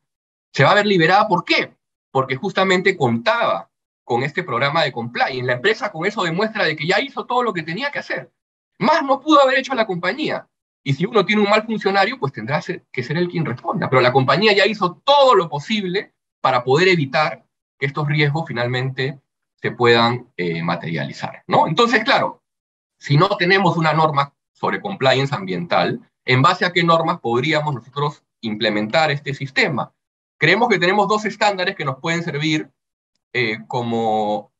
se 0.52 0.64
va 0.64 0.70
a 0.70 0.76
ver 0.76 0.86
liberada. 0.86 1.28
¿Por 1.28 1.44
qué? 1.46 1.74
Porque 2.12 2.36
justamente 2.36 2.96
contaba 2.96 3.72
con 4.04 4.22
este 4.22 4.44
programa 4.44 4.84
de 4.84 4.92
compliance. 4.92 5.44
La 5.44 5.54
empresa 5.54 5.92
con 5.92 6.06
eso 6.06 6.22
demuestra 6.22 6.66
de 6.66 6.76
que 6.76 6.86
ya 6.86 7.02
hizo 7.02 7.26
todo 7.26 7.42
lo 7.42 7.54
que 7.54 7.64
tenía 7.64 7.90
que 7.90 7.98
hacer. 7.98 8.32
Más 8.78 9.02
no 9.02 9.20
pudo 9.20 9.42
haber 9.42 9.58
hecho 9.58 9.74
la 9.74 9.88
compañía. 9.88 10.48
Y 10.84 10.94
si 10.94 11.06
uno 11.06 11.26
tiene 11.26 11.42
un 11.42 11.50
mal 11.50 11.64
funcionario, 11.66 12.20
pues 12.20 12.34
tendrá 12.34 12.62
que 12.92 13.04
ser 13.04 13.18
él 13.18 13.30
quien 13.30 13.46
responda. 13.46 13.90
Pero 13.90 14.02
la 14.02 14.12
compañía 14.12 14.54
ya 14.54 14.66
hizo 14.66 15.02
todo 15.06 15.34
lo 15.36 15.50
posible 15.50 16.14
para 16.42 16.64
poder 16.64 16.90
evitar 16.90 17.46
que 17.80 17.86
estos 17.86 18.08
riesgos 18.08 18.46
finalmente 18.48 19.20
se 19.56 19.72
puedan 19.72 20.28
eh, 20.36 20.62
materializar. 20.62 21.44
¿no? 21.48 21.68
Entonces, 21.68 22.04
claro, 22.04 22.44
si 22.98 23.18
no 23.18 23.30
tenemos 23.38 23.78
una 23.78 23.94
norma 23.94 24.34
sobre 24.52 24.82
compliance 24.82 25.34
ambiental, 25.34 26.02
en 26.26 26.42
base 26.42 26.66
a 26.66 26.72
qué 26.72 26.84
normas 26.84 27.20
podríamos 27.20 27.74
nosotros 27.74 28.24
implementar 28.42 29.12
este 29.12 29.34
sistema. 29.34 29.94
Creemos 30.38 30.70
que 30.70 30.80
tenemos 30.80 31.08
dos 31.08 31.26
estándares 31.26 31.76
que 31.76 31.86
nos 31.86 31.98
pueden 32.00 32.24
servir 32.24 32.70
eh, 33.34 33.60
como, 33.68 34.53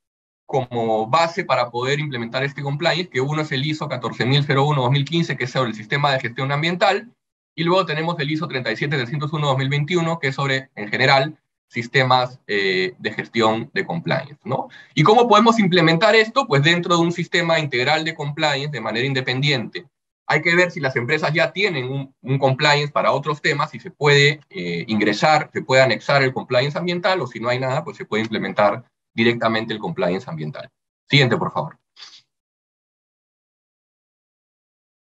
como 0.46 1.08
base 1.08 1.46
para 1.46 1.72
poder 1.72 2.00
implementar 2.00 2.44
este 2.44 2.62
compliance, 2.62 3.10
que 3.10 3.22
uno 3.22 3.42
es 3.42 3.52
el 3.52 3.66
ISO 3.66 3.90
14001-2015, 3.90 5.38
que 5.38 5.46
es 5.46 5.52
sobre 5.52 5.70
el 5.70 5.76
sistema 5.76 6.12
de 6.12 6.20
gestión 6.20 6.52
ambiental, 6.52 7.12
y 7.56 7.64
luego 7.64 7.86
tenemos 7.86 8.20
el 8.20 8.32
ISO 8.32 8.48
37301-2021, 8.48 10.20
que 10.20 10.28
es 10.28 10.36
sobre, 10.36 10.70
en 10.76 10.88
general, 10.90 11.38
sistemas 11.68 12.40
eh, 12.48 12.94
de 13.00 13.14
gestión 13.14 13.70
de 13.74 13.86
compliance, 13.86 14.38
¿no? 14.44 14.70
¿Y 14.94 15.04
cómo 15.04 15.28
podemos 15.28 15.60
implementar 15.60 16.16
esto? 16.16 16.46
Pues 16.48 16.62
dentro 16.62 16.96
de 16.96 17.02
un 17.02 17.12
sistema 17.12 17.60
integral 17.60 18.06
de 18.06 18.14
compliance 18.14 18.72
de 18.72 18.82
manera 18.82 19.06
independiente. 19.06 19.86
Hay 20.28 20.42
que 20.42 20.56
ver 20.56 20.72
si 20.72 20.80
las 20.80 20.96
empresas 20.96 21.34
ya 21.34 21.52
tienen 21.52 22.14
un, 22.22 22.40
compliance 22.40 22.92
para 22.92 23.12
otros 23.12 23.42
temas, 23.42 23.74
y 23.74 23.80
se 23.80 23.92
puede 23.92 24.40
eh, 24.50 24.86
ingresar, 24.88 25.50
se 25.52 25.62
puede 25.62 25.82
anexar 25.82 26.24
el 26.24 26.34
compliance 26.34 26.78
ambiental, 26.78 27.22
o 27.22 27.28
si 27.28 27.40
no 27.40 27.50
hay 27.50 27.60
nada, 27.60 27.84
pues 27.84 27.98
se 27.98 28.06
puede 28.06 28.24
implementar 28.24 28.84
directamente 29.14 29.74
el 29.74 29.80
compliance 29.80 30.30
ambiental. 30.30 30.70
Siguiente, 31.10 31.38
por 31.38 31.52
favor. 31.52 31.78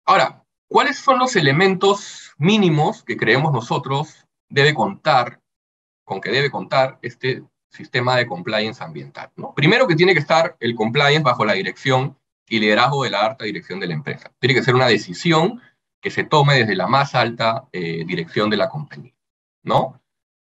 Ahora, 0.06 0.46
¿cuáles 0.70 0.98
son 0.98 1.20
los 1.20 1.36
elementos 1.36 2.34
mínimos 2.38 3.04
que 3.04 3.18
creemos 3.18 3.52
nosotros 3.52 4.26
debe 4.50 4.74
contar 4.74 5.42
con 6.08 6.22
que 6.22 6.32
debe 6.32 6.50
contar 6.50 7.00
este 7.02 7.44
sistema 7.70 8.16
de 8.16 8.28
compliance 8.28 8.84
ambiental. 8.84 9.30
Primero 9.56 9.88
que 9.88 9.96
tiene 9.96 10.14
que 10.14 10.20
estar 10.20 10.56
el 10.60 10.74
compliance 10.74 11.24
bajo 11.24 11.46
la 11.46 11.54
dirección 11.54 12.18
y 12.48 12.60
liderazgo 12.60 13.04
de 13.04 13.10
la 13.10 13.26
alta 13.26 13.46
dirección 13.46 13.80
de 13.80 13.88
la 13.88 13.94
empresa. 13.94 14.32
Tiene 14.40 14.56
que 14.56 14.64
ser 14.64 14.74
una 14.74 14.88
decisión 14.88 15.62
que 16.02 16.10
se 16.10 16.24
tome 16.24 16.56
desde 16.56 16.76
la 16.76 16.88
más 16.88 17.14
alta 17.14 17.68
eh, 17.74 18.06
dirección 18.06 18.50
de 18.50 18.58
la 18.58 18.70
compañía. 18.70 19.14
¿no? 19.64 20.02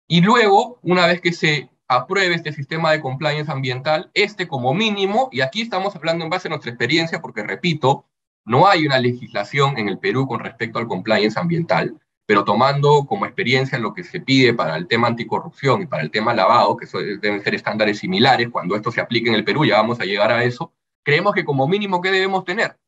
Y 0.07 0.21
luego, 0.21 0.79
una 0.83 1.07
vez 1.07 1.21
que 1.21 1.33
se 1.33 1.71
apruebe 1.89 2.35
este 2.35 2.53
sistema 2.53 2.93
de 2.93 3.01
compliance 3.01 3.51
ambiental, 3.51 4.11
este 4.15 4.49
como 4.49 4.75
mínimo, 4.75 5.29
y 5.33 5.41
aquí 5.41 5.63
estamos 5.63 5.95
hablando 5.95 6.25
en 6.25 6.31
base 6.31 6.49
a 6.49 6.51
nuestra 6.51 6.71
experiencia, 6.71 7.21
porque 7.21 7.43
repito, 7.43 8.07
no 8.45 8.67
hay 8.69 8.87
una 8.87 8.99
legislación 8.99 9.79
en 9.79 9.89
el 9.89 9.99
Perú 9.99 10.27
con 10.27 10.41
respecto 10.41 10.79
al 10.79 10.89
compliance 10.89 11.39
ambiental, 11.39 12.01
pero 12.27 12.45
tomando 12.45 13.07
como 13.07 13.25
experiencia 13.25 13.79
lo 13.79 13.95
que 13.95 14.03
se 14.03 14.21
pide 14.21 14.53
para 14.53 14.77
el 14.77 14.89
tema 14.89 15.07
anticorrupción 15.07 15.83
y 15.83 15.87
para 15.87 16.03
el 16.03 16.11
tema 16.11 16.35
lavado, 16.35 16.77
que 16.77 16.87
deben 17.21 17.43
ser 17.43 17.55
estándares 17.55 17.99
similares, 17.99 18.49
cuando 18.51 18.75
esto 18.75 18.91
se 18.91 19.01
aplique 19.01 19.29
en 19.29 19.35
el 19.35 19.45
Perú, 19.45 19.65
ya 19.65 19.77
vamos 19.77 20.01
a 20.01 20.05
llegar 20.05 20.33
a 20.33 20.43
eso, 20.43 20.73
creemos 21.05 21.35
que 21.35 21.45
como 21.45 21.69
mínimo, 21.69 22.01
¿qué 22.01 22.11
debemos 22.11 22.45
tener? 22.45 22.79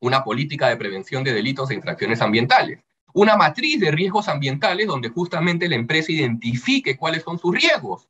Una 0.00 0.24
política 0.24 0.68
de 0.68 0.76
prevención 0.76 1.22
de 1.22 1.34
delitos 1.34 1.70
e 1.70 1.74
infracciones 1.74 2.22
ambientales, 2.22 2.80
una 3.12 3.36
matriz 3.36 3.78
de 3.78 3.90
riesgos 3.90 4.28
ambientales 4.28 4.86
donde 4.86 5.10
justamente 5.10 5.68
la 5.68 5.76
empresa 5.76 6.12
identifique 6.12 6.96
cuáles 6.96 7.22
son 7.22 7.38
sus 7.38 7.54
riesgos, 7.54 8.08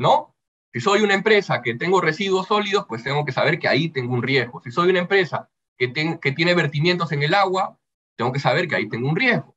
¿no? 0.00 0.34
Si 0.72 0.80
soy 0.80 1.02
una 1.02 1.14
empresa 1.14 1.62
que 1.62 1.74
tengo 1.74 2.00
residuos 2.00 2.46
sólidos, 2.46 2.86
pues 2.88 3.02
tengo 3.04 3.24
que 3.24 3.32
saber 3.32 3.58
que 3.58 3.68
ahí 3.68 3.88
tengo 3.88 4.14
un 4.14 4.22
riesgo. 4.22 4.60
Si 4.62 4.70
soy 4.70 4.90
una 4.90 5.00
empresa 5.00 5.48
que, 5.76 5.88
tiene 5.88 6.54
vertimientos 6.54 7.12
en 7.12 7.22
el 7.22 7.34
agua, 7.34 7.78
tengo 8.16 8.32
que 8.32 8.40
saber 8.40 8.66
que 8.66 8.76
ahí 8.76 8.88
tengo 8.88 9.08
un 9.08 9.16
riesgo. 9.16 9.56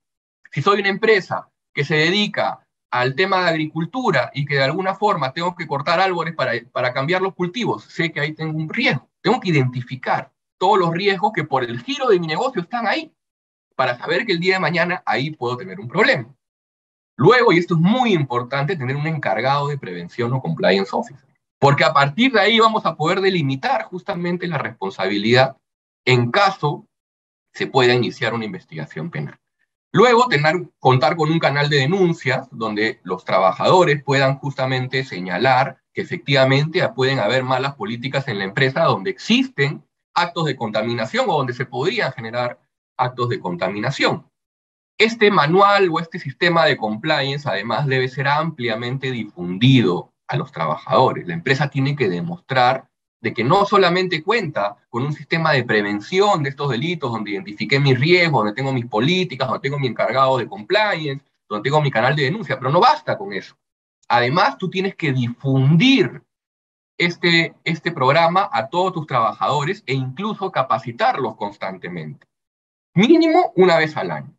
Si 0.51 0.61
soy 0.61 0.81
una 0.81 0.89
empresa 0.89 1.49
que 1.73 1.85
se 1.85 1.95
dedica 1.95 2.67
al 2.91 3.15
tema 3.15 3.43
de 3.43 3.49
agricultura 3.49 4.31
y 4.33 4.45
que 4.45 4.55
de 4.55 4.63
alguna 4.63 4.95
forma 4.95 5.33
tengo 5.33 5.55
que 5.55 5.65
cortar 5.65 5.99
árboles 5.99 6.35
para 6.35 6.93
cambiar 6.93 7.21
los 7.21 7.33
cultivos, 7.33 7.85
sé 7.85 8.11
que 8.11 8.19
ahí 8.19 8.33
tengo 8.33 8.57
un 8.57 8.69
riesgo. 8.69 9.09
Tengo 9.21 9.39
que 9.39 9.49
identificar 9.49 10.31
todos 10.57 10.77
los 10.77 10.91
riesgos 10.91 11.31
que 11.33 11.43
por 11.43 11.63
el 11.63 11.81
giro 11.81 12.07
de 12.07 12.19
mi 12.19 12.27
negocio 12.27 12.61
están 12.61 12.87
ahí, 12.87 13.13
para 13.75 13.97
saber 13.97 14.25
que 14.25 14.33
el 14.33 14.39
día 14.39 14.55
de 14.55 14.59
mañana 14.59 15.03
ahí 15.05 15.31
puedo 15.31 15.57
tener 15.57 15.79
un 15.79 15.87
problema. 15.87 16.33
Luego, 17.23 17.53
y 17.53 17.57
esto 17.57 17.75
es 17.75 17.79
muy 17.79 18.13
importante, 18.13 18.75
tener 18.75 18.97
un 18.97 19.07
encargado 19.07 19.69
de 19.69 19.77
prevención 19.77 20.33
o 20.33 20.41
compliance 20.41 20.89
officer, 20.91 21.25
porque 21.57 21.85
a 21.85 21.93
partir 21.93 22.33
de 22.33 22.41
ahí 22.41 22.59
vamos 22.59 22.85
a 22.85 22.97
poder 22.97 23.21
delimitar 23.21 23.83
justamente 23.83 24.45
la 24.45 24.57
responsabilidad 24.57 25.55
en 26.03 26.31
caso 26.31 26.85
se 27.53 27.65
pueda 27.65 27.93
iniciar 27.93 28.33
una 28.33 28.43
investigación 28.43 29.09
penal. 29.09 29.39
Luego, 29.93 30.27
tener, 30.27 30.67
contar 30.79 31.15
con 31.15 31.31
un 31.31 31.39
canal 31.39 31.69
de 31.69 31.77
denuncias 31.77 32.49
donde 32.51 32.99
los 33.03 33.23
trabajadores 33.23 34.03
puedan 34.03 34.37
justamente 34.39 35.05
señalar 35.05 35.77
que 35.93 36.01
efectivamente 36.01 36.85
pueden 36.89 37.19
haber 37.19 37.45
malas 37.45 37.75
políticas 37.75 38.27
en 38.27 38.39
la 38.39 38.43
empresa 38.43 38.83
donde 38.83 39.11
existen 39.11 39.81
actos 40.13 40.43
de 40.43 40.57
contaminación 40.57 41.29
o 41.29 41.37
donde 41.37 41.53
se 41.53 41.65
podrían 41.65 42.11
generar 42.11 42.59
actos 42.97 43.29
de 43.29 43.39
contaminación. 43.39 44.25
Este 45.03 45.29
manual 45.31 45.89
o 45.91 45.99
este 45.99 46.17
sistema 46.17 46.63
de 46.63 46.77
compliance 46.77 47.49
además 47.49 47.85
debe 47.87 48.07
ser 48.07 48.25
ampliamente 48.25 49.11
difundido 49.11 50.13
a 50.29 50.37
los 50.37 50.53
trabajadores. 50.53 51.27
La 51.27 51.33
empresa 51.33 51.69
tiene 51.69 51.93
que 51.97 52.07
demostrar 52.07 52.87
de 53.19 53.33
que 53.33 53.43
no 53.43 53.65
solamente 53.65 54.23
cuenta 54.23 54.77
con 54.89 55.03
un 55.03 55.11
sistema 55.11 55.51
de 55.51 55.65
prevención 55.65 56.41
de 56.41 56.51
estos 56.51 56.69
delitos, 56.69 57.11
donde 57.11 57.31
identifiqué 57.31 57.81
mis 57.81 57.99
riesgos, 57.99 58.45
donde 58.45 58.55
tengo 58.55 58.71
mis 58.71 58.85
políticas, 58.85 59.49
donde 59.49 59.59
tengo 59.59 59.77
mi 59.77 59.87
encargado 59.87 60.37
de 60.37 60.47
compliance, 60.47 61.25
donde 61.49 61.69
tengo 61.69 61.81
mi 61.81 61.91
canal 61.91 62.15
de 62.15 62.23
denuncia, 62.23 62.57
pero 62.57 62.71
no 62.71 62.79
basta 62.79 63.17
con 63.17 63.33
eso. 63.33 63.57
Además, 64.07 64.57
tú 64.57 64.69
tienes 64.69 64.95
que 64.95 65.11
difundir 65.11 66.23
este, 66.97 67.53
este 67.65 67.91
programa 67.91 68.49
a 68.53 68.69
todos 68.69 68.93
tus 68.93 69.05
trabajadores 69.05 69.83
e 69.85 69.95
incluso 69.95 70.49
capacitarlos 70.49 71.35
constantemente, 71.35 72.25
mínimo 72.95 73.51
una 73.57 73.77
vez 73.77 73.97
al 73.97 74.09
año. 74.09 74.33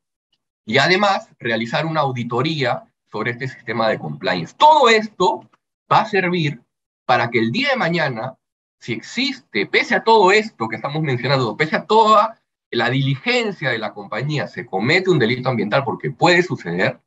Y 0.66 0.78
además, 0.78 1.28
realizar 1.38 1.86
una 1.86 2.00
auditoría 2.00 2.84
sobre 3.10 3.32
este 3.32 3.48
sistema 3.48 3.88
de 3.88 3.98
compliance. 3.98 4.54
Todo 4.56 4.88
esto 4.88 5.48
va 5.90 6.00
a 6.00 6.06
servir 6.06 6.62
para 7.06 7.30
que 7.30 7.38
el 7.38 7.52
día 7.52 7.70
de 7.70 7.76
mañana, 7.76 8.36
si 8.80 8.92
existe, 8.92 9.66
pese 9.66 9.94
a 9.94 10.04
todo 10.04 10.32
esto 10.32 10.68
que 10.68 10.76
estamos 10.76 11.02
mencionando, 11.02 11.56
pese 11.56 11.76
a 11.76 11.86
toda 11.86 12.40
la 12.70 12.90
diligencia 12.90 13.70
de 13.70 13.78
la 13.78 13.92
compañía, 13.92 14.48
se 14.48 14.66
comete 14.66 15.10
un 15.10 15.18
delito 15.18 15.48
ambiental 15.48 15.84
porque 15.84 16.10
puede 16.10 16.42
suceder, 16.42 17.00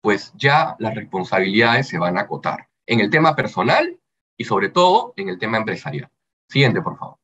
pues 0.00 0.32
ya 0.36 0.76
las 0.78 0.94
responsabilidades 0.94 1.88
se 1.88 1.98
van 1.98 2.18
a 2.18 2.22
acotar 2.22 2.68
en 2.86 3.00
el 3.00 3.10
tema 3.10 3.34
personal 3.34 3.98
y 4.36 4.44
sobre 4.44 4.68
todo 4.68 5.14
en 5.16 5.28
el 5.28 5.38
tema 5.38 5.56
empresarial. 5.56 6.10
Siguiente, 6.48 6.82
por 6.82 6.98
favor. 6.98 7.21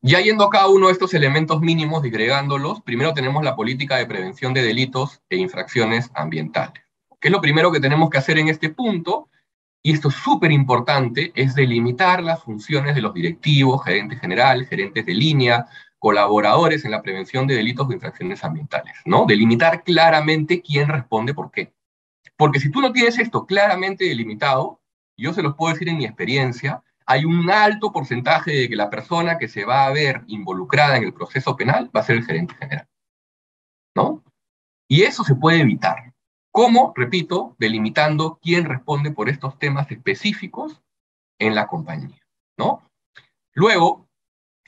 Ya 0.00 0.20
yendo 0.20 0.44
a 0.44 0.50
cada 0.50 0.68
uno 0.68 0.86
de 0.86 0.92
estos 0.92 1.12
elementos 1.12 1.60
mínimos, 1.60 2.02
disgregándolos, 2.02 2.80
primero 2.82 3.12
tenemos 3.14 3.42
la 3.42 3.56
política 3.56 3.96
de 3.96 4.06
prevención 4.06 4.54
de 4.54 4.62
delitos 4.62 5.20
e 5.28 5.36
infracciones 5.36 6.10
ambientales. 6.14 6.84
¿Qué 7.20 7.28
es 7.28 7.32
lo 7.32 7.40
primero 7.40 7.72
que 7.72 7.80
tenemos 7.80 8.08
que 8.08 8.18
hacer 8.18 8.38
en 8.38 8.46
este 8.46 8.68
punto? 8.68 9.28
Y 9.82 9.92
esto 9.92 10.08
es 10.08 10.14
súper 10.14 10.52
importante, 10.52 11.32
es 11.34 11.56
delimitar 11.56 12.22
las 12.22 12.44
funciones 12.44 12.94
de 12.94 13.02
los 13.02 13.12
directivos, 13.12 13.84
gerentes 13.84 14.20
generales, 14.20 14.68
gerentes 14.68 15.04
de 15.04 15.14
línea, 15.14 15.66
colaboradores 15.98 16.84
en 16.84 16.92
la 16.92 17.02
prevención 17.02 17.48
de 17.48 17.56
delitos 17.56 17.88
o 17.88 17.92
infracciones 17.92 18.44
ambientales, 18.44 18.94
¿no? 19.04 19.26
Delimitar 19.26 19.82
claramente 19.82 20.62
quién 20.62 20.86
responde 20.86 21.34
por 21.34 21.50
qué. 21.50 21.72
Porque 22.36 22.60
si 22.60 22.70
tú 22.70 22.80
no 22.80 22.92
tienes 22.92 23.18
esto 23.18 23.46
claramente 23.46 24.04
delimitado, 24.04 24.80
yo 25.16 25.32
se 25.32 25.42
los 25.42 25.56
puedo 25.56 25.72
decir 25.72 25.88
en 25.88 25.98
mi 25.98 26.04
experiencia, 26.04 26.84
hay 27.10 27.24
un 27.24 27.50
alto 27.50 27.90
porcentaje 27.90 28.52
de 28.52 28.68
que 28.68 28.76
la 28.76 28.90
persona 28.90 29.38
que 29.38 29.48
se 29.48 29.64
va 29.64 29.86
a 29.86 29.90
ver 29.90 30.24
involucrada 30.26 30.98
en 30.98 31.04
el 31.04 31.14
proceso 31.14 31.56
penal 31.56 31.90
va 31.96 32.00
a 32.00 32.04
ser 32.04 32.16
el 32.16 32.26
gerente 32.26 32.54
general, 32.54 32.86
¿no? 33.96 34.22
Y 34.86 35.04
eso 35.04 35.24
se 35.24 35.34
puede 35.34 35.60
evitar. 35.60 36.12
¿Cómo? 36.52 36.92
Repito, 36.94 37.56
delimitando 37.58 38.38
quién 38.42 38.66
responde 38.66 39.10
por 39.10 39.30
estos 39.30 39.58
temas 39.58 39.90
específicos 39.90 40.82
en 41.38 41.54
la 41.54 41.66
compañía, 41.66 42.20
¿no? 42.58 42.82
Luego, 43.54 44.06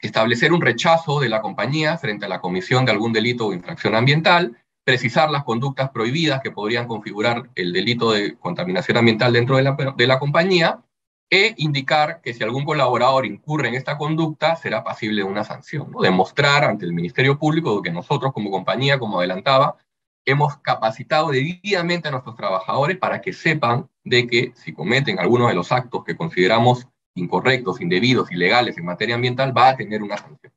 establecer 0.00 0.54
un 0.54 0.62
rechazo 0.62 1.20
de 1.20 1.28
la 1.28 1.42
compañía 1.42 1.98
frente 1.98 2.24
a 2.24 2.30
la 2.30 2.40
comisión 2.40 2.86
de 2.86 2.92
algún 2.92 3.12
delito 3.12 3.48
o 3.48 3.52
infracción 3.52 3.94
ambiental, 3.94 4.56
precisar 4.82 5.30
las 5.30 5.44
conductas 5.44 5.90
prohibidas 5.90 6.40
que 6.40 6.52
podrían 6.52 6.88
configurar 6.88 7.50
el 7.54 7.74
delito 7.74 8.12
de 8.12 8.38
contaminación 8.38 8.96
ambiental 8.96 9.34
dentro 9.34 9.58
de 9.58 9.62
la, 9.62 9.76
de 9.94 10.06
la 10.06 10.18
compañía, 10.18 10.82
e 11.30 11.54
indicar 11.58 12.20
que 12.20 12.34
si 12.34 12.42
algún 12.42 12.64
colaborador 12.64 13.24
incurre 13.24 13.68
en 13.68 13.74
esta 13.74 13.96
conducta, 13.96 14.56
será 14.56 14.82
pasible 14.82 15.22
de 15.22 15.28
una 15.28 15.44
sanción. 15.44 15.90
¿no? 15.90 16.00
Demostrar 16.00 16.64
ante 16.64 16.84
el 16.84 16.92
Ministerio 16.92 17.38
Público 17.38 17.80
que 17.82 17.92
nosotros 17.92 18.32
como 18.32 18.50
compañía, 18.50 18.98
como 18.98 19.18
adelantaba, 19.18 19.76
hemos 20.24 20.58
capacitado 20.58 21.30
debidamente 21.30 22.08
a 22.08 22.10
nuestros 22.10 22.36
trabajadores 22.36 22.98
para 22.98 23.20
que 23.20 23.32
sepan 23.32 23.88
de 24.04 24.26
que 24.26 24.52
si 24.56 24.72
cometen 24.72 25.18
algunos 25.18 25.48
de 25.48 25.54
los 25.54 25.70
actos 25.70 26.04
que 26.04 26.16
consideramos 26.16 26.88
incorrectos, 27.14 27.80
indebidos, 27.80 28.30
ilegales 28.32 28.76
en 28.76 28.84
materia 28.84 29.14
ambiental, 29.14 29.56
va 29.56 29.70
a 29.70 29.76
tener 29.76 30.02
una 30.02 30.16
sanción. 30.16 30.52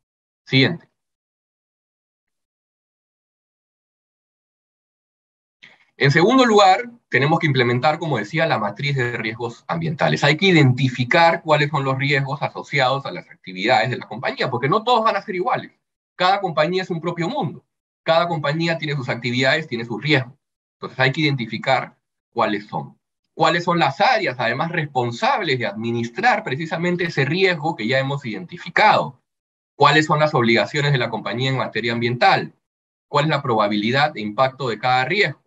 Siguiente. 0.46 0.93
En 6.04 6.12
segundo 6.12 6.44
lugar, 6.44 6.92
tenemos 7.08 7.40
que 7.40 7.48
implementar, 7.48 7.98
como 7.98 8.18
decía, 8.18 8.46
la 8.46 8.60
matriz 8.60 8.98
de 8.98 9.16
riesgos 9.16 9.64
ambientales. 9.70 10.22
Hay 10.26 10.36
que 10.36 10.48
identificar 10.48 11.42
cuáles 11.42 11.70
son 11.70 11.86
los 11.86 11.98
riesgos 11.98 12.42
asociados 12.42 13.06
a 13.06 13.12
las 13.14 13.30
actividades 13.30 13.90
de 13.90 13.96
la 13.96 14.06
compañía, 14.06 14.50
porque 14.50 14.68
no 14.68 14.84
todos 14.84 15.06
van 15.06 15.16
a 15.16 15.22
ser 15.22 15.36
iguales. 15.36 15.72
Cada 16.18 16.42
compañía 16.42 16.84
es 16.84 16.90
un 16.90 17.00
propio 17.00 17.30
mundo. 17.30 17.64
Cada 18.04 18.28
compañía 18.28 18.78
tiene 18.78 18.98
sus 18.98 19.08
actividades, 19.08 19.66
tiene 19.66 19.86
sus 19.86 20.04
riesgos. 20.04 20.34
Entonces 20.74 21.00
hay 21.00 21.14
que 21.14 21.22
identificar 21.22 21.96
cuáles 22.34 22.68
son 22.68 22.98
cuáles 23.34 23.64
son 23.64 23.80
las 23.80 24.02
áreas, 24.02 24.36
además, 24.38 24.74
responsables 24.74 25.58
de 25.58 25.68
administrar 25.68 26.44
precisamente 26.44 27.06
ese 27.06 27.24
riesgo 27.24 27.78
que 27.78 27.88
ya 27.88 27.98
hemos 27.98 28.26
identificado, 28.26 29.22
cuáles 29.76 30.06
son 30.06 30.20
las 30.20 30.34
obligaciones 30.34 30.92
de 30.92 30.98
la 30.98 31.10
compañía 31.10 31.50
en 31.50 31.58
materia 31.58 31.94
ambiental, 31.94 32.54
cuál 33.08 33.26
es 33.26 33.30
la 33.30 33.42
probabilidad 33.42 34.12
de 34.12 34.20
impacto 34.20 34.68
de 34.68 34.78
cada 34.78 35.06
riesgo, 35.06 35.43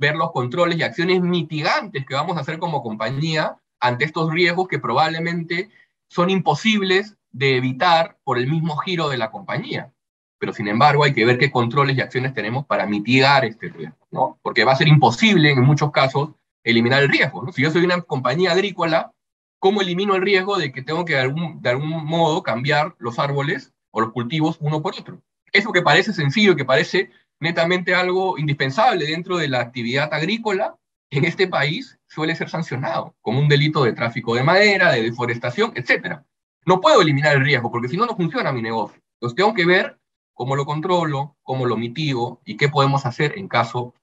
ver 0.00 0.16
los 0.16 0.32
controles 0.32 0.78
y 0.78 0.82
acciones 0.82 1.20
mitigantes 1.20 2.06
que 2.06 2.14
vamos 2.14 2.36
a 2.36 2.40
hacer 2.40 2.58
como 2.58 2.82
compañía 2.82 3.58
ante 3.78 4.06
estos 4.06 4.32
riesgos 4.32 4.66
que 4.66 4.78
probablemente 4.78 5.68
son 6.08 6.30
imposibles 6.30 7.18
de 7.30 7.58
evitar 7.58 8.18
por 8.24 8.38
el 8.38 8.48
mismo 8.48 8.78
giro 8.78 9.10
de 9.10 9.18
la 9.18 9.30
compañía. 9.30 9.92
Pero 10.38 10.54
sin 10.54 10.68
embargo 10.68 11.04
hay 11.04 11.12
que 11.12 11.26
ver 11.26 11.36
qué 11.36 11.50
controles 11.50 11.98
y 11.98 12.00
acciones 12.00 12.32
tenemos 12.32 12.64
para 12.64 12.86
mitigar 12.86 13.44
este 13.44 13.68
riesgo, 13.68 14.08
¿no? 14.10 14.38
Porque 14.40 14.64
va 14.64 14.72
a 14.72 14.76
ser 14.76 14.88
imposible 14.88 15.50
en 15.50 15.60
muchos 15.60 15.90
casos 15.92 16.30
eliminar 16.64 17.02
el 17.02 17.10
riesgo. 17.10 17.52
Si 17.52 17.60
yo 17.60 17.70
soy 17.70 17.84
una 17.84 18.00
compañía 18.00 18.52
agrícola, 18.52 19.12
¿cómo 19.58 19.82
elimino 19.82 20.14
el 20.14 20.22
riesgo 20.22 20.56
de 20.56 20.72
que 20.72 20.80
tengo 20.80 21.04
que 21.04 21.12
de 21.12 21.20
algún, 21.20 21.60
de 21.60 21.68
algún 21.68 22.06
modo 22.06 22.42
cambiar 22.42 22.94
los 22.98 23.18
árboles 23.18 23.74
o 23.90 24.00
los 24.00 24.12
cultivos 24.12 24.56
uno 24.60 24.80
por 24.80 24.94
otro? 24.98 25.20
Eso 25.52 25.72
que 25.72 25.82
parece 25.82 26.14
sencillo, 26.14 26.56
que 26.56 26.64
parece 26.64 27.10
netamente 27.40 27.94
algo 27.94 28.38
indispensable 28.38 29.06
dentro 29.06 29.38
de 29.38 29.48
la 29.48 29.60
actividad 29.60 30.12
agrícola, 30.12 30.76
en 31.10 31.24
este 31.24 31.48
país 31.48 31.98
suele 32.06 32.36
ser 32.36 32.48
sancionado 32.48 33.16
como 33.20 33.40
un 33.40 33.48
delito 33.48 33.82
de 33.82 33.92
tráfico 33.92 34.34
de 34.34 34.44
madera, 34.44 34.92
de 34.92 35.02
deforestación, 35.02 35.72
etc. 35.74 36.20
No 36.66 36.80
puedo 36.80 37.02
eliminar 37.02 37.36
el 37.36 37.44
riesgo 37.44 37.70
porque 37.70 37.88
si 37.88 37.96
no, 37.96 38.06
no 38.06 38.16
funciona 38.16 38.52
mi 38.52 38.62
negocio. 38.62 39.00
Entonces 39.14 39.36
tengo 39.36 39.54
que 39.54 39.66
ver 39.66 39.98
cómo 40.34 40.54
lo 40.54 40.64
controlo, 40.64 41.36
cómo 41.42 41.66
lo 41.66 41.76
mitigo 41.76 42.40
y 42.44 42.56
qué 42.56 42.68
podemos 42.68 43.04
hacer 43.06 43.36
en 43.36 43.48
caso 43.48 43.94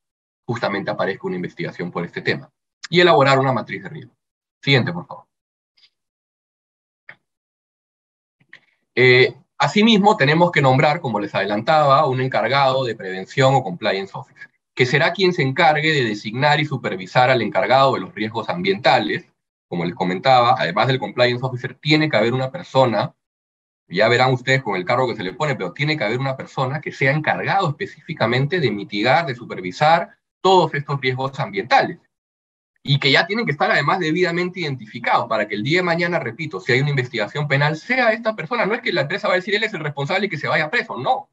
justamente 0.46 0.92
aparezca 0.92 1.28
una 1.28 1.36
investigación 1.36 1.92
por 1.92 2.06
este 2.06 2.22
tema. 2.22 2.50
Y 2.90 3.00
elaborar 3.00 3.40
una 3.40 3.54
matriz 3.54 3.84
de 3.84 3.90
riesgo. 3.90 4.14
Siguiente, 4.62 4.92
por 4.92 5.06
favor. 5.06 5.26
Eh, 8.96 9.36
asimismo, 9.58 10.18
tenemos 10.18 10.52
que 10.52 10.62
nombrar, 10.62 11.02
como 11.02 11.20
les 11.20 11.34
adelantaba, 11.34 12.06
un 12.08 12.22
encargado 12.22 12.84
de 12.86 12.96
prevención 12.96 13.56
o 13.56 13.64
compliance 13.64 14.12
officer, 14.14 14.50
que 14.76 14.86
será 14.86 15.14
quien 15.14 15.34
se 15.34 15.42
encargue 15.42 15.92
de 15.94 16.04
designar 16.04 16.60
y 16.60 16.66
supervisar 16.66 17.30
al 17.30 17.42
encargado 17.42 17.94
de 17.96 18.02
los 18.02 18.14
riesgos 18.14 18.50
ambientales. 18.50 19.26
Como 19.68 19.86
les 19.86 19.96
comentaba, 19.96 20.56
además 20.58 20.88
del 20.88 21.00
compliance 21.00 21.46
officer, 21.46 21.76
tiene 21.76 22.10
que 22.10 22.18
haber 22.18 22.34
una 22.34 22.52
persona, 22.52 23.14
ya 23.90 24.08
verán 24.08 24.34
ustedes 24.34 24.64
con 24.64 24.76
el 24.76 24.86
cargo 24.86 25.08
que 25.08 25.16
se 25.16 25.24
le 25.24 25.34
pone, 25.34 25.56
pero 25.56 25.74
tiene 25.74 25.98
que 25.98 26.04
haber 26.04 26.20
una 26.20 26.38
persona 26.38 26.82
que 26.82 26.92
sea 26.92 27.12
encargado 27.12 27.70
específicamente 27.70 28.60
de 28.60 28.72
mitigar, 28.72 29.26
de 29.26 29.36
supervisar 29.36 30.18
todos 30.42 30.74
estos 30.74 31.02
riesgos 31.02 31.40
ambientales 31.40 32.00
y 32.88 33.00
que 33.00 33.12
ya 33.12 33.28
tienen 33.28 33.46
que 33.46 33.52
estar 33.52 33.70
además 33.70 34.00
debidamente 34.00 34.62
identificados 34.62 35.28
para 35.28 35.48
que 35.48 35.56
el 35.56 35.64
día 35.64 35.80
de 35.80 35.84
mañana, 35.84 36.20
repito, 36.20 36.60
si 36.60 36.72
hay 36.72 36.80
una 36.80 36.90
investigación 36.90 37.48
penal, 37.48 37.76
sea 37.76 38.14
esta 38.14 38.36
persona. 38.36 38.66
No 38.66 38.74
es 38.74 38.82
que 38.82 38.94
la 38.94 39.02
empresa 39.02 39.28
va 39.28 39.34
a 39.34 39.38
decir 39.38 39.54
él 39.54 39.64
es 39.64 39.74
el 39.74 39.82
responsable 39.82 40.26
y 40.26 40.30
que 40.30 40.38
se 40.38 40.48
vaya 40.48 40.72
preso, 40.72 40.98
no. 40.98 41.30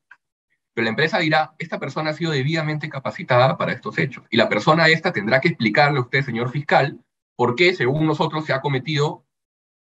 Pero 0.74 0.84
la 0.84 0.90
empresa 0.90 1.20
dirá, 1.20 1.54
esta 1.58 1.78
persona 1.78 2.10
ha 2.10 2.14
sido 2.14 2.32
debidamente 2.32 2.88
capacitada 2.88 3.56
para 3.56 3.72
estos 3.72 3.96
hechos. 3.98 4.24
Y 4.30 4.36
la 4.36 4.48
persona 4.48 4.88
esta 4.88 5.12
tendrá 5.12 5.40
que 5.40 5.48
explicarle 5.48 5.98
a 5.98 6.02
usted, 6.02 6.24
señor 6.24 6.50
fiscal, 6.50 6.98
por 7.36 7.54
qué, 7.54 7.72
según 7.72 8.04
nosotros, 8.04 8.44
se 8.44 8.52
ha 8.52 8.60
cometido 8.60 9.24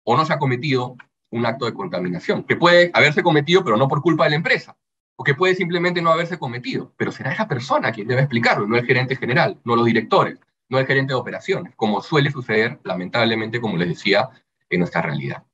o 0.04 0.16
no 0.16 0.26
se 0.26 0.34
ha 0.34 0.38
cometido 0.38 0.96
un 1.30 1.46
acto 1.46 1.64
de 1.64 1.72
contaminación, 1.72 2.44
que 2.44 2.56
puede 2.56 2.90
haberse 2.92 3.22
cometido, 3.22 3.64
pero 3.64 3.78
no 3.78 3.88
por 3.88 4.02
culpa 4.02 4.24
de 4.24 4.30
la 4.30 4.36
empresa, 4.36 4.76
o 5.16 5.24
que 5.24 5.34
puede 5.34 5.54
simplemente 5.54 6.02
no 6.02 6.10
haberse 6.10 6.38
cometido, 6.38 6.92
pero 6.98 7.10
será 7.10 7.32
esa 7.32 7.48
persona 7.48 7.92
quien 7.92 8.08
debe 8.08 8.20
explicarlo, 8.20 8.66
no 8.66 8.76
el 8.76 8.84
gerente 8.84 9.16
general, 9.16 9.58
no 9.64 9.74
los 9.74 9.86
directores, 9.86 10.38
no 10.72 10.78
el 10.78 10.86
gerente 10.86 11.12
de 11.12 11.20
operaciones, 11.20 11.74
como 11.76 12.00
suele 12.00 12.30
suceder, 12.30 12.80
lamentablemente, 12.82 13.60
como 13.60 13.76
les 13.76 13.88
decía, 13.88 14.30
en 14.70 14.80
nuestra 14.80 15.02
realidad. 15.02 15.44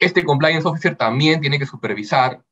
Este 0.00 0.24
compliance 0.24 0.66
officer 0.66 0.96
también 0.96 1.40
tiene 1.40 1.60
que 1.60 1.66
supervisar 1.66 2.44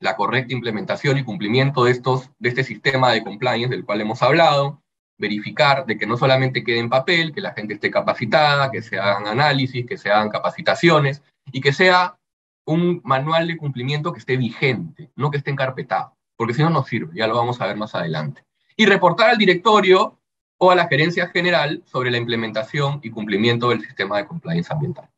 la 0.00 0.16
correcta 0.16 0.54
implementación 0.54 1.18
y 1.18 1.24
cumplimiento 1.24 1.84
de, 1.84 1.90
estos, 1.90 2.30
de 2.38 2.48
este 2.48 2.64
sistema 2.64 3.12
de 3.12 3.22
compliance 3.22 3.68
del 3.68 3.84
cual 3.84 4.00
hemos 4.00 4.22
hablado, 4.22 4.82
verificar 5.18 5.84
de 5.84 5.98
que 5.98 6.06
no 6.06 6.16
solamente 6.16 6.64
quede 6.64 6.78
en 6.78 6.88
papel, 6.88 7.34
que 7.34 7.42
la 7.42 7.52
gente 7.52 7.74
esté 7.74 7.90
capacitada, 7.90 8.70
que 8.70 8.80
se 8.80 8.98
hagan 8.98 9.26
análisis, 9.26 9.84
que 9.84 9.98
se 9.98 10.10
hagan 10.10 10.30
capacitaciones 10.30 11.22
y 11.52 11.60
que 11.60 11.74
sea 11.74 12.16
un 12.64 13.02
manual 13.04 13.46
de 13.46 13.58
cumplimiento 13.58 14.12
que 14.14 14.20
esté 14.20 14.38
vigente, 14.38 15.10
no 15.16 15.30
que 15.30 15.36
esté 15.36 15.50
encarpetado, 15.50 16.16
porque 16.34 16.54
si 16.54 16.62
no, 16.62 16.70
no 16.70 16.82
sirve, 16.82 17.12
ya 17.14 17.26
lo 17.26 17.36
vamos 17.36 17.60
a 17.60 17.66
ver 17.66 17.76
más 17.76 17.94
adelante. 17.94 18.44
Y 18.74 18.86
reportar 18.86 19.28
al 19.28 19.38
directorio 19.38 20.17
o 20.58 20.70
a 20.70 20.74
la 20.74 20.88
gerencia 20.88 21.28
general 21.28 21.82
sobre 21.86 22.10
la 22.10 22.18
implementación 22.18 23.00
y 23.02 23.10
cumplimiento 23.10 23.70
del 23.70 23.80
sistema 23.80 24.18
de 24.18 24.26
compliance 24.26 24.72
ambiental. 24.72 25.08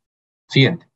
Siguiente. 0.47 0.87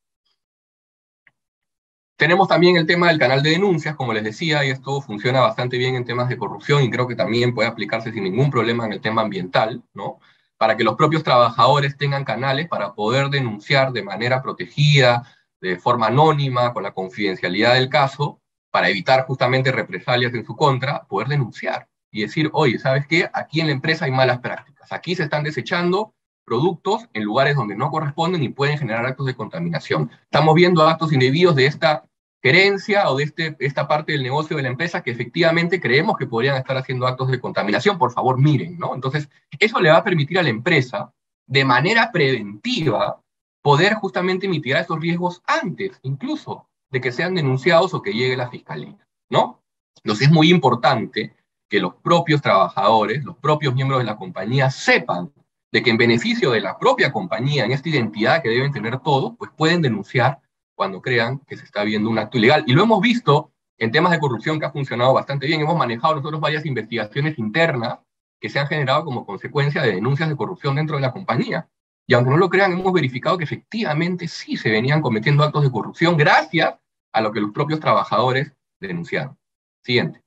Tenemos 2.18 2.48
también 2.48 2.78
el 2.78 2.86
tema 2.86 3.10
del 3.10 3.20
canal 3.20 3.44
de 3.44 3.50
denuncias, 3.50 3.96
como 3.96 4.14
les 4.14 4.24
decía, 4.24 4.64
y 4.64 4.70
esto 4.70 5.02
funciona 5.02 5.42
bastante 5.42 5.78
bien 5.78 5.96
en 5.96 6.06
temas 6.06 6.30
de 6.30 6.38
corrupción 6.38 6.82
y 6.84 6.90
creo 6.90 7.08
que 7.08 7.16
también 7.16 7.54
puede 7.54 7.68
aplicarse 7.68 8.12
sin 8.14 8.24
ningún 8.24 8.50
problema 8.50 8.86
en 8.86 8.94
el 8.94 9.02
tema 9.02 9.24
ambiental, 9.24 9.84
¿no? 9.94 10.20
Para 10.58 10.78
que 10.78 10.86
los 10.86 10.96
propios 10.96 11.24
trabajadores 11.24 11.98
tengan 11.98 12.24
canales 12.24 12.70
para 12.70 12.94
poder 12.94 13.30
denunciar 13.30 13.92
de 13.92 14.04
manera 14.04 14.42
protegida, 14.42 15.24
de 15.60 15.78
forma 15.78 16.08
anónima, 16.08 16.72
con 16.72 16.84
la 16.84 16.94
confidencialidad 16.94 17.74
del 17.74 17.90
caso, 17.90 18.40
para 18.72 18.90
evitar 18.90 19.26
justamente 19.26 19.74
represalias 19.74 20.34
en 20.34 20.46
su 20.46 20.56
contra, 20.56 21.04
poder 21.04 21.28
denunciar 21.28 21.90
y 22.16 22.22
decir, 22.22 22.50
oye, 22.54 22.80
¿sabes 22.80 23.06
qué? 23.08 23.30
Aquí 23.34 23.60
en 23.60 23.68
la 23.68 23.74
empresa 23.74 24.06
hay 24.06 24.12
malas 24.12 24.40
prácticas, 24.40 24.90
aquí 24.94 25.16
se 25.16 25.24
están 25.24 25.44
desechando 25.44 26.14
productos 26.46 27.10
en 27.12 27.24
lugares 27.24 27.58
donde 27.58 27.76
no 27.76 27.92
corresponden 27.92 28.42
y 28.42 28.50
pueden 28.50 28.78
generar 28.78 29.06
actos 29.06 29.26
de 29.26 29.36
contaminación. 29.36 30.10
Estamos 30.24 30.56
viendo 30.56 30.88
actos 30.88 31.12
indebidos 31.12 31.58
de 31.58 31.66
esta 31.66 32.06
gerencia 32.42 33.10
o 33.10 33.18
de 33.18 33.26
este, 33.26 33.58
esta 33.60 33.90
parte 33.90 34.14
del 34.14 34.24
negocio 34.24 34.56
de 34.56 34.64
la 34.64 34.70
empresa 34.70 35.04
que 35.04 35.12
efectivamente 35.12 35.82
creemos 35.82 36.16
que 36.16 36.26
podrían 36.26 36.56
estar 36.56 36.78
haciendo 36.78 37.06
actos 37.06 37.28
de 37.28 37.42
contaminación, 37.42 37.98
por 37.98 38.14
favor 38.14 38.40
miren, 38.40 38.78
¿no? 38.78 38.96
Entonces, 38.96 39.28
eso 39.60 39.82
le 39.82 39.90
va 39.90 39.98
a 39.98 40.04
permitir 40.06 40.40
a 40.40 40.44
la 40.44 40.50
empresa, 40.50 41.12
de 41.48 41.66
manera 41.66 42.14
preventiva, 42.14 43.20
poder 43.62 43.96
justamente 43.96 44.48
mitigar 44.48 44.84
esos 44.84 45.02
riesgos 45.02 45.42
antes, 45.46 46.00
incluso, 46.04 46.70
de 46.92 47.02
que 47.02 47.12
sean 47.12 47.36
denunciados 47.36 47.94
o 47.94 48.02
que 48.02 48.14
llegue 48.14 48.38
la 48.38 48.50
fiscalía, 48.50 49.06
¿no? 49.30 49.62
Entonces, 49.98 50.28
es 50.28 50.34
muy 50.34 50.50
importante 50.50 51.36
que 51.70 51.80
los 51.80 51.96
propios 51.96 52.42
trabajadores, 52.42 53.24
los 53.24 53.38
propios 53.38 53.74
miembros 53.74 54.00
de 54.00 54.06
la 54.06 54.18
compañía 54.18 54.70
sepan 54.70 55.32
de 55.72 55.84
que 55.84 55.90
en 55.90 55.98
beneficio 55.98 56.52
de 56.52 56.62
la 56.62 56.78
propia 56.78 57.12
compañía, 57.12 57.66
en 57.66 57.72
esta 57.72 57.90
identidad 57.90 58.42
que 58.42 58.50
deben 58.50 58.72
tener 58.72 59.00
todos, 59.00 59.34
pues 59.38 59.52
pueden 59.56 59.82
denunciar 59.82 60.40
cuando 60.76 61.02
crean 61.02 61.40
que 61.40 61.58
se 61.58 61.66
está 61.66 61.84
viendo 61.84 62.10
un 62.10 62.20
acto 62.20 62.38
ilegal. 62.38 62.64
Y 62.68 62.74
lo 62.74 62.84
hemos 62.84 63.02
visto 63.02 63.52
en 63.78 63.92
temas 63.92 64.12
de 64.12 64.20
corrupción 64.20 64.60
que 64.60 64.66
ha 64.66 64.72
funcionado 64.72 65.14
bastante 65.14 65.48
bien. 65.48 65.62
Hemos 65.62 65.78
manejado 65.78 66.16
nosotros 66.16 66.40
varias 66.40 66.66
investigaciones 66.66 67.38
internas 67.38 68.00
que 68.40 68.50
se 68.50 68.60
han 68.60 68.68
generado 68.68 69.04
como 69.04 69.26
consecuencia 69.26 69.82
de 69.82 69.96
denuncias 69.96 70.30
de 70.30 70.36
corrupción 70.36 70.76
dentro 70.76 70.96
de 70.98 71.02
la 71.02 71.12
compañía. 71.12 71.68
Y 72.08 72.14
aunque 72.14 72.30
no 72.30 72.38
lo 72.38 72.50
crean, 72.50 72.74
hemos 72.74 72.94
verificado 72.94 73.38
que 73.38 73.46
efectivamente 73.46 74.28
sí 74.28 74.58
se 74.58 74.70
venían 74.70 75.02
cometiendo 75.02 75.44
actos 75.44 75.64
de 75.64 75.72
corrupción 75.72 76.16
gracias 76.16 76.76
a 77.12 77.22
lo 77.22 77.32
que 77.32 77.42
los 77.42 77.52
propios 77.52 77.80
trabajadores 77.80 78.54
denunciaron. 78.80 79.38
Siguiente. 79.82 80.25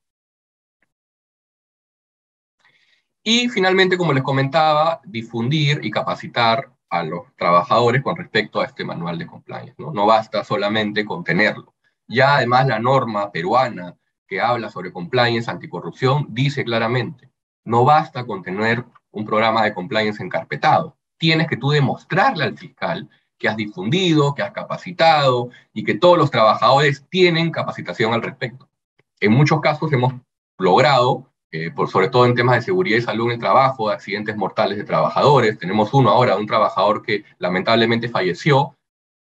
Y 3.31 3.47
finalmente, 3.47 3.95
como 3.95 4.11
les 4.11 4.23
comentaba, 4.23 5.01
difundir 5.05 5.81
y 5.83 5.91
capacitar 5.91 6.71
a 6.89 7.03
los 7.03 7.27
trabajadores 7.35 8.01
con 8.01 8.15
respecto 8.15 8.59
a 8.59 8.65
este 8.65 8.83
manual 8.83 9.19
de 9.19 9.27
compliance. 9.27 9.75
No, 9.77 9.93
no 9.93 10.07
basta 10.07 10.43
solamente 10.43 11.05
con 11.05 11.23
tenerlo. 11.23 11.75
Ya 12.07 12.37
además 12.37 12.65
la 12.65 12.79
norma 12.79 13.31
peruana 13.31 13.95
que 14.27 14.41
habla 14.41 14.71
sobre 14.71 14.91
compliance 14.91 15.51
anticorrupción 15.51 16.25
dice 16.29 16.63
claramente, 16.63 17.29
no 17.65 17.85
basta 17.85 18.25
con 18.25 18.41
tener 18.41 18.83
un 19.11 19.25
programa 19.25 19.63
de 19.63 19.75
compliance 19.75 20.23
encarpetado. 20.23 20.97
Tienes 21.19 21.45
que 21.45 21.57
tú 21.57 21.69
demostrarle 21.69 22.45
al 22.45 22.57
fiscal 22.57 23.07
que 23.37 23.47
has 23.47 23.57
difundido, 23.57 24.33
que 24.33 24.41
has 24.41 24.53
capacitado 24.53 25.51
y 25.71 25.83
que 25.83 25.93
todos 25.93 26.17
los 26.17 26.31
trabajadores 26.31 27.05
tienen 27.11 27.51
capacitación 27.51 28.11
al 28.11 28.23
respecto. 28.23 28.67
En 29.19 29.33
muchos 29.33 29.61
casos 29.61 29.93
hemos 29.93 30.15
logrado 30.57 31.28
eh, 31.51 31.71
por, 31.71 31.89
sobre 31.89 32.09
todo 32.09 32.25
en 32.25 32.35
temas 32.35 32.55
de 32.55 32.61
seguridad 32.61 32.97
y 32.97 33.01
salud 33.01 33.25
en 33.27 33.33
el 33.33 33.39
trabajo, 33.39 33.89
de 33.89 33.95
accidentes 33.95 34.35
mortales 34.35 34.77
de 34.77 34.83
trabajadores. 34.83 35.57
Tenemos 35.57 35.93
uno 35.93 36.09
ahora, 36.09 36.37
un 36.37 36.47
trabajador 36.47 37.01
que 37.01 37.25
lamentablemente 37.39 38.09
falleció 38.09 38.75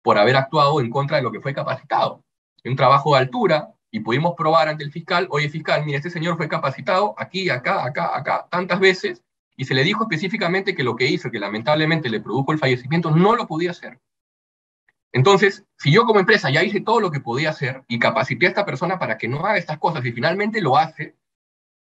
por 0.02 0.18
haber 0.18 0.36
actuado 0.36 0.80
en 0.80 0.90
contra 0.90 1.16
de 1.16 1.22
lo 1.22 1.32
que 1.32 1.40
fue 1.40 1.54
capacitado. 1.54 2.22
En 2.64 2.72
un 2.72 2.76
trabajo 2.76 3.14
de 3.14 3.20
altura, 3.20 3.72
y 3.90 4.00
pudimos 4.00 4.34
probar 4.36 4.68
ante 4.68 4.84
el 4.84 4.92
fiscal, 4.92 5.26
oye 5.30 5.48
fiscal, 5.48 5.84
mire, 5.84 5.96
este 5.96 6.10
señor 6.10 6.36
fue 6.36 6.48
capacitado 6.48 7.14
aquí, 7.16 7.48
acá, 7.48 7.84
acá, 7.84 8.16
acá, 8.16 8.46
tantas 8.50 8.78
veces, 8.78 9.22
y 9.56 9.64
se 9.64 9.74
le 9.74 9.84
dijo 9.84 10.02
específicamente 10.02 10.74
que 10.74 10.84
lo 10.84 10.96
que 10.96 11.06
hizo, 11.06 11.30
que 11.30 11.38
lamentablemente 11.38 12.10
le 12.10 12.20
produjo 12.20 12.52
el 12.52 12.58
fallecimiento, 12.58 13.10
no 13.10 13.34
lo 13.34 13.46
podía 13.46 13.70
hacer. 13.70 13.98
Entonces, 15.12 15.64
si 15.78 15.90
yo 15.90 16.04
como 16.04 16.20
empresa 16.20 16.50
ya 16.50 16.62
hice 16.62 16.82
todo 16.82 17.00
lo 17.00 17.10
que 17.10 17.20
podía 17.20 17.50
hacer 17.50 17.84
y 17.88 17.98
capacité 17.98 18.46
a 18.46 18.48
esta 18.50 18.66
persona 18.66 18.98
para 18.98 19.16
que 19.16 19.28
no 19.28 19.38
haga 19.38 19.56
estas 19.56 19.78
cosas 19.78 20.04
y 20.04 20.12
finalmente 20.12 20.60
lo 20.60 20.76
hace, 20.76 21.14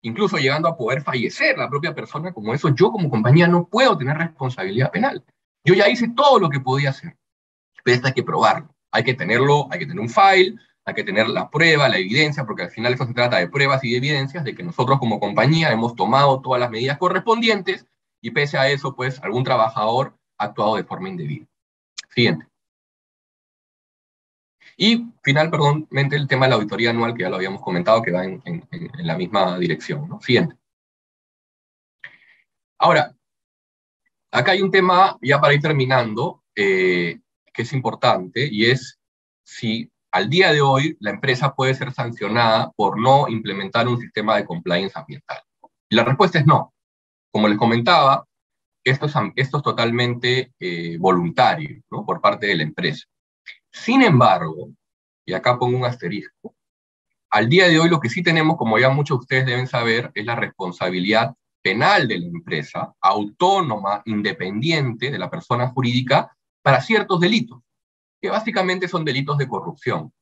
incluso 0.04 0.38
llegando 0.38 0.68
a 0.68 0.78
poder 0.78 1.02
fallecer 1.02 1.58
la 1.58 1.70
propia 1.70 1.96
persona, 1.96 2.32
como 2.32 2.54
eso 2.54 2.70
yo 2.70 2.92
como 2.92 3.10
compañía 3.10 3.48
no 3.48 3.68
puedo 3.68 3.98
tener 3.98 4.18
responsabilidad 4.18 4.92
penal. 4.92 5.24
Yo 5.66 5.74
ya 5.74 5.90
hice 5.90 6.10
todo 6.16 6.40
lo 6.40 6.50
que 6.50 6.60
podía 6.60 6.92
hacer, 6.92 7.18
pero 7.84 7.96
esto 7.96 8.08
hay 8.08 8.14
que 8.14 8.24
probarlo. 8.24 8.70
Hay 8.92 9.04
que 9.04 9.16
tenerlo, 9.16 9.68
hay 9.72 9.80
que 9.80 9.88
tener 9.88 10.00
un 10.00 10.10
file, 10.10 10.56
hay 10.86 10.94
que 10.94 11.04
tener 11.04 11.28
la 11.28 11.50
prueba, 11.50 11.90
la 11.90 11.98
evidencia, 11.98 12.46
porque 12.46 12.64
al 12.64 12.70
final 12.70 12.94
eso 12.94 13.08
se 13.08 13.14
trata 13.14 13.38
de 13.38 13.48
pruebas 13.48 13.84
y 13.84 13.92
de 13.92 13.98
evidencias 13.98 14.44
de 14.44 14.54
que 14.54 14.62
nosotros 14.62 15.00
como 15.00 15.20
compañía 15.20 15.72
hemos 15.72 15.96
tomado 15.96 16.42
todas 16.42 16.60
las 16.60 16.70
medidas 16.70 16.98
correspondientes 16.98 17.88
y 18.22 18.32
pese 18.32 18.58
a 18.58 18.70
eso, 18.70 18.96
pues 18.96 19.22
algún 19.24 19.44
trabajador 19.44 20.18
ha 20.38 20.46
actuado 20.46 20.76
de 20.76 20.84
forma 20.84 21.10
indebida. 21.10 21.46
Siguiente. 22.14 22.46
Y 24.78 25.06
final, 25.24 25.52
el 25.92 26.28
tema 26.28 26.46
de 26.46 26.50
la 26.50 26.56
auditoría 26.56 26.90
anual, 26.90 27.14
que 27.14 27.24
ya 27.24 27.30
lo 27.30 27.36
habíamos 27.36 27.62
comentado, 27.62 28.02
que 28.02 28.12
va 28.12 28.26
en, 28.26 28.42
la 29.00 29.18
misma 29.18 29.58
dirección. 29.60 30.20
Siguiente. 30.22 30.56
Ahora, 32.80 33.16
acá 34.32 34.52
hay 34.52 34.62
un 34.62 34.72
tema, 34.72 35.18
ya 35.22 35.40
para 35.40 35.54
ir 35.54 35.62
terminando, 35.62 36.44
eh, 36.56 37.20
que 37.54 37.62
es 37.62 37.74
importante, 37.74 38.48
y 38.52 38.66
es 38.66 39.00
si 39.44 39.92
al 40.12 40.30
día 40.30 40.52
de 40.52 40.62
hoy 40.62 40.98
la 41.00 41.12
empresa 41.12 41.54
puede 41.56 41.74
ser 41.74 41.92
sancionada 41.92 42.72
por 42.72 43.00
no 43.00 43.28
implementar 43.28 43.88
un 43.88 44.00
sistema 44.00 44.38
de 44.38 44.46
compliance 44.46 44.98
ambiental. 44.98 45.42
Y 45.90 45.96
la 45.96 46.04
respuesta 46.04 46.40
es 46.40 46.46
no. 46.46 46.74
Como 47.32 47.48
les 47.48 47.58
comentaba, 47.58 48.26
esto 48.84 49.08
es, 49.36 49.52
totalmente 49.52 50.54
eh, 50.60 50.98
voluntario 51.00 51.82
por 51.90 52.22
parte 52.22 52.48
de 52.48 52.56
la 52.56 52.64
empresa. 52.64 53.06
Sin 53.74 54.04
embargo, 54.04 54.70
y 55.26 55.34
acá 55.34 55.58
pongo 55.58 55.78
un 55.78 55.86
asterisco, 55.86 56.56
al 57.32 57.50
día 57.50 57.68
de 57.68 57.80
hoy 57.80 57.90
lo 57.90 58.00
que 58.00 58.10
sí 58.10 58.22
tenemos, 58.22 58.56
como 58.56 58.78
ya 58.78 58.92
muchos 58.92 59.18
de 59.18 59.22
ustedes 59.22 59.46
deben 59.48 59.68
saber, 59.68 60.12
es 60.14 60.26
la 60.26 60.36
responsabilidad 60.36 61.36
penal 61.64 62.08
de 62.08 62.20
la 62.20 62.28
empresa, 62.28 62.94
autónoma, 63.02 64.04
independiente 64.06 65.10
de 65.10 65.18
la 65.18 65.32
persona 65.32 65.70
jurídica, 65.70 66.38
para 66.62 66.82
ciertos 66.82 67.20
delitos, 67.20 67.62
que 68.22 68.30
básicamente 68.30 68.88
son 68.88 69.04
delitos 69.04 69.40
de 69.40 69.48
corrupción. 69.48 70.14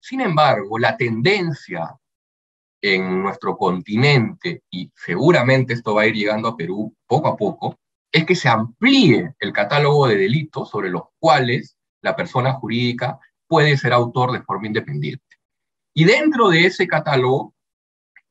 Sin 0.00 0.20
embargo, 0.20 0.78
la 0.78 0.96
tendencia 0.96 1.96
en 2.82 3.22
nuestro 3.22 3.56
continente, 3.56 4.62
y 4.70 4.92
seguramente 4.94 5.72
esto 5.72 5.94
va 5.94 6.02
a 6.02 6.06
ir 6.06 6.14
llegando 6.14 6.48
a 6.48 6.56
Perú 6.56 6.94
poco 7.06 7.28
a 7.28 7.36
poco, 7.36 7.78
es 8.12 8.26
que 8.26 8.36
se 8.36 8.50
amplíe 8.50 9.34
el 9.38 9.52
catálogo 9.52 10.06
de 10.06 10.16
delitos 10.16 10.68
sobre 10.68 10.90
los 10.90 11.04
cuales 11.18 11.77
la 12.02 12.16
persona 12.16 12.52
jurídica 12.54 13.18
puede 13.46 13.76
ser 13.76 13.92
autor 13.92 14.32
de 14.32 14.42
forma 14.42 14.66
independiente. 14.66 15.24
Y 15.94 16.04
dentro 16.04 16.48
de 16.50 16.66
ese 16.66 16.86
catálogo 16.86 17.54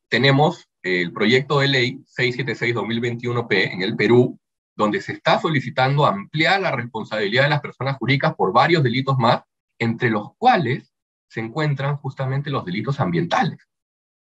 tenemos 0.09 0.67
el 0.83 1.11
proyecto 1.11 1.59
de 1.59 1.67
ley 1.67 2.03
676-2021P 2.17 3.73
en 3.73 3.81
el 3.81 3.95
Perú, 3.95 4.39
donde 4.75 5.01
se 5.01 5.13
está 5.13 5.39
solicitando 5.39 6.05
ampliar 6.05 6.61
la 6.61 6.71
responsabilidad 6.71 7.43
de 7.43 7.49
las 7.49 7.61
personas 7.61 7.97
jurídicas 7.97 8.35
por 8.35 8.53
varios 8.53 8.83
delitos 8.83 9.17
más, 9.17 9.41
entre 9.79 10.09
los 10.09 10.35
cuales 10.37 10.93
se 11.29 11.41
encuentran 11.41 11.97
justamente 11.97 12.49
los 12.49 12.63
delitos 12.63 12.99
ambientales. 12.99 13.59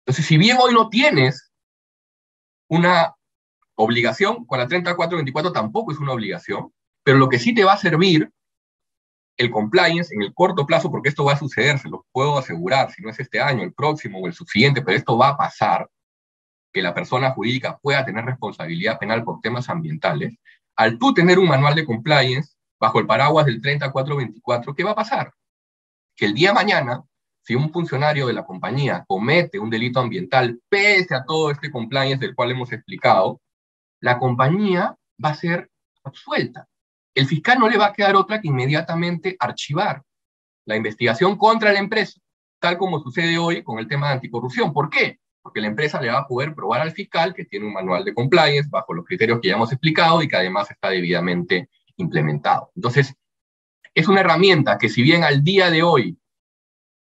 Entonces, 0.05 0.27
si 0.27 0.37
bien 0.37 0.59
hoy 0.61 0.73
no 0.73 0.89
tienes 0.89 1.53
una 2.69 3.15
obligación, 3.75 4.45
con 4.47 4.59
la 4.59 4.69
3424 4.69 5.53
tampoco 5.53 5.93
es 5.93 5.99
una 5.99 6.13
obligación, 6.13 6.73
pero 7.03 7.19
lo 7.19 7.29
que 7.29 7.39
sí 7.39 7.55
te 7.55 7.65
va 7.65 7.73
a 7.73 7.79
servir 7.79 8.31
el 9.43 9.51
compliance 9.51 10.15
en 10.15 10.23
el 10.23 10.33
corto 10.33 10.65
plazo, 10.67 10.91
porque 10.91 11.09
esto 11.09 11.25
va 11.25 11.33
a 11.33 11.39
suceder, 11.39 11.79
se 11.79 11.89
lo 11.89 12.07
puedo 12.13 12.39
asegurar, 12.39 12.91
si 12.91 13.03
no 13.03 13.11
es 13.11 13.21
este 13.21 13.41
año, 13.41 13.63
el 13.63 13.75
próximo 13.75 14.21
o 14.21 14.27
el 14.27 14.33
subsiguiente, 14.33 14.83
pero 14.83 14.97
esto 14.97 15.19
va 15.19 15.29
a 15.29 15.37
pasar, 15.37 15.89
que 16.73 16.83
la 16.83 16.95
persona 16.95 17.31
jurídica 17.33 17.79
pueda 17.79 18.05
tener 18.05 18.25
responsabilidad 18.25 18.99
penal 18.99 19.25
por 19.25 19.41
temas 19.41 19.69
ambientales, 19.69 20.35
al 20.77 20.99
tú 20.99 21.13
tener 21.13 21.39
un 21.39 21.49
manual 21.49 21.75
de 21.75 21.85
compliance 21.85 22.55
bajo 22.81 22.99
el 22.99 23.07
paraguas 23.07 23.47
del 23.47 23.61
3424, 23.61 24.75
¿qué 24.75 24.85
va 24.85 24.93
a 24.93 24.97
pasar? 24.97 25.33
Que 26.17 26.27
el 26.27 26.35
día 26.35 26.49
de 26.49 26.55
mañana, 26.55 27.03
si 27.43 27.55
un 27.55 27.71
funcionario 27.71 28.27
de 28.27 28.33
la 28.33 28.45
compañía 28.45 29.05
comete 29.07 29.59
un 29.59 29.71
delito 29.71 30.01
ambiental, 30.01 30.61
pese 30.69 31.15
a 31.15 31.25
todo 31.25 31.51
este 31.51 31.71
compliance 31.71 32.25
del 32.25 32.35
cual 32.35 32.53
hemos 32.53 32.73
explicado, 32.73 33.41
la 34.01 34.19
compañía 34.19 34.97
va 35.23 35.31
a 35.31 35.35
ser 35.35 35.71
absuelta 36.05 36.67
el 37.15 37.27
fiscal 37.27 37.59
no 37.59 37.69
le 37.69 37.79
va 37.79 37.87
a 37.87 37.93
quedar 37.93 38.17
otra 38.17 38.41
que 38.41 38.49
inmediatamente 38.49 39.37
archivar 39.39 40.03
la 40.65 40.77
investigación 40.77 41.37
contra 41.37 41.73
la 41.73 41.79
empresa, 41.79 42.21
tal 42.61 42.79
como 42.79 43.01
sucede 43.01 43.39
hoy 43.39 43.63
con 43.63 43.79
el 43.79 43.89
tema 43.89 44.09
de 44.09 44.15
anticorrupción. 44.15 44.73
¿Por 44.73 44.89
qué? 44.89 45.19
Porque 45.43 45.61
la 45.61 45.67
empresa 45.67 46.01
le 46.01 46.11
va 46.11 46.21
a 46.21 46.27
poder 46.27 46.55
probar 46.55 46.81
al 46.81 46.93
fiscal 46.93 47.35
que 47.35 47.45
tiene 47.45 47.67
un 47.67 47.73
manual 47.73 48.05
de 48.05 48.15
compliance 48.15 48.69
bajo 48.71 48.95
los 48.95 49.05
criterios 49.05 49.41
que 49.41 49.49
ya 49.49 49.55
hemos 49.55 49.73
explicado 49.73 50.23
y 50.23 50.29
que 50.29 50.37
además 50.37 50.71
está 50.71 50.91
debidamente 50.91 51.69
implementado. 51.97 52.71
Entonces, 52.77 53.15
es 53.95 54.09
una 54.09 54.21
herramienta 54.21 54.79
que 54.79 54.89
si 54.89 55.03
bien 55.03 55.25
al 55.25 55.43
día 55.43 55.71
de 55.71 55.83
hoy 55.83 56.17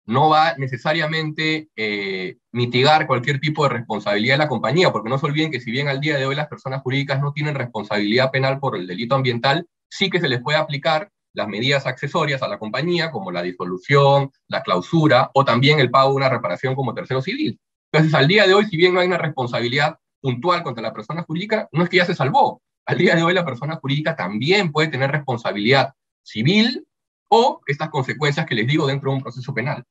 no 0.06 0.30
va 0.30 0.56
necesariamente 0.58 1.70
eh, 1.76 2.38
mitigar 2.52 3.08
cualquier 3.08 3.40
tipo 3.40 3.64
de 3.64 3.70
responsabilidad 3.70 4.36
de 4.36 4.40
la 4.40 4.48
compañía, 4.48 4.92
porque 4.92 5.10
no 5.10 5.18
se 5.18 5.26
olviden 5.26 5.52
que 5.52 5.60
si 5.60 5.72
bien 5.72 5.88
al 5.88 6.00
día 6.00 6.18
de 6.18 6.26
hoy 6.26 6.36
las 6.36 6.48
personas 6.48 6.82
jurídicas 6.84 7.20
no 7.22 7.34
tienen 7.34 7.56
responsabilidad 7.56 8.30
penal 8.30 8.60
por 8.60 8.76
el 8.76 8.86
delito 8.86 9.16
ambiental, 9.16 9.68
sí 9.96 10.10
que 10.10 10.20
se 10.20 10.28
les 10.28 10.42
puede 10.42 10.58
aplicar 10.58 11.10
las 11.34 11.48
medidas 11.48 11.86
accesorias 11.86 12.42
a 12.42 12.48
la 12.48 12.58
compañía, 12.58 13.12
como 13.12 13.32
la 13.32 13.42
disolución, 13.42 14.32
la 14.48 14.64
clausura 14.64 15.32
o 15.34 15.44
también 15.44 15.80
el 15.80 15.92
pago 15.92 16.12
de 16.12 16.16
una 16.16 16.30
reparación 16.30 16.76
como 16.76 16.94
tercero 16.94 17.22
civil. 17.22 17.60
Entonces, 17.92 18.14
al 18.14 18.28
día 18.28 18.48
de 18.48 18.54
hoy, 18.54 18.66
si 18.66 18.78
bien 18.78 18.94
no 18.94 19.00
hay 19.00 19.08
una 19.08 19.18
responsabilidad 19.18 19.98
puntual 20.22 20.64
contra 20.64 20.82
la 20.82 20.94
persona 20.94 21.24
jurídica, 21.24 21.70
no 21.72 21.84
es 21.84 21.90
que 21.90 21.98
ya 21.98 22.06
se 22.06 22.16
salvó. 22.16 22.62
Al 22.86 22.98
día 22.98 23.16
de 23.16 23.24
hoy, 23.24 23.34
la 23.34 23.46
persona 23.46 23.76
jurídica 23.78 24.16
también 24.16 24.72
puede 24.72 24.88
tener 24.88 25.12
responsabilidad 25.12 25.94
civil 26.24 26.88
o 27.30 27.62
estas 27.68 27.90
consecuencias 27.90 28.46
que 28.46 28.56
les 28.56 28.68
digo 28.68 28.88
dentro 28.88 29.10
de 29.10 29.18
un 29.18 29.24
proceso 29.24 29.54
penal, 29.54 29.84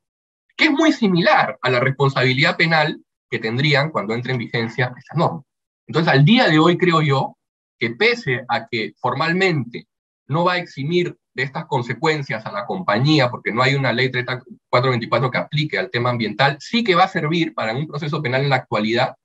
que 0.57 0.67
es 0.67 0.71
muy 0.71 0.93
similar 0.93 1.59
a 1.61 1.71
la 1.71 1.81
responsabilidad 1.81 2.57
penal 2.57 3.03
que 3.31 3.39
tendrían 3.39 3.91
cuando 3.91 4.15
entre 4.15 4.33
en 4.33 4.39
vigencia 4.39 4.95
esta 4.97 5.17
norma. 5.17 5.43
Entonces, 5.87 6.13
al 6.13 6.25
día 6.25 6.49
de 6.49 6.59
hoy 6.59 6.79
creo 6.79 7.03
yo 7.03 7.37
que 7.79 7.91
pese 7.91 8.45
a 8.49 8.67
que 8.67 8.95
formalmente 8.99 9.89
no 10.27 10.45
va 10.45 10.55
a 10.55 10.59
eximir 10.59 11.17
de 11.35 11.43
estas 11.43 11.67
consecuencias 11.67 12.47
a 12.47 12.53
la 12.53 12.65
compañía, 12.65 13.31
porque 13.31 13.53
no 13.53 13.63
hay 13.63 13.75
una 13.75 13.93
ley 13.93 14.11
3424 14.11 15.31
que 15.31 15.39
aplique 15.39 15.79
al 15.79 15.91
tema 15.91 16.11
ambiental, 16.11 16.57
sí 16.61 16.85
que 16.85 16.95
va 16.95 17.05
a 17.05 17.09
servir 17.09 17.55
para 17.55 17.75
un 17.75 17.87
proceso 17.87 18.23
penal 18.23 18.43
en 18.43 18.51
la 18.51 18.57
actualidad. 18.57 19.17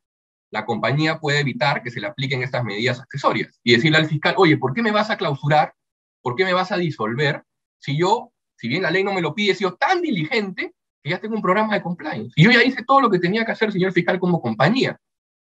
La 0.52 0.66
compañía 0.66 1.20
puede 1.20 1.39
evitar 1.39 1.84
que 1.84 1.91
se 1.91 2.00
le 2.00 2.08
apliquen 2.08 2.41
estas 2.41 2.64
medidas 2.64 3.00
accesorias 3.00 3.60
y 3.64 3.74
decirle 3.74 4.00
al 4.00 4.08
fiscal, 4.08 4.34
oye, 4.38 4.58
¿por 4.58 4.74
qué 4.74 4.82
me 4.82 4.91
vas 4.91 5.12
a 5.12 5.18
clausurar? 5.18 5.74
¿Por 6.22 6.36
qué 6.36 6.43
me 6.43 6.54
vas 6.54 6.72
a 6.72 6.78
disolver? 6.78 7.43
Si 7.78 7.97
yo, 7.97 8.34
si 8.56 8.68
bien 8.68 8.82
la 8.82 8.91
ley 8.91 9.04
no 9.04 9.14
me 9.14 9.22
lo 9.22 9.36
pide, 9.36 9.52
he 9.52 9.56
sido 9.56 9.76
tan 9.76 10.02
diligente 10.02 10.74
que 11.04 11.12
ya 11.12 11.20
tengo 11.20 11.36
un 11.36 11.41
programa 11.41 11.76
de 11.76 11.84
compliance. 11.84 12.34
Y 12.36 12.43
yo 12.43 12.52
ya 12.52 12.64
hice 12.64 12.84
todo 12.84 13.02
lo 13.02 13.10
que 13.10 13.20
tenía 13.20 13.45
que 13.45 13.52
hacer, 13.52 13.72
señor 13.72 13.93
fiscal, 13.93 14.20
como 14.20 14.41
compañía. 14.41 15.00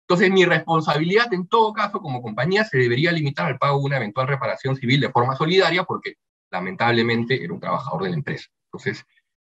Entonces, 0.09 0.31
mi 0.31 0.43
responsabilidad 0.43 1.31
en 1.35 1.47
todo 1.47 1.71
caso 1.71 2.01
como 2.01 2.23
compañía 2.23 2.63
se 2.63 2.79
debería 2.79 3.11
limitar 3.11 3.45
al 3.45 3.59
pago 3.59 3.77
de 3.77 3.85
una 3.85 3.97
eventual 3.97 4.27
reparación 4.27 4.75
civil 4.75 5.01
de 5.01 5.11
forma 5.11 5.35
solidaria 5.35 5.83
porque 5.83 6.15
lamentablemente 6.49 7.43
era 7.43 7.53
un 7.53 7.59
trabajador 7.59 8.01
de 8.01 8.09
la 8.09 8.15
empresa. 8.15 8.47
Entonces, 8.65 9.05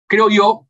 creo 0.09 0.31
yo 0.31 0.67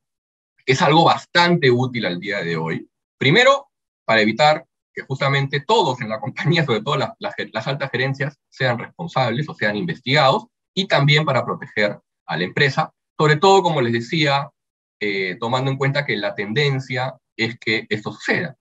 que 0.65 0.73
es 0.73 0.83
algo 0.83 1.05
bastante 1.05 1.71
útil 1.71 2.05
al 2.05 2.19
día 2.19 2.43
de 2.43 2.57
hoy. 2.57 2.91
Primero, 3.17 3.69
para 4.05 4.23
evitar 4.23 4.67
que 4.93 5.03
justamente 5.03 5.61
todos 5.61 6.01
en 6.01 6.09
la 6.09 6.19
compañía, 6.19 6.65
sobre 6.65 6.83
todo 6.83 6.97
las, 6.97 7.67
altas 7.69 7.91
gerencias, 7.93 8.37
sean 8.49 8.81
responsables 8.81 9.49
o 9.49 9.55
sean 9.55 9.77
investigados, 9.77 10.47
y 10.75 10.89
también 10.89 11.25
para 11.25 11.45
proteger 11.45 12.01
a 12.27 12.37
la 12.37 12.43
empresa, 12.43 12.93
sobre 13.17 13.37
todo, 13.37 13.63
como 13.63 13.81
les 13.81 13.93
decía, 13.93 14.51
eh, 14.99 15.37
tomando 15.39 15.71
en 15.71 15.77
cuenta 15.77 16.05
que 16.05 16.17
la 16.17 16.35
tendencia 16.35 17.17
es 17.37 17.57
que 17.57 17.87
esto 17.89 18.11
suceda. 18.13 18.57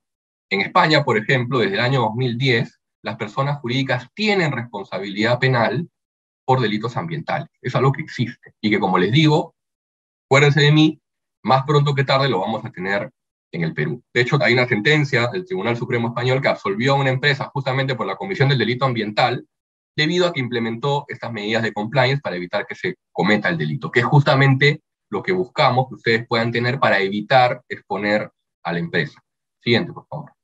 En 0.49 0.61
España, 0.61 1.03
por 1.03 1.17
ejemplo, 1.17 1.59
desde 1.59 1.75
el 1.75 1.79
año 1.79 2.01
2010, 2.01 2.79
las 3.01 3.15
personas 3.17 3.59
jurídicas 3.59 4.07
tienen 4.13 4.51
responsabilidad 4.51 5.39
penal 5.39 5.89
por 6.45 6.61
delitos 6.61 6.95
ambientales. 6.97 7.47
Es 7.61 7.75
algo 7.75 7.91
que 7.91 8.03
existe 8.03 8.53
y 8.61 8.69
que, 8.69 8.79
como 8.79 8.97
les 8.97 9.11
digo, 9.11 9.55
acuérdense 10.27 10.61
de 10.61 10.71
mí, 10.71 11.01
más 11.43 11.63
pronto 11.65 11.95
que 11.95 12.03
tarde 12.03 12.29
lo 12.29 12.39
vamos 12.39 12.63
a 12.65 12.71
tener 12.71 13.11
en 13.51 13.63
el 13.63 13.73
Perú. 13.73 14.03
De 14.13 14.21
hecho, 14.21 14.37
hay 14.41 14.53
una 14.53 14.67
sentencia 14.67 15.27
del 15.27 15.45
Tribunal 15.45 15.77
Supremo 15.77 16.09
Español 16.09 16.41
que 16.41 16.47
absolvió 16.47 16.93
a 16.93 16.99
una 16.99 17.09
empresa 17.09 17.49
justamente 17.53 17.95
por 17.95 18.05
la 18.05 18.15
comisión 18.15 18.49
del 18.49 18.57
delito 18.57 18.85
ambiental 18.85 19.45
debido 19.95 20.27
a 20.27 20.33
que 20.33 20.41
implementó 20.41 21.05
estas 21.07 21.31
medidas 21.31 21.63
de 21.63 21.73
compliance 21.73 22.21
para 22.21 22.35
evitar 22.35 22.65
que 22.67 22.75
se 22.75 22.95
cometa 23.11 23.49
el 23.49 23.57
delito, 23.57 23.91
que 23.91 24.01
es 24.01 24.05
justamente 24.05 24.81
lo 25.09 25.23
que 25.23 25.31
buscamos 25.31 25.87
que 25.87 25.95
ustedes 25.95 26.27
puedan 26.27 26.51
tener 26.51 26.79
para 26.79 26.99
evitar 26.99 27.61
exponer 27.69 28.29
a 28.63 28.73
la 28.73 28.79
empresa. 28.79 29.21
Siguiente, 29.61 29.93
por 29.93 30.05
favor. 30.07 30.34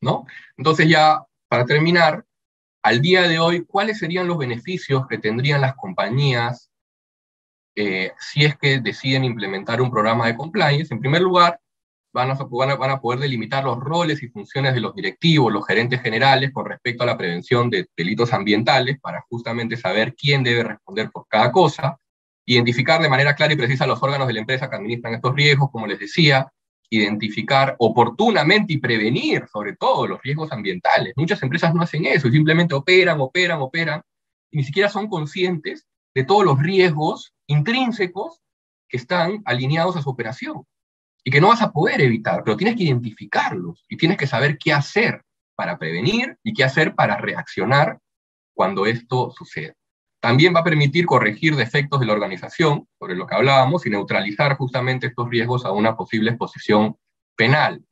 ¿No? 0.00 0.26
Entonces 0.56 0.88
ya, 0.88 1.24
para 1.48 1.64
terminar, 1.64 2.24
al 2.82 3.00
día 3.00 3.22
de 3.22 3.38
hoy, 3.38 3.64
¿cuáles 3.64 3.98
serían 3.98 4.28
los 4.28 4.38
beneficios 4.38 5.06
que 5.08 5.18
tendrían 5.18 5.60
las 5.60 5.74
compañías 5.74 6.70
eh, 7.74 8.12
si 8.18 8.44
es 8.44 8.56
que 8.56 8.80
deciden 8.80 9.24
implementar 9.24 9.80
un 9.82 9.90
programa 9.90 10.26
de 10.26 10.36
compliance? 10.36 10.92
En 10.94 11.00
primer 11.00 11.22
lugar, 11.22 11.60
van 12.12 12.30
a, 12.30 12.34
van 12.34 12.90
a 12.90 13.00
poder 13.00 13.20
delimitar 13.20 13.64
los 13.64 13.78
roles 13.78 14.22
y 14.22 14.28
funciones 14.28 14.74
de 14.74 14.80
los 14.80 14.94
directivos, 14.94 15.52
los 15.52 15.66
gerentes 15.66 16.00
generales 16.00 16.52
con 16.52 16.66
respecto 16.66 17.02
a 17.02 17.06
la 17.06 17.18
prevención 17.18 17.70
de 17.70 17.86
delitos 17.96 18.32
ambientales 18.32 18.98
para 19.00 19.24
justamente 19.28 19.76
saber 19.76 20.14
quién 20.14 20.42
debe 20.42 20.64
responder 20.64 21.10
por 21.10 21.26
cada 21.28 21.52
cosa, 21.52 21.98
identificar 22.44 23.02
de 23.02 23.08
manera 23.08 23.34
clara 23.34 23.52
y 23.52 23.56
precisa 23.56 23.86
los 23.86 24.02
órganos 24.02 24.26
de 24.26 24.32
la 24.34 24.40
empresa 24.40 24.70
que 24.70 24.76
administran 24.76 25.14
estos 25.14 25.34
riesgos, 25.34 25.70
como 25.70 25.86
les 25.86 25.98
decía, 25.98 26.50
identificar 26.90 27.76
oportunamente 27.78 28.72
y 28.72 28.78
prevenir, 28.78 29.46
sobre 29.52 29.76
todo, 29.76 30.06
los 30.06 30.22
riesgos 30.22 30.52
ambientales. 30.52 31.12
Muchas 31.16 31.42
empresas 31.42 31.74
no 31.74 31.82
hacen 31.82 32.06
eso 32.06 32.30
simplemente 32.30 32.74
operan, 32.74 33.20
operan, 33.20 33.60
operan, 33.60 34.02
y 34.50 34.58
ni 34.58 34.64
siquiera 34.64 34.88
son 34.88 35.08
conscientes 35.08 35.86
de 36.14 36.24
todos 36.24 36.44
los 36.44 36.58
riesgos 36.58 37.34
intrínsecos 37.46 38.40
que 38.88 38.96
están 38.96 39.42
alineados 39.44 39.96
a 39.96 40.02
su 40.02 40.10
operación 40.10 40.64
y 41.22 41.30
que 41.30 41.40
no 41.40 41.48
vas 41.48 41.60
a 41.62 41.72
poder 41.72 42.00
evitar, 42.00 42.42
pero 42.42 42.56
tienes 42.56 42.76
que 42.76 42.84
identificarlos 42.84 43.84
y 43.88 43.96
tienes 43.96 44.16
que 44.16 44.26
saber 44.26 44.56
qué 44.56 44.72
hacer 44.72 45.22
para 45.54 45.78
prevenir 45.78 46.38
y 46.42 46.54
qué 46.54 46.64
hacer 46.64 46.94
para 46.94 47.16
reaccionar 47.18 47.98
cuando 48.54 48.86
esto 48.86 49.30
suceda. 49.36 49.74
También 50.20 50.54
va 50.54 50.60
a 50.60 50.64
permitir 50.64 51.06
corregir 51.06 51.54
defectos 51.54 52.00
de 52.00 52.06
la 52.06 52.12
organización, 52.12 52.88
sobre 52.98 53.14
lo 53.14 53.26
que 53.26 53.36
hablábamos, 53.36 53.86
y 53.86 53.90
neutralizar 53.90 54.56
justamente 54.56 55.08
estos 55.08 55.28
riesgos 55.28 55.64
a 55.64 55.72
una 55.72 55.96
posible 55.96 56.30
exposición 56.30 56.96
penal. 57.36 57.84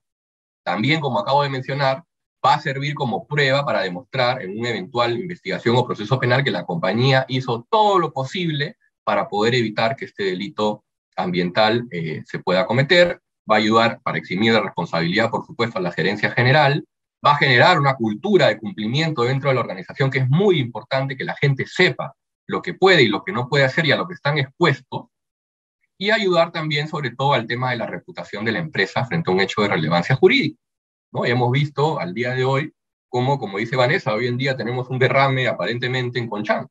También, 0.64 1.00
como 1.00 1.20
acabo 1.20 1.44
de 1.44 1.50
mencionar, 1.50 2.02
va 2.44 2.54
a 2.54 2.60
servir 2.60 2.94
como 2.94 3.26
prueba 3.26 3.64
para 3.64 3.82
demostrar 3.82 4.42
en 4.42 4.58
una 4.58 4.70
eventual 4.70 5.18
investigación 5.18 5.76
o 5.76 5.86
proceso 5.86 6.18
penal 6.18 6.42
que 6.42 6.50
la 6.50 6.64
compañía 6.64 7.24
hizo 7.28 7.66
todo 7.70 7.98
lo 7.98 8.12
posible 8.12 8.76
para 9.04 9.28
poder 9.28 9.54
evitar 9.54 9.94
que 9.96 10.06
este 10.06 10.24
delito 10.24 10.84
ambiental 11.16 11.86
eh, 11.90 12.22
se 12.26 12.40
pueda 12.40 12.66
cometer, 12.66 13.20
va 13.50 13.56
a 13.56 13.58
ayudar 13.58 14.00
para 14.02 14.18
eximir 14.18 14.52
de 14.52 14.60
responsabilidad, 14.60 15.30
por 15.30 15.46
supuesto, 15.46 15.78
a 15.78 15.82
la 15.82 15.92
gerencia 15.92 16.30
general, 16.32 16.84
va 17.24 17.32
a 17.32 17.36
generar 17.36 17.78
una 17.78 17.94
cultura 17.94 18.48
de 18.48 18.58
cumplimiento 18.58 19.22
dentro 19.22 19.48
de 19.48 19.54
la 19.54 19.60
organización 19.60 20.10
que 20.10 20.20
es 20.20 20.28
muy 20.28 20.58
importante 20.58 21.16
que 21.16 21.24
la 21.24 21.36
gente 21.36 21.66
sepa 21.66 22.14
lo 22.46 22.62
que 22.62 22.74
puede 22.74 23.02
y 23.02 23.08
lo 23.08 23.24
que 23.24 23.32
no 23.32 23.48
puede 23.48 23.64
hacer 23.64 23.86
y 23.86 23.92
a 23.92 23.96
lo 23.96 24.06
que 24.06 24.14
están 24.14 24.38
expuestos, 24.38 25.06
y 25.98 26.10
ayudar 26.10 26.52
también 26.52 26.88
sobre 26.88 27.10
todo 27.10 27.32
al 27.32 27.46
tema 27.46 27.70
de 27.70 27.78
la 27.78 27.86
reputación 27.86 28.44
de 28.44 28.52
la 28.52 28.58
empresa 28.58 29.04
frente 29.04 29.30
a 29.30 29.34
un 29.34 29.40
hecho 29.40 29.62
de 29.62 29.68
relevancia 29.68 30.14
jurídica. 30.16 30.60
¿no? 31.12 31.26
Y 31.26 31.30
hemos 31.30 31.50
visto 31.50 31.98
al 31.98 32.12
día 32.12 32.34
de 32.34 32.44
hoy 32.44 32.72
cómo, 33.08 33.38
como 33.38 33.58
dice 33.58 33.76
Vanessa, 33.76 34.12
hoy 34.12 34.26
en 34.26 34.36
día 34.36 34.56
tenemos 34.56 34.88
un 34.90 34.98
derrame 34.98 35.48
aparentemente 35.48 36.18
en 36.18 36.28
Conchán. 36.28 36.68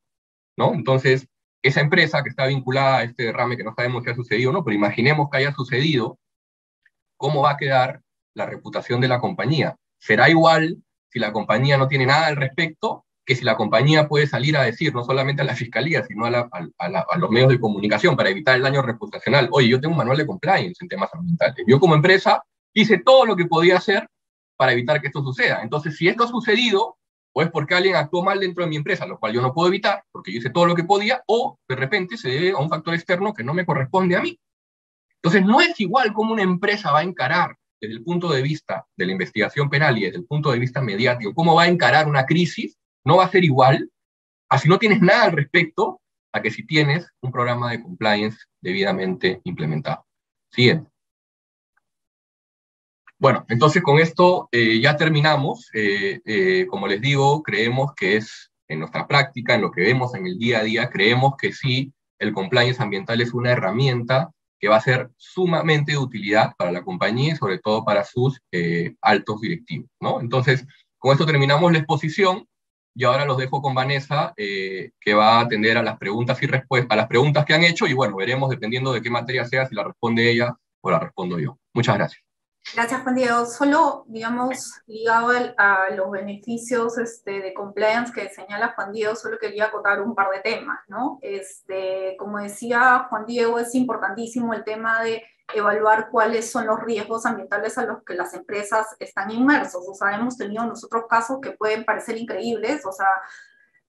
¿no? 0.57 0.73
Entonces, 0.73 1.27
esa 1.63 1.81
empresa 1.81 2.21
que 2.21 2.29
está 2.29 2.45
vinculada 2.45 2.97
a 2.97 3.03
este 3.03 3.23
derrame 3.23 3.57
que 3.57 3.63
no 3.63 3.73
sabemos 3.75 4.03
si 4.03 4.11
ha 4.11 4.15
sucedido 4.15 4.51
o 4.51 4.53
no, 4.53 4.63
pero 4.63 4.75
imaginemos 4.75 5.29
que 5.31 5.37
haya 5.37 5.51
sucedido, 5.51 6.19
¿cómo 7.17 7.41
va 7.41 7.51
a 7.51 7.57
quedar 7.57 8.01
la 8.35 8.45
reputación 8.45 9.01
de 9.01 9.07
la 9.07 9.19
compañía? 9.19 9.75
Será 10.05 10.29
igual 10.29 10.77
si 11.09 11.17
la 11.17 11.33
compañía 11.33 11.77
no 11.77 11.87
tiene 11.87 12.05
nada 12.05 12.27
al 12.27 12.35
respecto 12.35 13.05
que 13.25 13.35
si 13.35 13.43
la 13.43 13.57
compañía 13.57 14.07
puede 14.07 14.27
salir 14.27 14.55
a 14.55 14.61
decir, 14.61 14.93
no 14.93 15.03
solamente 15.03 15.41
a 15.41 15.45
la 15.45 15.55
fiscalía, 15.55 16.03
sino 16.03 16.25
a, 16.27 17.17
los 17.17 17.31
medios 17.31 17.49
de 17.49 17.59
comunicación 17.59 18.15
para 18.15 18.29
evitar 18.29 18.55
el 18.55 18.61
daño 18.61 18.83
reputacional, 18.83 19.49
oye, 19.51 19.67
yo 19.67 19.81
tengo 19.81 19.93
un 19.93 19.97
manual 19.97 20.17
de 20.17 20.27
compliance 20.27 20.77
en 20.79 20.87
temas 20.87 21.11
ambientales. 21.11 21.65
Yo 21.67 21.79
como 21.79 21.95
empresa 21.95 22.43
hice 22.71 22.99
todo 22.99 23.25
lo 23.25 23.35
que 23.35 23.45
podía 23.45 23.77
hacer 23.77 24.07
para 24.55 24.73
evitar 24.73 25.01
que 25.01 25.07
esto 25.07 25.23
suceda. 25.23 25.63
Entonces, 25.63 25.97
si 25.97 26.07
esto 26.07 26.25
ha 26.25 26.27
sucedido, 26.27 26.97
o 27.33 27.41
es 27.41 27.49
porque 27.49 27.73
alguien 27.73 27.95
actuó 27.95 28.23
mal 28.23 28.39
dentro 28.39 28.63
de 28.63 28.69
mi 28.69 28.75
empresa, 28.75 29.07
lo 29.07 29.17
cual 29.17 29.33
yo 29.33 29.41
no 29.41 29.55
puedo 29.55 29.69
evitar, 29.69 30.03
porque 30.11 30.31
yo 30.31 30.37
hice 30.37 30.51
todo 30.51 30.67
lo 30.67 30.75
que 30.75 30.83
podía, 30.83 31.23
o 31.25 31.57
de 31.67 31.75
repente 31.75 32.17
se 32.17 32.29
debe 32.29 32.51
a 32.51 32.57
un 32.57 32.69
factor 32.69 32.93
externo 32.93 33.33
que 33.33 33.43
no 33.43 33.55
me 33.55 33.65
corresponde 33.65 34.15
a 34.15 34.21
mí. 34.21 34.39
Entonces, 35.15 35.43
no 35.43 35.61
es 35.61 35.79
igual 35.79 36.13
cómo 36.13 36.33
una 36.33 36.43
empresa 36.43 36.91
va 36.91 36.99
a 36.99 37.03
encarar 37.03 37.57
desde 37.79 37.95
el 37.95 38.03
punto 38.03 38.31
de 38.31 38.41
vista 38.41 38.85
de 38.95 39.05
la 39.05 39.11
investigación 39.11 39.69
penal 39.69 39.97
y 39.97 40.05
desde 40.05 40.17
el 40.17 40.25
punto 40.25 40.51
de 40.51 40.59
vista 40.59 40.81
mediático, 40.81 41.33
cómo 41.33 41.55
va 41.55 41.63
a 41.63 41.67
encarar 41.67 42.07
una 42.07 42.25
crisis, 42.25 42.77
no 43.03 43.17
va 43.17 43.25
a 43.25 43.31
ser 43.31 43.43
igual 43.43 43.89
a 44.49 44.57
si 44.57 44.69
no 44.69 44.79
tienes 44.79 45.01
nada 45.01 45.23
al 45.23 45.31
respecto 45.31 46.01
a 46.31 46.41
que 46.41 46.51
si 46.51 46.65
tienes 46.65 47.09
un 47.21 47.31
programa 47.31 47.71
de 47.71 47.81
compliance 47.81 48.37
debidamente 48.61 49.41
implementado. 49.43 50.05
Siguiente. 50.51 50.89
Bueno, 53.17 53.45
entonces 53.47 53.81
con 53.81 53.99
esto 53.99 54.49
eh, 54.51 54.79
ya 54.81 54.97
terminamos. 54.97 55.69
Eh, 55.73 56.19
eh, 56.25 56.67
como 56.67 56.87
les 56.87 56.99
digo, 56.99 57.41
creemos 57.41 57.93
que 57.95 58.17
es 58.17 58.51
en 58.67 58.79
nuestra 58.79 59.07
práctica, 59.07 59.55
en 59.55 59.61
lo 59.61 59.71
que 59.71 59.81
vemos 59.81 60.13
en 60.15 60.27
el 60.27 60.37
día 60.37 60.59
a 60.59 60.63
día, 60.63 60.89
creemos 60.89 61.35
que 61.37 61.53
sí, 61.53 61.93
el 62.19 62.33
compliance 62.33 62.81
ambiental 62.81 63.21
es 63.21 63.33
una 63.33 63.51
herramienta 63.51 64.31
que 64.59 64.67
va 64.67 64.77
a 64.77 64.81
ser 64.81 65.09
sumamente 65.17 65.93
de 65.93 65.97
utilidad 65.97 66.53
para 66.57 66.71
la 66.71 66.83
compañía 66.83 67.33
y 67.33 67.37
sobre 67.37 67.59
todo 67.59 67.83
para 67.83 68.03
sus 68.03 68.39
eh, 68.51 68.95
altos 69.01 69.41
directivos. 69.41 69.89
¿no? 69.99 70.21
Entonces, 70.21 70.65
con 70.97 71.11
esto 71.11 71.25
terminamos 71.25 71.71
la 71.71 71.79
exposición. 71.79 72.47
y 72.97 73.03
ahora 73.03 73.25
los 73.25 73.37
dejo 73.37 73.61
con 73.61 73.75
Vanessa, 73.75 74.33
eh, 74.37 74.91
que 75.01 75.13
va 75.13 75.37
a 75.37 75.41
atender 75.41 75.77
a 75.77 75.83
las 75.83 75.97
preguntas 75.97 76.41
y 76.41 76.47
respuestas, 76.47 76.91
a 76.91 76.95
las 76.95 77.07
preguntas 77.07 77.45
que 77.45 77.53
han 77.53 77.63
hecho, 77.63 77.87
y 77.87 77.93
bueno, 77.93 78.15
veremos 78.15 78.49
dependiendo 78.49 78.93
de 78.93 79.01
qué 79.01 79.09
materia 79.09 79.45
sea, 79.45 79.65
si 79.67 79.75
la 79.75 79.83
responde 79.83 80.31
ella 80.31 80.55
o 80.81 80.91
la 80.91 80.99
respondo 80.99 81.37
yo. 81.37 81.59
Muchas 81.73 81.95
gracias. 81.97 82.23
Gracias, 82.73 83.03
Juan 83.03 83.15
Diego. 83.15 83.45
Solo, 83.45 84.05
digamos, 84.07 84.81
ligado 84.87 85.31
a 85.57 85.89
los 85.95 86.09
beneficios 86.09 86.97
este, 86.97 87.39
de 87.39 87.53
compliance 87.53 88.11
que 88.11 88.29
señala 88.29 88.73
Juan 88.75 88.91
Diego, 88.91 89.15
solo 89.15 89.37
quería 89.37 89.65
acotar 89.65 90.01
un 90.01 90.15
par 90.15 90.29
de 90.31 90.39
temas, 90.39 90.79
¿no? 90.87 91.19
Este, 91.21 92.15
como 92.17 92.39
decía 92.39 93.07
Juan 93.09 93.25
Diego, 93.25 93.59
es 93.59 93.75
importantísimo 93.75 94.53
el 94.53 94.63
tema 94.63 95.03
de 95.03 95.23
evaluar 95.53 96.09
cuáles 96.09 96.49
son 96.49 96.65
los 96.65 96.81
riesgos 96.81 97.25
ambientales 97.25 97.77
a 97.77 97.85
los 97.85 98.03
que 98.03 98.15
las 98.15 98.33
empresas 98.33 98.95
están 98.99 99.29
inmersos. 99.29 99.87
O 99.87 99.93
sea, 99.93 100.15
hemos 100.15 100.35
tenido 100.37 100.65
nosotros 100.65 101.03
casos 101.07 101.39
que 101.41 101.51
pueden 101.51 101.85
parecer 101.85 102.17
increíbles, 102.17 102.83
o 102.85 102.91
sea, 102.91 103.07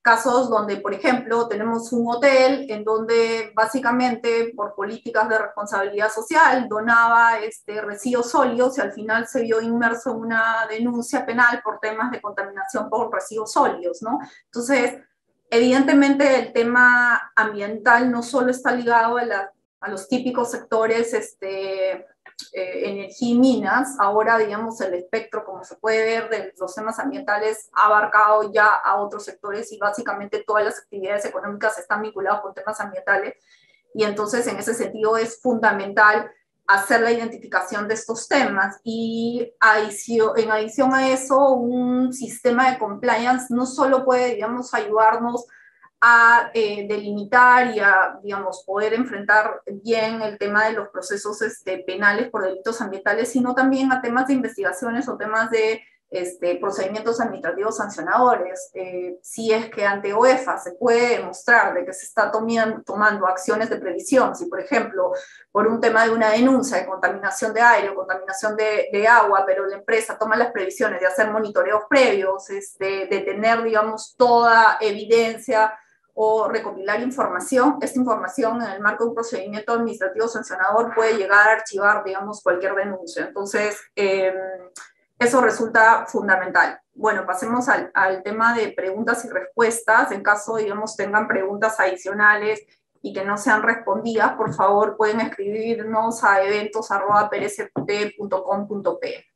casos 0.06 0.48
donde, 0.48 0.76
por 0.76 0.94
ejemplo, 0.94 1.48
tenemos 1.48 1.92
un 1.92 2.06
hotel 2.08 2.66
en 2.70 2.84
donde 2.84 3.50
básicamente 3.56 4.52
por 4.54 4.72
políticas 4.76 5.28
de 5.28 5.36
responsabilidad 5.36 6.12
social 6.12 6.68
donaba 6.68 7.40
este, 7.40 7.80
residuos 7.80 8.30
sólidos 8.30 8.78
y 8.78 8.82
al 8.82 8.92
final 8.92 9.26
se 9.26 9.42
vio 9.42 9.60
inmerso 9.60 10.12
en 10.12 10.18
una 10.18 10.64
denuncia 10.70 11.26
penal 11.26 11.60
por 11.60 11.80
temas 11.80 12.12
de 12.12 12.20
contaminación 12.20 12.88
por 12.88 13.12
residuos 13.12 13.50
sólidos, 13.50 14.00
¿no? 14.00 14.20
Entonces, 14.44 14.94
evidentemente 15.50 16.38
el 16.38 16.52
tema 16.52 17.32
ambiental 17.34 18.08
no 18.08 18.22
solo 18.22 18.52
está 18.52 18.70
ligado 18.70 19.18
a, 19.18 19.50
a 19.80 19.90
los 19.90 20.08
típicos 20.08 20.52
sectores 20.52 21.14
este, 21.14 22.06
eh, 22.52 22.90
energía 22.90 23.30
y 23.30 23.38
minas, 23.38 23.96
ahora, 23.98 24.38
digamos, 24.38 24.80
el 24.80 24.94
espectro, 24.94 25.44
como 25.44 25.64
se 25.64 25.76
puede 25.76 26.04
ver, 26.04 26.28
de 26.28 26.52
los 26.58 26.74
temas 26.74 26.98
ambientales 26.98 27.70
ha 27.72 27.86
abarcado 27.86 28.52
ya 28.52 28.66
a 28.66 28.96
otros 28.96 29.24
sectores 29.24 29.72
y 29.72 29.78
básicamente 29.78 30.44
todas 30.46 30.64
las 30.64 30.78
actividades 30.78 31.24
económicas 31.24 31.78
están 31.78 32.02
vinculadas 32.02 32.42
con 32.42 32.54
temas 32.54 32.78
ambientales. 32.80 33.34
Y 33.94 34.04
entonces, 34.04 34.46
en 34.46 34.58
ese 34.58 34.74
sentido, 34.74 35.16
es 35.16 35.40
fundamental 35.40 36.30
hacer 36.66 37.00
la 37.00 37.12
identificación 37.12 37.88
de 37.88 37.94
estos 37.94 38.28
temas 38.28 38.80
y 38.82 39.54
en 39.60 40.50
adición 40.50 40.94
a 40.94 41.08
eso, 41.10 41.50
un 41.52 42.12
sistema 42.12 42.70
de 42.70 42.78
compliance 42.78 43.46
no 43.54 43.66
solo 43.66 44.04
puede, 44.04 44.34
digamos, 44.34 44.74
ayudarnos 44.74 45.46
a 46.00 46.50
eh, 46.52 46.86
delimitar 46.86 47.74
y 47.74 47.80
a, 47.80 48.18
digamos, 48.22 48.62
poder 48.66 48.94
enfrentar 48.94 49.62
bien 49.66 50.20
el 50.22 50.38
tema 50.38 50.66
de 50.66 50.72
los 50.72 50.88
procesos 50.88 51.40
este, 51.42 51.78
penales 51.78 52.28
por 52.30 52.44
delitos 52.44 52.80
ambientales, 52.80 53.30
sino 53.30 53.54
también 53.54 53.90
a 53.92 54.02
temas 54.02 54.26
de 54.26 54.34
investigaciones 54.34 55.08
o 55.08 55.16
temas 55.16 55.50
de 55.50 55.82
este, 56.08 56.56
procedimientos 56.56 57.20
administrativos 57.20 57.78
sancionadores. 57.78 58.70
Eh, 58.74 59.18
si 59.22 59.52
es 59.52 59.70
que 59.70 59.84
ante 59.84 60.12
OEFA 60.12 60.58
se 60.58 60.72
puede 60.72 61.18
demostrar 61.18 61.74
de 61.74 61.84
que 61.84 61.92
se 61.92 62.04
está 62.04 62.30
tomando 62.30 63.26
acciones 63.26 63.70
de 63.70 63.76
previsión, 63.78 64.36
si 64.36 64.46
por 64.46 64.60
ejemplo 64.60 65.12
por 65.50 65.66
un 65.66 65.80
tema 65.80 66.04
de 66.04 66.10
una 66.10 66.30
denuncia 66.30 66.78
de 66.78 66.86
contaminación 66.86 67.52
de 67.52 67.60
aire 67.60 67.88
o 67.88 67.94
contaminación 67.94 68.54
de, 68.56 68.88
de 68.92 69.08
agua, 69.08 69.44
pero 69.46 69.66
la 69.66 69.76
empresa 69.76 70.16
toma 70.18 70.36
las 70.36 70.52
previsiones 70.52 71.00
de 71.00 71.06
hacer 71.06 71.30
monitoreos 71.30 71.82
previos, 71.88 72.50
este, 72.50 73.06
de 73.06 73.20
tener, 73.20 73.62
digamos, 73.62 74.14
toda 74.16 74.78
evidencia 74.80 75.72
o 76.18 76.48
recopilar 76.48 77.02
información. 77.02 77.76
Esta 77.82 77.98
información 77.98 78.62
en 78.62 78.70
el 78.70 78.80
marco 78.80 79.04
de 79.04 79.10
un 79.10 79.14
procedimiento 79.14 79.74
administrativo 79.74 80.26
sancionador 80.28 80.94
puede 80.94 81.18
llegar 81.18 81.46
a 81.46 81.52
archivar, 81.52 82.02
digamos, 82.04 82.42
cualquier 82.42 82.74
denuncia. 82.74 83.26
Entonces, 83.26 83.78
em, 83.94 84.32
eso 85.18 85.42
resulta 85.42 86.06
fundamental. 86.06 86.80
Bueno, 86.94 87.26
pasemos 87.26 87.68
al, 87.68 88.22
tema 88.22 88.56
de 88.56 88.68
preguntas 88.68 89.26
y 89.26 89.28
respuestas. 89.28 90.10
En 90.10 90.22
caso, 90.22 90.56
digamos, 90.56 90.96
tengan 90.96 91.28
preguntas 91.28 91.78
adicionales 91.78 92.64
y 93.02 93.12
que 93.12 93.22
no 93.22 93.36
sean 93.36 93.62
respondidas, 93.62 94.32
por 94.36 94.54
favor, 94.54 94.96
pueden 94.96 95.20
escribirnos 95.20 96.24
a 96.24 96.42
eventos.prsp.com.p. 96.42 99.26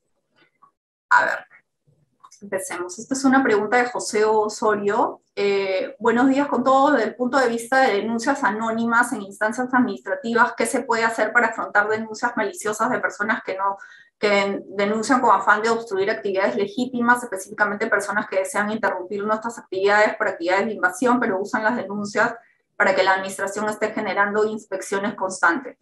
A 1.10 1.24
ver. 1.24 1.59
Empecemos. 2.42 2.98
Esta 2.98 3.14
es 3.14 3.24
una 3.24 3.42
pregunta 3.42 3.76
de 3.76 3.90
José 3.90 4.24
Osorio. 4.24 5.20
Eh, 5.36 5.94
buenos 5.98 6.28
días 6.28 6.48
con 6.48 6.64
todos. 6.64 6.94
Desde 6.94 7.08
el 7.08 7.14
punto 7.14 7.38
de 7.38 7.48
vista 7.48 7.82
de 7.82 7.96
denuncias 7.96 8.42
anónimas 8.42 9.12
en 9.12 9.20
instancias 9.22 9.68
administrativas, 9.72 10.54
¿qué 10.56 10.64
se 10.64 10.80
puede 10.82 11.04
hacer 11.04 11.32
para 11.32 11.48
afrontar 11.48 11.88
denuncias 11.88 12.32
maliciosas 12.36 12.90
de 12.90 12.98
personas 12.98 13.42
que, 13.44 13.58
no, 13.58 13.76
que 14.18 14.62
denuncian 14.68 15.20
con 15.20 15.36
afán 15.36 15.60
de 15.62 15.68
obstruir 15.68 16.10
actividades 16.10 16.56
legítimas, 16.56 17.22
específicamente 17.22 17.88
personas 17.88 18.26
que 18.26 18.38
desean 18.38 18.70
interrumpir 18.70 19.22
nuestras 19.22 19.58
actividades 19.58 20.16
por 20.16 20.28
actividades 20.28 20.66
de 20.66 20.74
invasión, 20.74 21.20
pero 21.20 21.40
usan 21.40 21.62
las 21.62 21.76
denuncias 21.76 22.34
para 22.74 22.94
que 22.94 23.02
la 23.02 23.12
administración 23.12 23.68
esté 23.68 23.90
generando 23.90 24.46
inspecciones 24.46 25.14
constantes? 25.14 25.76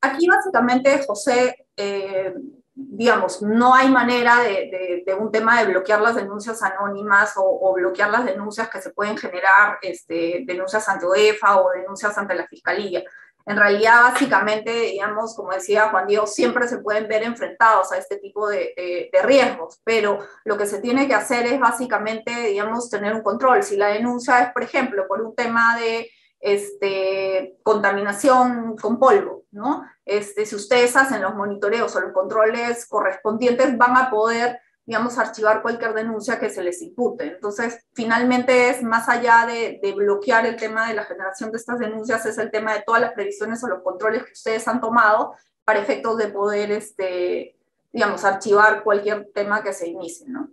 Aquí 0.00 0.28
básicamente, 0.28 1.04
José, 1.04 1.66
eh, 1.76 2.34
digamos, 2.80 3.42
no 3.42 3.74
hay 3.74 3.90
manera 3.90 4.38
de, 4.38 5.04
un 5.18 5.32
tema 5.32 5.58
de 5.58 5.66
bloquear 5.66 6.00
las 6.00 6.14
denuncias 6.14 6.62
anónimas 6.62 7.32
o, 7.36 7.72
bloquear 7.74 8.10
las 8.10 8.24
denuncias 8.24 8.68
que 8.68 8.80
se 8.80 8.90
pueden 8.90 9.18
generar, 9.18 9.78
este, 9.82 10.44
denuncias 10.46 10.88
ante 10.88 11.04
OEFA 11.04 11.60
o 11.60 11.70
denuncias 11.72 12.16
ante 12.16 12.36
la 12.36 12.46
Fiscalía. 12.46 13.02
En 13.46 13.56
realidad, 13.56 14.02
básicamente, 14.02 14.70
digamos, 14.70 15.34
como 15.34 15.52
decía 15.52 15.88
Juan 15.88 16.06
Diego, 16.06 16.26
siempre 16.26 16.68
se 16.68 16.78
pueden 16.78 17.08
ver 17.08 17.24
enfrentados 17.24 17.90
a 17.90 17.98
este 17.98 18.18
tipo 18.18 18.46
de, 18.46 19.08
de 19.12 19.22
riesgos, 19.22 19.80
pero 19.82 20.20
lo 20.44 20.56
que 20.56 20.66
se 20.66 20.80
tiene 20.80 21.08
que 21.08 21.14
hacer 21.14 21.46
es 21.46 21.58
básicamente, 21.58 22.30
digamos, 22.30 22.90
tener 22.90 23.12
un 23.12 23.22
control. 23.22 23.64
Si 23.64 23.76
la 23.76 23.88
denuncia 23.88 24.40
es, 24.40 24.52
por 24.52 24.62
ejemplo, 24.62 25.08
por 25.08 25.20
un 25.22 25.34
tema 25.34 25.76
de 25.76 26.08
este, 26.40 27.58
contaminación 27.62 28.76
con 28.76 28.98
polvo, 28.98 29.44
¿no? 29.50 29.84
Este, 30.04 30.46
si 30.46 30.54
ustedes 30.54 30.96
hacen 30.96 31.22
los 31.22 31.34
monitoreos 31.34 31.94
o 31.96 32.00
los 32.00 32.12
controles 32.12 32.86
correspondientes, 32.86 33.76
van 33.76 33.96
a 33.96 34.10
poder, 34.10 34.60
digamos, 34.86 35.18
archivar 35.18 35.62
cualquier 35.62 35.94
denuncia 35.94 36.38
que 36.38 36.50
se 36.50 36.62
les 36.62 36.80
impute. 36.80 37.24
Entonces, 37.24 37.84
finalmente 37.92 38.70
es 38.70 38.82
más 38.82 39.08
allá 39.08 39.46
de, 39.46 39.80
bloquear 39.96 40.46
el 40.46 40.56
tema 40.56 40.88
de 40.88 40.94
la 40.94 41.04
generación 41.04 41.50
de 41.50 41.58
estas 41.58 41.78
denuncias, 41.78 42.24
es 42.26 42.38
el 42.38 42.50
tema 42.50 42.74
de 42.74 42.82
todas 42.86 43.00
las 43.00 43.12
previsiones 43.12 43.62
o 43.64 43.68
los 43.68 43.82
controles 43.82 44.24
que 44.24 44.32
ustedes 44.32 44.66
han 44.68 44.80
tomado 44.80 45.34
para 45.64 45.80
efectos 45.80 46.16
de 46.18 46.28
poder, 46.28 46.70
este, 46.70 47.56
digamos, 47.92 48.24
archivar 48.24 48.84
cualquier 48.84 49.28
tema 49.34 49.62
que 49.62 49.72
se 49.72 49.88
inicie, 49.88 50.26
¿no? 50.28 50.50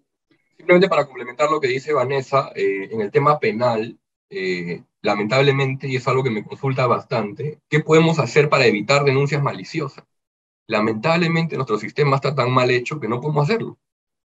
Simplemente 0.57 0.89
para 0.89 1.05
complementar 1.05 1.51
lo 1.51 1.59
que 1.59 1.67
dice 1.67 1.93
Vanessa, 1.93 2.49
eh, 2.55 2.89
en 2.91 3.01
el 3.01 3.11
tema 3.11 3.39
penal, 3.39 3.97
eh, 4.29 4.83
lamentablemente, 5.05 5.87
y 5.87 5.95
es 5.95 6.07
algo 6.07 6.23
que 6.23 6.31
me 6.31 6.43
consulta 6.43 6.87
bastante, 6.87 7.59
¿qué 7.69 7.79
podemos 7.79 8.19
hacer 8.19 8.49
para 8.49 8.65
evitar 8.65 9.03
denuncias 9.03 9.41
maliciosas? 9.41 10.03
Lamentablemente 10.67 11.55
nuestro 11.55 11.77
sistema 11.77 12.15
está 12.15 12.33
tan 12.33 12.51
mal 12.51 12.71
hecho 12.71 12.99
que 12.99 13.07
no 13.07 13.21
podemos 13.21 13.43
hacerlo. 13.47 13.77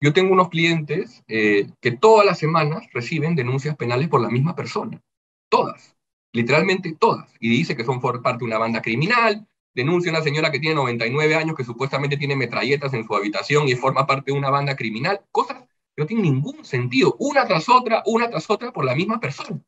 Yo 0.00 0.12
tengo 0.12 0.32
unos 0.32 0.48
clientes 0.50 1.22
eh, 1.28 1.70
que 1.80 1.92
todas 1.92 2.26
las 2.26 2.38
semanas 2.38 2.84
reciben 2.92 3.36
denuncias 3.36 3.76
penales 3.76 4.08
por 4.08 4.20
la 4.20 4.28
misma 4.28 4.54
persona. 4.56 5.00
Todas. 5.48 5.96
Literalmente 6.32 6.96
todas. 6.98 7.32
Y 7.40 7.48
dice 7.48 7.76
que 7.76 7.84
son 7.84 8.00
por 8.00 8.20
parte 8.20 8.40
de 8.40 8.46
una 8.46 8.58
banda 8.58 8.82
criminal, 8.82 9.46
denuncia 9.72 10.10
a 10.10 10.16
una 10.16 10.24
señora 10.24 10.50
que 10.50 10.58
tiene 10.58 10.74
99 10.74 11.36
años 11.36 11.56
que 11.56 11.64
supuestamente 11.64 12.16
tiene 12.16 12.34
metralletas 12.34 12.92
en 12.92 13.06
su 13.06 13.14
habitación 13.14 13.68
y 13.68 13.74
forma 13.76 14.06
parte 14.06 14.32
de 14.32 14.38
una 14.38 14.50
banda 14.50 14.74
criminal. 14.74 15.20
Cosas 15.30 15.62
que 15.94 16.02
no 16.02 16.06
tienen 16.06 16.24
ningún 16.24 16.64
sentido. 16.64 17.14
Una 17.20 17.46
tras 17.46 17.68
otra, 17.68 18.02
una 18.06 18.28
tras 18.28 18.50
otra 18.50 18.72
por 18.72 18.84
la 18.84 18.96
misma 18.96 19.20
persona. 19.20 19.62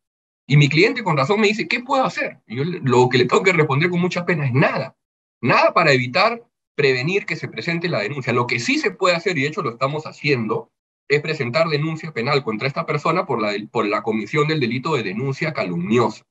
Y 0.50 0.56
mi 0.56 0.70
cliente 0.70 1.04
con 1.04 1.16
razón 1.16 1.40
me 1.40 1.48
dice, 1.48 1.68
¿qué 1.68 1.80
puedo 1.80 2.02
hacer? 2.04 2.40
Y 2.46 2.56
yo 2.56 2.64
lo 2.64 3.10
que 3.10 3.18
le 3.18 3.26
tengo 3.26 3.42
que 3.42 3.52
responder 3.52 3.90
con 3.90 4.00
mucha 4.00 4.24
pena 4.24 4.46
es 4.46 4.54
nada. 4.54 4.96
Nada 5.42 5.74
para 5.74 5.92
evitar 5.92 6.42
prevenir 6.74 7.26
que 7.26 7.36
se 7.36 7.48
presente 7.48 7.86
la 7.86 8.00
denuncia. 8.00 8.32
Lo 8.32 8.46
que 8.46 8.58
sí 8.58 8.78
se 8.78 8.90
puede 8.90 9.14
hacer, 9.14 9.36
y 9.36 9.42
de 9.42 9.48
hecho 9.48 9.60
lo 9.60 9.70
estamos 9.70 10.06
haciendo, 10.06 10.72
es 11.06 11.20
presentar 11.20 11.68
denuncia 11.68 12.12
penal 12.12 12.42
contra 12.42 12.66
esta 12.66 12.86
persona 12.86 13.26
por 13.26 13.42
la, 13.42 13.52
por 13.70 13.86
la 13.86 14.02
comisión 14.02 14.48
del 14.48 14.58
delito 14.58 14.96
de 14.96 15.02
denuncia 15.02 15.52
calumniosa, 15.52 16.24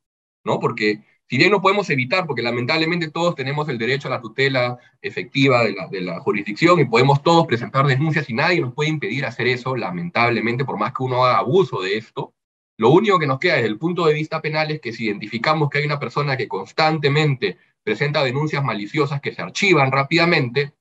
¿no? 0.44 0.60
Porque 0.60 1.04
si 1.30 1.38
bien 1.38 1.52
no 1.52 1.62
podemos 1.62 1.88
evitar, 1.92 2.26
porque 2.26 2.42
lamentablemente 2.42 3.12
todos 3.12 3.36
tenemos 3.36 3.70
el 3.70 3.78
derecho 3.78 4.08
a 4.08 4.12
la 4.12 4.22
tutela 4.22 4.80
efectiva 5.00 5.64
de 5.64 5.74
la, 5.74 5.88
de 5.90 6.02
la 6.02 6.20
jurisdicción 6.22 6.80
y 6.80 6.86
podemos 6.86 7.22
todos 7.22 7.46
presentar 7.46 7.86
denuncias 7.86 8.28
y 8.32 8.34
nadie 8.34 8.62
nos 8.62 8.74
puede 8.74 8.90
impedir 8.90 9.26
hacer 9.26 9.46
eso, 9.46 9.76
lamentablemente, 9.76 10.66
por 10.66 10.80
más 10.80 10.92
que 10.92 11.04
uno 11.04 11.24
haga 11.24 11.38
abuso 11.38 11.82
de 11.82 11.98
esto, 11.98 12.34
lo 12.78 12.92
único 12.92 13.18
que 13.18 13.28
nos 13.28 13.40
queda 13.40 13.56
desde 13.56 13.68
el 13.68 13.80
punto 13.80 14.06
de 14.06 14.14
vista 14.14 14.42
penal 14.42 14.70
es 14.72 14.80
que 14.80 14.94
si 14.94 15.06
identificamos 15.06 15.70
que 15.70 15.80
hay 15.80 15.86
una 15.86 16.00
persona 16.00 16.38
que 16.38 16.48
constantemente 16.48 17.58
presenta 17.84 18.24
denuncias 18.24 18.64
maliciosas 18.64 19.20
que 19.20 19.34
se 19.34 19.42
archivan 19.42 19.92
rápidamente, 19.92 20.74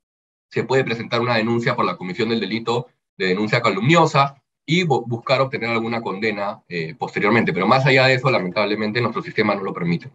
se 0.50 0.64
puede 0.64 0.84
presentar 0.84 1.20
una 1.20 1.36
denuncia 1.36 1.74
por 1.74 1.84
la 1.84 1.96
comisión 1.96 2.28
del 2.28 2.40
delito 2.40 2.88
de 3.16 3.28
denuncia 3.28 3.62
calumniosa 3.62 4.42
y 4.66 4.82
buscar 4.82 5.40
obtener 5.40 5.70
alguna 5.70 6.02
condena 6.02 6.62
eh, 6.68 6.94
posteriormente. 6.98 7.52
Pero 7.52 7.66
más 7.66 7.86
allá 7.86 8.06
de 8.06 8.14
eso, 8.14 8.30
lamentablemente, 8.30 9.00
nuestro 9.00 9.22
sistema 9.22 9.54
no 9.54 9.62
lo 9.62 9.72
permite. 9.72 10.10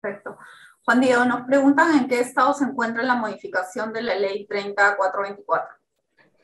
Perfecto. 0.00 0.38
Juan 0.84 1.00
Diego, 1.00 1.24
nos 1.24 1.42
preguntan 1.42 1.96
en 1.96 2.08
qué 2.08 2.20
estado 2.20 2.54
se 2.54 2.64
encuentra 2.64 3.02
la 3.02 3.16
modificación 3.16 3.92
de 3.92 4.02
la 4.02 4.14
ley 4.14 4.46
30424. 4.48 5.81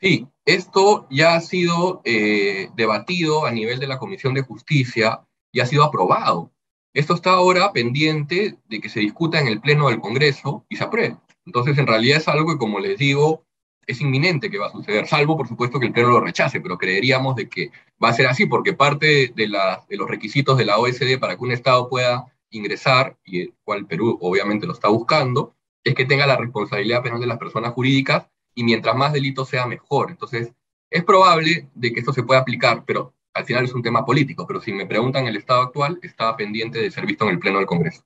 Sí, 0.01 0.29
esto 0.45 1.07
ya 1.11 1.35
ha 1.35 1.41
sido 1.41 2.01
eh, 2.05 2.71
debatido 2.77 3.47
a 3.47 3.51
nivel 3.51 3.81
de 3.81 3.89
la 3.89 3.99
Comisión 3.99 4.35
de 4.35 4.43
Justicia 4.43 5.21
y 5.53 5.61
ha 5.61 5.67
sido 5.67 5.85
aprobado. 5.85 6.53
Esto 6.95 7.15
está 7.15 7.33
ahora 7.33 7.73
pendiente 7.73 8.59
de 8.69 8.81
que 8.81 8.89
se 8.89 9.01
discuta 9.01 9.41
en 9.41 9.49
el 9.49 9.61
Pleno 9.61 9.89
del 9.89 10.01
Congreso 10.01 10.65
y 10.69 10.77
se 10.77 10.85
apruebe. 10.85 11.17
Entonces, 11.45 11.79
en 11.79 11.87
realidad 11.87 12.19
es 12.19 12.29
algo 12.29 12.53
que, 12.53 12.59
como 12.59 12.79
les 12.79 12.99
digo, 12.99 13.45
es 13.87 14.01
inminente 14.01 14.51
que 14.51 14.59
va 14.59 14.67
a 14.67 14.73
suceder, 14.73 15.07
salvo, 15.07 15.37
por 15.37 15.49
supuesto, 15.49 15.81
que 15.81 15.87
el 15.87 15.93
Pleno 15.93 16.11
lo 16.11 16.21
rechace, 16.21 16.61
pero 16.61 16.79
creeríamos 16.79 17.37
de 17.37 17.49
que 17.49 17.71
va 18.03 18.11
a 18.11 18.15
ser 18.15 18.27
así, 18.27 18.47
porque 18.47 18.75
parte 18.75 19.33
de, 19.35 19.49
de 19.89 19.97
los 19.97 20.09
requisitos 20.09 20.59
de 20.59 20.67
la 20.67 20.79
OSD 20.79 21.19
para 21.19 21.37
que 21.37 21.45
un 21.45 21.53
Estado 21.53 21.89
pueda 21.89 22.27
ingresar, 22.51 23.17
y 23.25 23.41
el 23.43 23.55
cual 23.65 23.87
Perú 23.87 24.19
obviamente 24.21 24.67
lo 24.67 24.75
está 24.75 24.89
buscando, 24.89 25.55
es 25.85 25.95
que 25.95 26.05
tenga 26.05 26.27
la 26.27 26.37
responsabilidad 26.37 27.03
penal 27.03 27.21
de 27.21 27.27
las 27.27 27.39
personas 27.39 27.73
jurídicas, 27.73 28.29
y 28.59 28.65
mientras 28.65 28.97
más 28.97 29.13
delitos 29.13 29.49
sea, 29.49 29.67
mejor. 29.67 30.11
Entonces, 30.11 30.53
es 30.91 31.05
probable 31.05 31.71
de 31.77 31.93
que 31.93 32.01
esto 32.01 32.13
se 32.13 32.25
pueda 32.25 32.41
aplicar, 32.41 32.83
pero 32.85 33.15
al 33.33 33.45
final 33.45 33.65
es 33.65 33.73
un 33.73 33.85
tema 33.85 34.05
político, 34.05 34.49
pero 34.49 34.61
si 34.61 34.73
me 34.73 34.85
preguntan 34.85 35.29
el 35.29 35.37
estado 35.37 35.63
actual, 35.63 36.01
está 36.03 36.37
pendiente 36.37 36.81
de 36.81 36.91
ser 36.91 37.07
visto 37.07 37.25
en 37.25 37.31
el 37.31 37.39
Pleno 37.39 37.59
del 37.59 37.69
Congreso. 37.69 38.03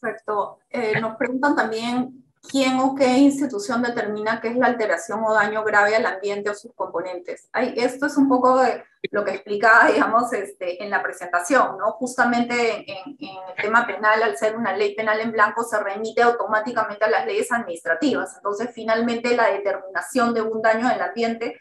Perfecto. 0.00 0.60
Eh, 0.70 0.98
nos 0.98 1.14
preguntan 1.16 1.54
también 1.54 2.19
quién 2.48 2.78
o 2.80 2.94
qué 2.94 3.06
institución 3.18 3.82
determina 3.82 4.40
qué 4.40 4.48
es 4.48 4.56
la 4.56 4.66
alteración 4.66 5.22
o 5.24 5.34
daño 5.34 5.62
grave 5.64 5.96
al 5.96 6.06
ambiente 6.06 6.50
o 6.50 6.54
sus 6.54 6.74
componentes. 6.74 7.48
esto 7.76 8.06
es 8.06 8.16
un 8.16 8.28
poco 8.28 8.58
de 8.58 8.84
lo 9.10 9.24
que 9.24 9.32
explicaba, 9.32 9.90
digamos, 9.90 10.32
este, 10.32 10.82
en 10.82 10.90
la 10.90 11.02
presentación, 11.02 11.78
¿no? 11.78 11.92
Justamente 11.92 12.84
en, 12.90 13.16
en, 13.18 13.36
el 13.48 13.62
tema 13.62 13.86
penal, 13.86 14.22
al 14.22 14.36
ser 14.36 14.56
una 14.56 14.76
ley 14.76 14.94
penal 14.94 15.20
en 15.20 15.32
blanco, 15.32 15.64
se 15.64 15.78
remite 15.80 16.22
automáticamente 16.22 17.04
a 17.04 17.10
las 17.10 17.26
leyes 17.26 17.50
administrativas. 17.50 18.36
Entonces, 18.36 18.70
finalmente, 18.74 19.34
la 19.34 19.50
determinación 19.50 20.34
de 20.34 20.42
un 20.42 20.60
daño 20.60 20.88
al 20.88 21.00
ambiente 21.00 21.60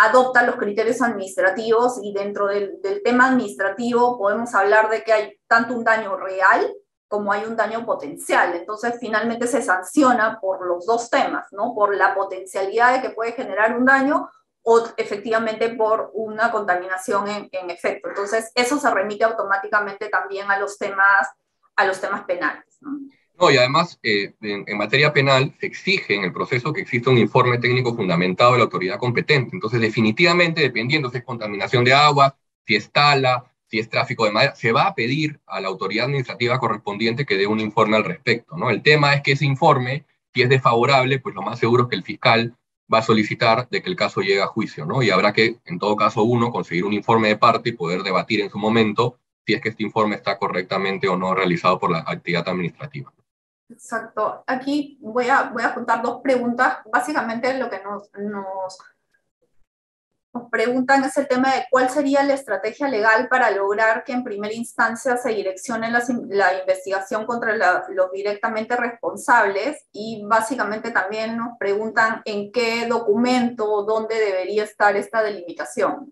adopta 0.00 0.46
los 0.46 0.56
criterios 0.56 1.02
administrativos 1.02 2.00
y 2.02 2.14
dentro 2.14 2.46
del, 2.46 2.80
tema 3.04 3.28
administrativo 3.28 4.18
podemos 4.18 4.54
hablar 4.54 4.88
de 4.88 5.02
que 5.02 5.12
hay 5.12 5.38
tanto 5.46 5.74
un 5.74 5.84
daño 5.84 6.16
real 6.16 6.72
como 7.10 7.32
hay 7.32 7.44
un 7.44 7.56
daño 7.56 7.84
potencial. 7.84 8.54
Entonces, 8.54 8.94
finalmente 9.00 9.48
se 9.48 9.62
sanciona 9.62 10.38
por 10.40 10.64
los 10.64 10.86
dos 10.86 11.10
temas, 11.10 11.52
¿no? 11.52 11.74
Por 11.74 11.96
la 11.96 12.14
potencialidad 12.14 12.94
de 12.94 13.02
que 13.02 13.10
puede 13.10 13.32
generar 13.32 13.76
un 13.76 13.84
daño 13.84 14.30
o 14.62 14.84
efectivamente 14.96 15.70
por 15.70 16.12
una 16.14 16.52
contaminación 16.52 17.26
en, 17.26 17.48
en 17.50 17.68
efecto. 17.70 18.10
Entonces, 18.10 18.52
eso 18.54 18.78
se 18.78 18.90
remite 18.90 19.24
automáticamente 19.24 20.08
también 20.08 20.48
a 20.52 20.58
los 20.60 20.78
temas, 20.78 21.28
a 21.74 21.84
los 21.84 22.00
temas 22.00 22.22
penales. 22.24 22.78
¿no? 22.80 22.92
No, 23.40 23.50
y 23.50 23.56
además, 23.56 23.98
eh, 24.02 24.34
en, 24.42 24.76
materia 24.78 25.12
penal 25.12 25.52
se 25.58 25.66
exige 25.66 26.14
en 26.14 26.24
el 26.24 26.32
proceso 26.32 26.74
que 26.74 26.82
exista 26.82 27.08
un 27.08 27.16
informe 27.16 27.56
técnico 27.58 27.96
fundamentado 27.96 28.52
de 28.52 28.58
la 28.58 28.64
autoridad 28.64 28.98
competente. 28.98 29.56
Entonces, 29.56 29.80
definitivamente, 29.80 30.60
dependiendo 30.60 31.10
si 31.10 31.16
es 31.18 31.24
contaminación 31.24 31.82
de 31.82 31.94
agua, 31.94 32.36
si 32.66 32.76
es 32.76 32.92
tala, 32.92 33.49
si 33.70 33.78
es 33.78 33.88
tráfico 33.88 34.24
de 34.24 34.32
madera, 34.32 34.54
se 34.56 34.72
va 34.72 34.88
a 34.88 34.94
pedir 34.94 35.40
a 35.46 35.60
la 35.60 35.68
autoridad 35.68 36.06
administrativa 36.06 36.58
correspondiente 36.58 37.24
que 37.24 37.36
dé 37.36 37.46
un 37.46 37.60
informe 37.60 37.96
al 37.96 38.04
respecto. 38.04 38.56
¿no? 38.56 38.68
El 38.68 38.82
tema 38.82 39.14
es 39.14 39.22
que 39.22 39.32
ese 39.32 39.46
informe, 39.46 40.06
si 40.34 40.42
es 40.42 40.48
desfavorable, 40.48 41.20
pues 41.20 41.34
lo 41.34 41.42
más 41.42 41.58
seguro 41.58 41.84
es 41.84 41.88
que 41.88 41.96
el 41.96 42.02
fiscal 42.02 42.56
va 42.92 42.98
a 42.98 43.02
solicitar 43.02 43.68
de 43.68 43.80
que 43.80 43.88
el 43.88 43.94
caso 43.94 44.20
llegue 44.20 44.42
a 44.42 44.48
juicio, 44.48 44.84
¿no? 44.84 45.00
Y 45.00 45.10
habrá 45.10 45.32
que, 45.32 45.60
en 45.64 45.78
todo 45.78 45.94
caso, 45.94 46.24
uno, 46.24 46.50
conseguir 46.50 46.84
un 46.84 46.92
informe 46.92 47.28
de 47.28 47.36
parte 47.36 47.68
y 47.68 47.72
poder 47.72 48.02
debatir 48.02 48.40
en 48.40 48.50
su 48.50 48.58
momento 48.58 49.20
si 49.46 49.54
es 49.54 49.60
que 49.60 49.68
este 49.68 49.84
informe 49.84 50.16
está 50.16 50.36
correctamente 50.36 51.08
o 51.08 51.16
no 51.16 51.32
realizado 51.32 51.78
por 51.78 51.92
la 51.92 52.00
actividad 52.00 52.48
administrativa. 52.48 53.12
Exacto. 53.68 54.42
Aquí 54.46 54.98
voy 55.00 55.28
a, 55.28 55.44
voy 55.44 55.62
a 55.62 55.70
juntar 55.70 56.02
dos 56.02 56.20
preguntas. 56.20 56.78
Básicamente 56.92 57.56
lo 57.56 57.70
que 57.70 57.80
nos, 57.82 58.10
nos, 58.14 58.78
nos 60.32 60.48
preguntan 60.50 61.04
es 61.04 61.16
el 61.16 61.26
tema 61.26 61.54
de 61.54 61.64
cuál 61.70 61.90
sería 61.90 62.22
la 62.22 62.34
estrategia 62.34 62.88
legal 62.88 63.28
para 63.28 63.50
lograr 63.50 64.04
que 64.04 64.12
en 64.12 64.22
primera 64.22 64.54
instancia 64.54 65.16
se 65.16 65.30
direccione 65.30 65.90
la, 65.90 66.02
la 66.28 66.60
investigación 66.60 67.26
contra 67.26 67.56
los 67.56 68.12
directamente 68.12 68.76
responsables 68.76 69.86
y 69.92 70.22
básicamente 70.24 70.92
también 70.92 71.36
nos 71.36 71.58
preguntan 71.58 72.22
en 72.24 72.52
qué 72.52 72.86
documento 72.86 73.82
dónde 73.82 74.14
debería 74.16 74.64
estar 74.64 74.96
esta 74.96 75.22
delimitación. 75.22 76.08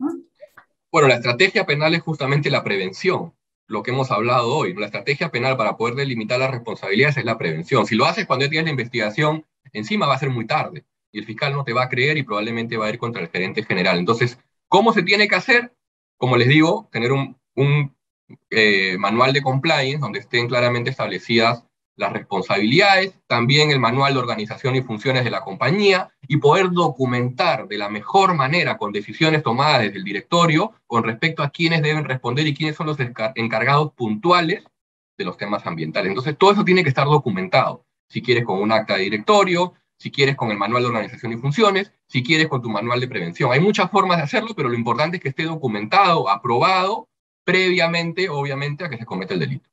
Bueno, 0.91 1.09
la 1.09 1.17
estrategia 1.17 1.65
penal 1.65 1.95
es 1.95 2.03
justamente 2.03 2.51
la 2.51 2.65
prevención 2.65 3.35
lo 3.69 3.83
que 3.83 3.91
hemos 3.91 4.11
hablado 4.11 4.57
hoy. 4.57 4.75
La 4.75 4.87
estrategia 4.87 5.31
penal 5.31 5.57
para 5.57 5.77
poder 5.77 5.95
delimitar 5.95 6.41
las 6.41 6.51
responsabilidades 6.51 7.19
es 7.19 7.25
la 7.25 7.37
prevención. 7.37 7.87
Si 7.87 7.95
lo 7.95 8.07
haces 8.07 8.27
cuando 8.27 8.47
ya 8.47 8.51
tienes 8.51 8.65
la 8.65 8.71
investigación, 8.71 9.45
encima 9.73 10.07
va 10.07 10.15
a 10.15 10.19
ser 10.19 10.31
muy 10.31 10.47
tarde 10.47 10.87
y 11.13 11.19
el 11.19 11.25
fiscal 11.25 11.53
no 11.53 11.65
te 11.65 11.73
va 11.73 11.85
a 11.85 11.89
creer 11.89 12.17
y 12.19 12.23
probablemente 12.23 12.77
va 12.77 12.87
a 12.87 12.91
ir 12.91 12.99
contra 12.99 13.23
el 13.23 13.29
gerente 13.29 13.63
general. 13.63 13.99
Entonces, 13.99 14.39
¿cómo 14.69 14.93
se 14.93 15.03
tiene 15.03 15.29
que 15.29 15.37
hacer? 15.37 15.75
Como 16.17 16.37
les 16.37 16.49
digo, 16.49 16.89
tener 16.93 17.13
un, 17.13 17.37
eh, 18.51 18.97
manual 18.99 19.33
de 19.33 19.43
compliance 19.43 19.99
donde 19.99 20.21
estén 20.21 20.49
claramente 20.49 20.91
establecidas 20.91 21.65
las 21.97 22.13
responsabilidades, 22.13 23.19
también 23.27 23.73
el 23.73 23.81
manual 23.81 24.15
de 24.15 24.21
organización 24.21 24.77
y 24.77 24.83
funciones 24.83 25.25
de 25.25 25.31
la 25.31 25.41
compañía 25.41 26.11
y 26.29 26.37
poder 26.37 26.71
documentar 26.71 27.67
de 27.67 27.77
la 27.77 27.89
mejor 27.89 28.35
manera 28.35 28.79
con 28.79 28.93
decisiones 28.93 29.43
tomadas 29.43 29.83
desde 29.83 29.99
el 29.99 30.05
directorio 30.05 30.75
con 30.87 31.03
respecto 31.03 31.43
a 31.43 31.51
quiénes 31.51 31.83
deben 31.83 32.05
responder 32.05 32.47
y 32.47 32.55
quiénes 32.55 32.77
son 32.77 32.87
los 32.87 32.99
encargados 33.35 33.93
puntuales 33.95 34.63
de 35.19 35.25
los 35.25 35.37
temas 35.37 35.67
ambientales. 35.67 36.11
Entonces, 36.11 36.39
todo 36.39 36.53
eso 36.53 36.65
tiene 36.65 36.85
que 36.85 36.91
estar 36.91 37.07
documentado. 37.07 37.85
Si 38.09 38.23
quieres 38.23 38.45
con 38.45 38.63
un 38.63 38.71
acta 38.71 38.95
de 38.95 39.03
directorio, 39.03 39.75
si 39.99 40.11
quieres 40.11 40.37
con 40.37 40.51
el 40.51 40.57
manual 40.57 40.83
de 40.83 40.89
organización 40.89 41.33
y 41.33 41.37
funciones, 41.37 41.93
si 42.07 42.23
quieres 42.23 42.49
con 42.49 42.63
tu 42.63 42.71
manual 42.71 43.01
de 43.01 43.09
prevención. 43.09 43.53
Hay 43.53 43.61
muchas 43.61 43.91
formas 43.91 44.19
de 44.19 44.25
hacerlo, 44.25 44.55
pero 44.57 44.69
lo 44.69 44.75
importante 44.75 45.17
es 45.17 45.23
que 45.23 45.31
esté 45.31 45.45
documentado, 45.45 46.29
aprobado 46.31 47.09
previamente, 47.45 48.29
obviamente, 48.29 48.85
a 48.85 48.89
que 48.89 48.99
se 48.99 49.05
cometa 49.05 49.35
el 49.35 49.41
delito. 49.41 49.69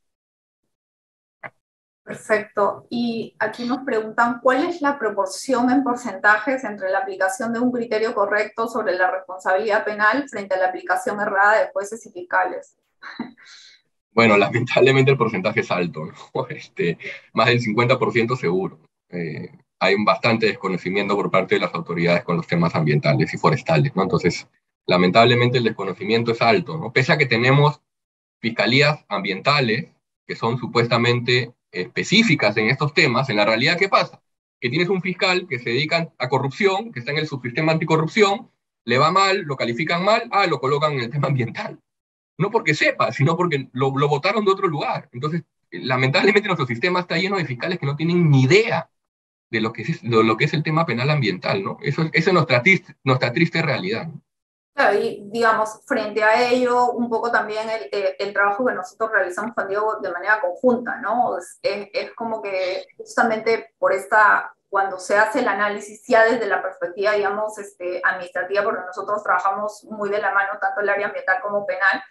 Perfecto. 2.03 2.85
Y 2.89 3.35
aquí 3.39 3.65
nos 3.65 3.79
preguntan 3.79 4.39
cuál 4.41 4.63
es 4.63 4.81
la 4.81 4.97
proporción 4.97 5.71
en 5.71 5.83
porcentajes 5.83 6.63
entre 6.63 6.91
la 6.91 6.99
aplicación 6.99 7.51
de 7.51 7.59
un 7.59 7.71
criterio 7.71 8.13
correcto 8.13 8.67
sobre 8.67 8.95
la 8.95 9.09
responsabilidad 9.09 9.83
penal 9.83 10.29
frente 10.29 10.53
a 10.55 10.59
la 10.59 10.67
aplicación 10.67 11.19
errada 11.19 11.59
de 11.59 11.71
jueces 11.71 12.05
y 12.05 12.11
fiscales. 12.11 12.77
Bueno, 14.15 14.37
lamentablemente 14.37 15.11
el 15.11 15.17
porcentaje 15.17 15.59
es 15.59 15.69
alto, 15.69 16.07
este, 16.49 16.97
más 17.33 17.47
del 17.47 17.59
50% 17.59 18.37
seguro. 18.37 18.79
Eh, 19.09 19.49
hay 19.79 19.95
un 19.95 20.05
bastante 20.05 20.47
desconocimiento 20.47 21.15
por 21.15 21.31
parte 21.31 21.55
de 21.55 21.61
las 21.61 21.73
autoridades 21.73 22.23
con 22.23 22.37
los 22.37 22.47
temas 22.47 22.75
ambientales 22.75 23.33
y 23.33 23.37
forestales, 23.37 23.95
¿no? 23.95 24.03
Entonces, 24.03 24.47
lamentablemente 24.85 25.57
el 25.57 25.63
desconocimiento 25.63 26.31
es 26.31 26.41
alto, 26.41 26.77
¿no? 26.77 26.91
Pese 26.91 27.11
a 27.11 27.17
que 27.17 27.25
tenemos 27.25 27.81
fiscalías 28.39 29.05
ambientales 29.09 29.87
que 30.27 30.35
son 30.35 30.57
supuestamente 30.57 31.53
específicas 31.71 32.55
en 32.57 32.69
estos 32.69 32.93
temas, 32.93 33.29
en 33.29 33.37
la 33.37 33.45
realidad, 33.45 33.77
¿qué 33.77 33.89
pasa? 33.89 34.21
Que 34.59 34.69
tienes 34.69 34.89
un 34.89 35.01
fiscal 35.01 35.47
que 35.47 35.59
se 35.59 35.71
dedica 35.71 36.11
a 36.17 36.29
corrupción, 36.29 36.91
que 36.91 36.99
está 36.99 37.11
en 37.11 37.19
el 37.19 37.27
subsistema 37.27 37.73
anticorrupción, 37.73 38.49
le 38.85 38.97
va 38.97 39.11
mal, 39.11 39.41
lo 39.41 39.57
califican 39.57 40.03
mal, 40.03 40.27
ah, 40.31 40.47
lo 40.47 40.59
colocan 40.59 40.93
en 40.93 41.01
el 41.01 41.09
tema 41.09 41.27
ambiental. 41.27 41.79
No 42.37 42.49
porque 42.51 42.73
sepa, 42.73 43.11
sino 43.11 43.35
porque 43.35 43.69
lo, 43.73 43.97
lo 43.97 44.07
votaron 44.07 44.45
de 44.45 44.51
otro 44.51 44.67
lugar. 44.67 45.09
Entonces, 45.11 45.43
lamentablemente 45.71 46.47
nuestro 46.47 46.67
sistema 46.67 47.01
está 47.01 47.17
lleno 47.17 47.37
de 47.37 47.45
fiscales 47.45 47.79
que 47.79 47.85
no 47.85 47.95
tienen 47.95 48.29
ni 48.29 48.43
idea 48.43 48.89
de 49.55 49.61
lo 49.61 49.73
que 49.73 49.81
es, 49.83 50.01
de 50.01 50.23
lo 50.23 50.37
que 50.37 50.45
es 50.45 50.53
el 50.53 50.63
tema 50.63 50.85
penal 50.85 51.09
ambiental, 51.09 51.63
¿no? 51.63 51.77
Eso, 51.81 52.03
eso 52.13 52.29
es 52.29 52.33
nuestra 52.33 52.61
triste, 52.61 52.95
nuestra 53.03 53.31
triste 53.31 53.61
realidad. 53.61 54.07
¿no? 54.07 54.21
y 54.93 55.29
digamos, 55.31 55.79
frente 55.85 56.21
a 56.21 56.49
ello, 56.49 56.91
un 56.91 57.09
poco 57.09 57.31
también 57.31 57.69
el, 57.69 58.15
el, 58.19 58.33
trabajo 58.33 58.65
que 58.65 58.73
nosotros 58.73 59.09
realizamos 59.11 59.55
con 59.55 59.69
Diego 59.69 59.99
de 60.01 60.11
manera 60.11 60.41
conjunta, 60.41 60.97
¿no? 60.97 61.37
Es, 61.37 61.59
es, 61.61 62.11
como 62.13 62.41
que 62.41 62.85
justamente 62.97 63.73
por 63.79 63.93
esta, 63.93 64.53
cuando 64.69 64.99
se 64.99 65.17
hace 65.17 65.39
el 65.39 65.47
análisis 65.47 66.03
ya 66.05 66.25
desde 66.25 66.47
la 66.47 66.61
perspectiva, 66.61 67.13
digamos, 67.13 67.57
este, 67.57 68.01
administrativa, 68.03 68.63
porque 68.63 68.85
nosotros 68.85 69.23
trabajamos 69.23 69.85
muy 69.85 70.09
de 70.09 70.19
la 70.19 70.33
mano 70.33 70.59
tanto 70.59 70.81
el 70.81 70.89
área 70.89 71.07
ambiental 71.07 71.37
como 71.41 71.65
penal, 71.65 72.03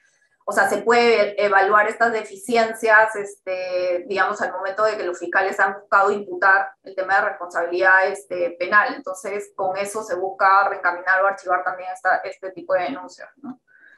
o 0.47 0.53
sea, 0.53 0.68
se 0.68 0.78
puede 0.78 1.42
evaluar 1.42 1.88
estas 1.88 2.12
deficiencias, 2.12 3.16
este, 3.16 4.05
digamos, 4.07 4.40
al 4.42 4.53
momento 4.53 4.84
de 4.84 4.97
que 4.97 5.05
los 5.05 5.18
fiscales 5.18 5.59
han 5.59 5.74
buscado 5.80 6.11
imputar 6.11 6.68
el 6.82 6.95
tema 6.95 7.16
de 7.16 7.30
responsabilidad 7.30 8.09
este, 8.09 8.51
penal. 8.59 8.95
Entonces, 8.95 9.53
con 9.57 9.76
eso 9.78 10.03
se 10.03 10.16
busca 10.16 10.68
reencaminar 10.68 11.22
o 11.22 11.26
archivar 11.26 11.64
también 11.64 11.88
este 12.24 12.51
tipo 12.51 12.74
de 12.74 12.82
denuncias. 12.82 13.28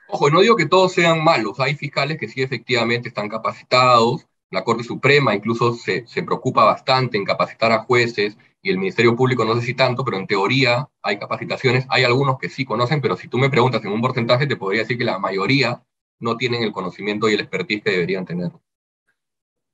Ojo, 0.09 0.31
no 0.31 0.41
digo 0.41 0.55
que 0.55 0.67
todos 0.67 0.93
sean 0.93 1.23
malos. 1.23 1.59
Hay 1.59 1.75
fiscales 1.75 2.17
que 2.17 2.29
sí 2.29 2.43
efectivamente 2.43 3.09
están 3.09 3.29
capacitados. 3.29 4.29
La 4.51 4.63
Corte 4.63 4.85
Suprema 4.85 5.35
incluso 5.35 5.75
se, 5.75 6.07
se 6.07 6.23
preocupa 6.23 6.63
bastante 6.63 7.19
en 7.19 7.25
capacitar 7.25 7.73
a 7.73 7.81
jueces 7.81 8.39
y 8.63 8.71
el 8.71 8.79
Ministerio 8.79 9.17
Público 9.17 9.45
no 9.45 9.57
sé 9.57 9.63
si 9.63 9.75
tanto, 9.75 10.05
pero 10.05 10.17
en 10.17 10.29
teoría 10.29 10.89
hay 11.03 11.19
capacitaciones. 11.19 11.87
Hay 11.89 12.05
algunos 12.05 12.39
que 12.39 12.49
sí 12.49 12.65
conocen, 12.65 13.01
pero 13.01 13.17
si 13.17 13.27
tú 13.27 13.37
me 13.39 13.51
preguntas 13.51 13.85
en 13.85 13.91
un 13.91 14.01
porcentaje, 14.01 14.47
te 14.47 14.55
podría 14.55 14.83
decir 14.83 14.97
que 14.97 15.05
la 15.05 15.19
mayoría 15.19 15.83
no 16.19 16.37
tienen 16.37 16.63
el 16.63 16.73
conocimiento 16.73 17.29
y 17.29 17.35
el 17.35 17.41
expertise 17.41 17.83
que 17.83 17.91
deberían 17.91 18.25
tener. 18.25 18.51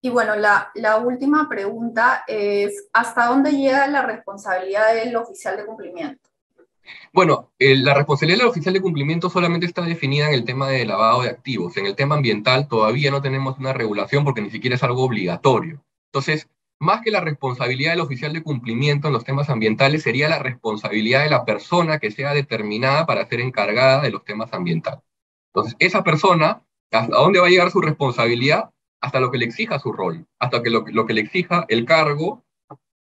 Y 0.01 0.11
bueno, 0.11 0.35
la, 0.35 0.71
la, 0.75 0.99
última 0.99 1.49
pregunta 1.49 2.25
es, 2.27 2.89
¿hasta 2.93 3.27
dónde 3.27 3.53
llega 3.53 3.87
la 3.87 4.03
responsabilidad 4.03 4.95
del 4.95 5.15
oficial 5.15 5.57
de 5.57 5.65
cumplimiento? 5.65 6.29
Bueno, 7.13 7.53
la 7.59 7.95
responsabilidad 7.95 8.41
del 8.41 8.49
oficial 8.49 8.75
de 8.75 8.81
cumplimiento 8.81 9.31
solamente 9.31 9.67
está 9.67 9.83
definida 9.83 10.29
en 10.29 10.35
el 10.35 10.45
tema 10.45 10.69
de 10.69 10.85
lavado 10.85 11.23
de 11.23 11.31
activos. 11.31 11.77
En 11.77 11.87
el 11.87 11.95
tema 11.95 12.17
ambiental 12.17 12.67
todavía 12.67 13.11
no 13.11 13.23
tenemos 13.23 13.59
una 13.59 13.73
regulación 13.73 14.25
porque 14.25 14.41
ni 14.41 14.51
siquiera 14.51 14.77
es 14.77 14.83
algo 14.83 15.05
obligatorio. 15.05 15.85
Entonces, 16.07 16.49
más 16.79 17.01
que 17.03 17.13
la 17.13 17.21
responsabilidad 17.21 17.93
del 17.93 18.01
oficial 18.01 18.33
de 18.33 18.43
cumplimiento 18.43 19.07
en 19.07 19.15
los 19.15 19.25
temas 19.25 19.49
ambientales, 19.51 20.03
sería 20.03 20.29
la 20.29 20.41
responsabilidad 20.41 21.23
de 21.23 21.31
la 21.31 21.45
persona 21.45 21.99
que 22.01 22.11
sea 22.11 22.35
determinada 22.35 23.07
para 23.07 23.25
ser 23.27 23.41
encargada 23.41 24.01
de 24.01 24.11
los 24.11 24.25
temas 24.25 24.53
ambientales. 24.53 25.05
Entonces, 25.55 25.77
esa 25.79 26.03
persona, 26.03 26.63
¿hasta 26.91 27.17
dónde 27.17 27.41
va 27.41 27.47
a 27.47 27.51
llegar 27.51 27.71
su 27.71 27.81
responsabilidad? 27.81 28.71
Hasta 29.01 29.21
lo 29.21 29.31
que 29.31 29.39
le 29.39 29.45
exija 29.45 29.79
su 29.79 29.93
rol, 29.93 30.27
hasta 30.39 30.63
que 30.63 30.71
lo, 30.71 30.85
que 30.85 31.13
le 31.13 31.21
exija 31.21 31.65
el 31.69 31.85
cargo 31.85 32.45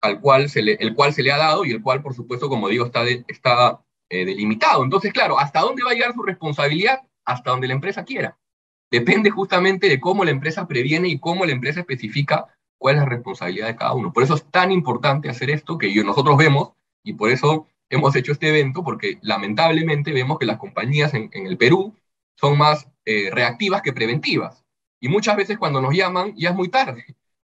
al 0.02 0.20
cual 0.20 0.50
se 0.50 0.62
le, 0.62 0.74
el 0.74 0.94
cual 0.94 1.14
se 1.14 1.24
le 1.24 1.32
ha 1.32 1.38
dado 1.38 1.66
y 1.66 1.72
el 1.72 1.82
cual, 1.82 2.02
por 2.02 2.14
supuesto, 2.14 2.50
como 2.50 2.68
digo, 2.68 2.86
está, 2.86 3.04
está 3.28 3.82
eh, 4.10 4.26
delimitado. 4.26 4.84
Entonces, 4.84 5.12
claro, 5.14 5.40
¿hasta 5.40 5.62
dónde 5.62 5.84
va 5.84 5.92
a 5.92 5.94
llegar 5.94 6.14
su 6.14 6.24
responsabilidad? 6.24 7.02
Hasta 7.26 7.52
donde 7.52 7.68
la 7.68 7.74
empresa 7.74 8.04
quiera. 8.04 8.38
Depende 8.92 9.30
justamente 9.30 9.90
de 9.90 10.00
cómo 10.00 10.24
la 10.24 10.32
empresa 10.32 10.68
previene 10.68 11.10
y 11.10 11.20
cómo 11.20 11.46
la 11.46 11.52
empresa 11.52 11.82
especifica 11.82 12.48
cuál 12.78 12.96
es 12.96 13.02
la 13.02 13.10
responsabilidad 13.10 13.68
de 13.68 13.76
cada 13.76 13.94
uno. 13.94 14.14
Por 14.14 14.24
eso 14.24 14.36
es 14.36 14.46
tan 14.46 14.72
importante 14.72 15.30
hacer 15.30 15.50
esto 15.50 15.78
que 15.78 15.94
nosotros 16.04 16.38
vemos 16.38 16.72
y 17.04 17.14
por 17.14 17.30
eso 17.30 17.68
hemos 17.90 18.16
hecho 18.16 18.32
este 18.32 18.50
evento, 18.50 18.84
porque 18.84 19.18
lamentablemente 19.22 20.12
vemos 20.12 20.40
que 20.40 20.46
las 20.46 20.58
compañías 20.58 21.14
en, 21.14 21.30
el 21.34 21.58
Perú 21.58 21.96
son 22.40 22.58
más 22.58 22.88
eh, 23.06 23.30
reactivas 23.32 23.82
que 23.82 23.94
preventivas. 23.94 24.64
Y 25.00 25.10
muchas 25.10 25.36
veces 25.36 25.58
cuando 25.58 25.82
nos 25.82 25.94
llaman 25.94 26.34
ya 26.36 26.52
es 26.52 26.56
muy 26.56 26.70
tarde. 26.70 27.06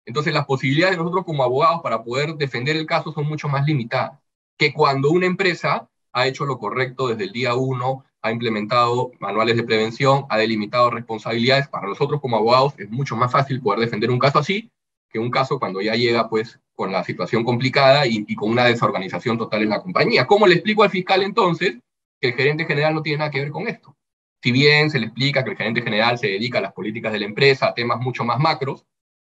Entonces 0.06 0.34
las 0.34 0.46
posibilidades 0.46 0.96
de 0.96 1.04
nosotros 1.04 1.26
como 1.26 1.44
abogados 1.44 1.82
para 1.84 2.04
poder 2.04 2.36
defender 2.36 2.78
el 2.78 2.86
caso 2.86 3.12
son 3.12 3.28
mucho 3.28 3.50
más 3.50 3.66
limitadas 3.66 4.20
que 4.58 4.74
cuando 4.74 5.12
una 5.12 5.28
empresa 5.28 5.90
ha 6.12 6.28
hecho 6.28 6.46
lo 6.46 6.58
correcto 6.58 7.08
desde 7.08 7.26
el 7.26 7.32
día 7.32 7.56
uno, 7.56 8.06
ha 8.22 8.32
implementado 8.32 9.12
manuales 9.20 9.56
de 9.56 9.64
prevención, 9.64 10.26
ha 10.30 10.38
delimitado 10.38 10.90
responsabilidades. 10.90 11.68
Para 11.68 11.88
nosotros 11.88 12.20
como 12.20 12.38
abogados 12.38 12.74
es 12.78 12.90
mucho 12.90 13.16
más 13.16 13.32
fácil 13.32 13.62
poder 13.62 13.82
defender 13.82 14.10
un 14.10 14.20
caso 14.20 14.40
así 14.40 14.72
que 15.10 15.20
un 15.20 15.32
caso 15.32 15.60
cuando 15.60 15.80
ya 15.82 15.96
llega 15.96 16.30
pues 16.30 16.60
con 16.74 16.92
la 16.92 17.04
situación 17.04 17.44
complicada 17.44 18.06
y, 18.06 18.36
con 18.36 18.52
una 18.52 18.66
desorganización 18.66 19.38
total 19.38 19.64
en 19.64 19.70
la 19.70 19.82
compañía. 19.82 20.28
¿Cómo 20.28 20.46
le 20.46 20.56
explico 20.56 20.84
al 20.84 20.90
fiscal 20.90 21.24
entonces 21.24 21.78
que 22.20 22.30
el 22.30 22.34
gerente 22.36 22.66
general 22.66 22.94
no 22.94 23.02
tiene 23.02 23.20
nada 23.20 23.32
que 23.32 23.40
ver 23.40 23.52
con 23.52 23.68
esto? 23.68 23.96
Si 24.42 24.52
bien 24.52 24.90
se 24.90 25.00
le 25.00 25.08
explica 25.08 25.44
que 25.44 25.52
el 25.52 25.58
gerente 25.58 25.82
general 25.82 26.18
se 26.18 26.28
dedica 26.28 26.60
a 26.60 26.62
las 26.62 26.74
políticas 26.74 27.12
de 27.12 27.20
la 27.20 27.26
empresa, 27.26 27.68
a 27.68 27.74
temas 27.74 28.00
mucho 28.00 28.24
más 28.24 28.40
macros, 28.40 28.86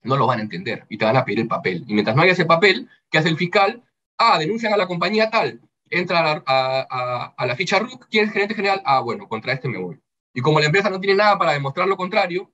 no 0.02 0.16
lo 0.16 0.26
van 0.26 0.40
a 0.40 0.42
entender 0.42 0.86
y 0.88 0.98
te 0.98 1.04
van 1.04 1.16
a 1.16 1.24
pedir 1.24 1.40
el 1.40 1.48
papel. 1.48 1.84
Y 1.86 1.94
mientras 1.94 2.16
no 2.16 2.22
haya 2.22 2.32
ese 2.32 2.46
papel, 2.46 2.88
¿qué 3.10 3.18
hace 3.18 3.28
el 3.28 3.36
fiscal? 3.36 3.82
Ah, 4.18 4.38
denuncian 4.38 4.72
a 4.72 4.76
la 4.76 4.86
compañía 4.86 5.30
tal 5.30 5.60
entra 5.90 6.42
a, 6.46 7.46
la 7.46 7.56
ficha 7.56 7.78
RUC, 7.80 8.06
¿quién 8.08 8.26
es 8.26 8.32
gerente 8.32 8.54
general? 8.54 8.80
Ah, 8.84 9.00
bueno, 9.00 9.28
contra 9.28 9.52
este 9.52 9.68
me 9.68 9.78
voy. 9.78 10.00
Y 10.32 10.40
como 10.40 10.60
la 10.60 10.66
empresa 10.66 10.88
no 10.88 11.00
tiene 11.00 11.16
nada 11.16 11.36
para 11.36 11.52
demostrar 11.52 11.88
lo 11.88 11.96
contrario, 11.96 12.52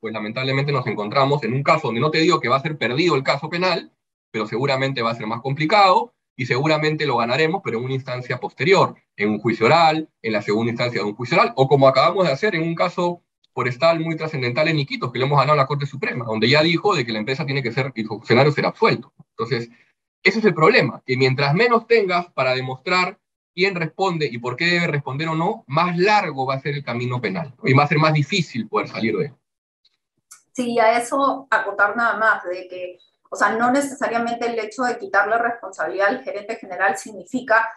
pues 0.00 0.12
lamentablemente 0.12 0.70
nos 0.70 0.86
encontramos 0.86 1.42
en 1.44 1.54
un 1.54 1.62
caso 1.62 1.88
donde 1.88 2.02
no 2.02 2.10
te 2.10 2.18
digo 2.18 2.40
que 2.40 2.48
va 2.48 2.56
a 2.56 2.62
ser 2.62 2.76
perdido 2.76 3.16
el 3.16 3.22
caso 3.22 3.48
penal, 3.48 3.90
pero 4.30 4.46
seguramente 4.46 5.00
va 5.00 5.10
a 5.10 5.14
ser 5.14 5.26
más 5.26 5.40
complicado 5.40 6.14
y 6.38 6.46
seguramente 6.46 7.04
lo 7.04 7.16
ganaremos, 7.16 7.60
pero 7.64 7.78
en 7.78 7.84
una 7.84 7.94
instancia 7.94 8.38
posterior, 8.38 8.94
en 9.16 9.30
un 9.30 9.40
juicio 9.40 9.66
oral, 9.66 10.08
en 10.22 10.32
la 10.32 10.40
segunda 10.40 10.70
instancia 10.70 11.00
de 11.00 11.06
un 11.06 11.16
juicio 11.16 11.36
oral, 11.36 11.52
o 11.56 11.66
como 11.66 11.88
acabamos 11.88 12.28
de 12.28 12.32
hacer 12.32 12.54
en 12.54 12.62
un 12.62 12.76
caso 12.76 13.24
forestal 13.52 13.98
muy 13.98 14.14
trascendental 14.14 14.68
en 14.68 14.78
Iquitos, 14.78 15.10
que 15.12 15.18
le 15.18 15.24
hemos 15.24 15.36
ganado 15.36 15.54
a 15.54 15.62
la 15.62 15.66
Corte 15.66 15.84
Suprema, 15.84 16.24
donde 16.24 16.48
ya 16.48 16.62
dijo 16.62 16.94
de 16.94 17.04
que 17.04 17.10
la 17.10 17.18
empresa 17.18 17.44
tiene 17.44 17.60
que 17.60 17.72
ser, 17.72 17.92
y 17.96 18.02
el 18.02 18.06
funcionario 18.06 18.52
será 18.52 18.68
absuelto. 18.68 19.12
Entonces, 19.30 19.68
ese 20.22 20.38
es 20.38 20.44
el 20.44 20.54
problema, 20.54 21.02
que 21.04 21.16
mientras 21.16 21.52
menos 21.54 21.88
tengas 21.88 22.30
para 22.32 22.54
demostrar 22.54 23.18
quién 23.52 23.74
responde 23.74 24.28
y 24.30 24.38
por 24.38 24.54
qué 24.54 24.66
debe 24.66 24.86
responder 24.86 25.26
o 25.26 25.34
no, 25.34 25.64
más 25.66 25.98
largo 25.98 26.46
va 26.46 26.54
a 26.54 26.60
ser 26.60 26.74
el 26.74 26.84
camino 26.84 27.20
penal 27.20 27.52
y 27.64 27.72
va 27.72 27.82
a 27.82 27.88
ser 27.88 27.98
más 27.98 28.12
difícil 28.12 28.68
poder 28.68 28.86
salir 28.86 29.16
de 29.16 29.24
él. 29.26 29.34
Sí, 30.52 30.78
a 30.78 31.00
eso 31.00 31.48
acotar 31.50 31.96
nada 31.96 32.16
más, 32.16 32.44
de 32.44 32.68
que, 32.68 32.98
o 33.30 33.36
sea, 33.36 33.50
no 33.50 33.70
necesariamente 33.70 34.46
el 34.46 34.58
hecho 34.58 34.82
de 34.82 34.98
quitarle 34.98 35.38
responsabilidad 35.38 36.08
al 36.08 36.22
gerente 36.22 36.56
general 36.56 36.96
significa 36.96 37.70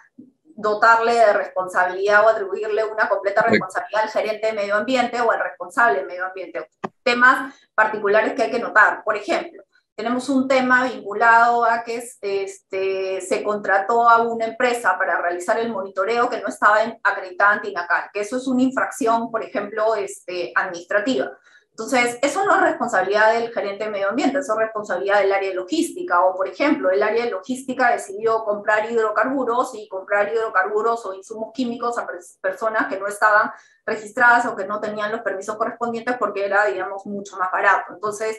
dotarle 0.56 1.14
de 1.14 1.34
responsabilidad 1.34 2.26
o 2.26 2.30
atribuirle 2.30 2.84
una 2.86 3.10
completa 3.10 3.42
responsabilidad 3.42 4.04
al 4.04 4.10
gerente 4.10 4.48
de 4.48 4.54
medio 4.54 4.76
ambiente 4.76 5.20
o 5.22 5.32
al 5.32 5.40
responsable 5.40 6.00
de 6.00 6.06
medio 6.06 6.26
ambiente. 6.26 6.70
Temas 7.04 7.54
particulares 7.74 8.34
que 8.34 8.44
hay 8.44 8.52
que 8.52 8.60
notar. 8.60 9.04
Por 9.04 9.18
ejemplo, 9.18 9.64
tenemos 9.96 10.30
un 10.30 10.48
tema 10.48 10.86
vinculado 10.86 11.66
a 11.66 11.84
que 11.84 11.98
este, 12.22 13.22
se 13.22 13.44
contrató 13.44 14.10
a 14.10 14.22
una 14.22 14.46
empresa 14.46 14.98
para 14.98 15.22
realizar 15.22 15.60
el 15.60 15.72
monitoreo 15.72 16.30
que 16.30 16.42
no 16.42 16.48
estaba 16.48 16.78
acreditada 17.04 17.52
ante 17.52 17.70
INACAL, 17.70 18.10
que 18.14 18.22
eso 18.22 18.38
es 18.38 18.48
una 18.48 18.64
infracción, 18.64 19.30
por 19.30 19.44
ejemplo, 19.44 19.96
este, 19.96 20.54
administrativa. 20.56 21.32
Entonces, 21.84 22.20
eso 22.22 22.46
no 22.46 22.56
es 22.56 22.62
responsabilidad 22.62 23.34
del 23.34 23.52
gerente 23.52 23.86
de 23.86 23.90
medio 23.90 24.10
ambiente, 24.10 24.38
eso 24.38 24.54
es 24.54 24.60
responsabilidad 24.60 25.20
del 25.20 25.32
área 25.32 25.50
de 25.50 25.56
logística. 25.56 26.24
O, 26.24 26.36
por 26.36 26.48
ejemplo, 26.48 26.92
el 26.92 27.02
área 27.02 27.26
de 27.26 27.32
logística 27.32 27.92
decidió 27.92 28.44
comprar 28.44 28.92
hidrocarburos 28.92 29.74
y 29.74 29.88
comprar 29.88 30.32
hidrocarburos 30.32 31.04
o 31.06 31.14
insumos 31.14 31.52
químicos 31.54 31.98
a 31.98 32.08
personas 32.40 32.88
que 32.88 33.00
no 33.00 33.08
estaban 33.08 33.52
registradas 33.86 34.46
o 34.46 34.56
que 34.56 34.68
no 34.68 34.80
tenían 34.80 35.12
los 35.12 35.22
permisos 35.22 35.56
correspondientes 35.56 36.18
porque 36.18 36.46
era, 36.46 36.66
digamos, 36.66 37.06
mucho 37.08 37.36
más 37.38 37.52
barato. 37.52 37.94
Entonces, 37.94 38.38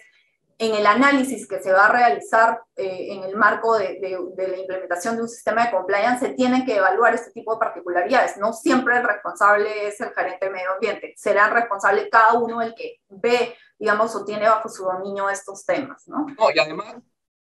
en 0.59 0.75
el 0.75 0.87
análisis 0.87 1.47
que 1.47 1.61
se 1.61 1.73
va 1.73 1.87
a 1.87 1.93
realizar 1.93 2.61
eh, 2.77 3.09
en 3.11 3.25
el 3.25 3.37
marco 3.37 3.77
de, 3.77 3.99
la 4.01 4.59
implementación 4.59 5.17
de 5.17 5.23
un 5.23 5.29
sistema 5.29 5.65
de 5.65 5.71
compliance, 5.73 6.27
se 6.27 6.35
tienen 6.35 6.65
que 6.65 6.77
evaluar 6.77 7.15
este 7.15 7.31
tipo 7.33 7.55
de 7.55 7.59
particularidades. 7.59 8.37
No 8.37 8.53
siempre 8.53 8.97
el 8.99 9.05
responsable 9.05 9.89
es 9.89 10.01
el 10.01 10.11
gerente 10.11 10.47
de 10.47 10.53
medio 10.53 10.73
ambiente, 10.75 11.15
será 11.17 11.51
responsable 11.51 12.09
cada 12.11 12.35
uno 12.35 12.63
el 12.63 12.75
que 12.75 13.01
ve, 13.09 13.55
digamos, 13.79 14.15
o 14.15 14.25
tiene 14.25 14.49
bajo 14.49 14.69
su 14.69 14.85
dominio 14.85 15.29
estos 15.29 15.65
temas. 15.65 16.07
¿no? 16.07 16.27
y 16.55 16.59
además, 16.59 16.97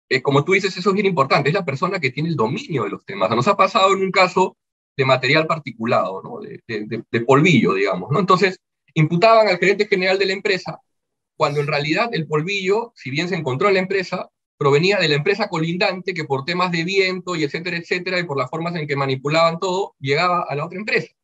eh, 0.09 0.23
como 0.23 0.45
tú 0.45 0.53
dices, 0.53 0.77
eso 0.77 0.91
es 0.91 0.95
bien 0.95 1.07
importante, 1.07 1.49
es 1.49 1.55
la 1.55 1.65
persona 1.65 2.01
que 2.01 2.11
tiene 2.11 2.29
el 2.29 2.37
dominio 2.37 2.85
de 2.85 2.91
los 2.91 3.05
temas. 3.05 3.31
Nos 3.31 3.49
ha 3.49 3.57
pasado 3.57 3.93
en 3.93 4.03
un 4.03 4.11
caso 4.11 4.57
de 4.97 5.05
material 5.05 5.47
particulado, 5.47 6.23
¿no? 6.23 6.41
de, 6.41 6.61
de 6.67 7.21
polvillo, 7.21 7.75
digamos. 7.75 8.11
¿no? 8.11 8.19
Entonces, 8.19 8.59
imputaban 8.95 9.49
al 9.49 9.59
gerente 9.59 9.87
general 9.87 10.19
de 10.19 10.27
la 10.27 10.33
empresa 10.33 10.81
cuando 11.39 11.61
en 11.61 11.69
realidad 11.69 12.11
el 12.13 12.27
polvillo, 12.27 12.93
si 12.97 13.11
bien 13.11 13.29
se 13.29 13.37
encontró 13.37 13.69
en 13.69 13.75
la 13.75 13.81
empresa, 13.81 14.29
provenía 14.59 14.99
de 14.99 15.09
la 15.09 15.15
empresa 15.15 15.49
colindante 15.49 16.13
que 16.13 16.25
por 16.25 16.45
temas 16.45 16.73
de 16.73 16.83
viento 16.83 17.37
y 17.37 17.45
etcétera, 17.45 17.77
etcétera, 17.77 18.19
y 18.19 18.25
por 18.25 18.37
las 18.37 18.51
formas 18.51 18.75
en 18.75 18.89
que 18.89 18.97
manipulaban 18.97 19.61
todo, 19.61 19.95
llegaba 20.01 20.45
a 20.49 20.55
la 20.57 20.67
otra 20.67 20.81
empresa. 20.81 21.15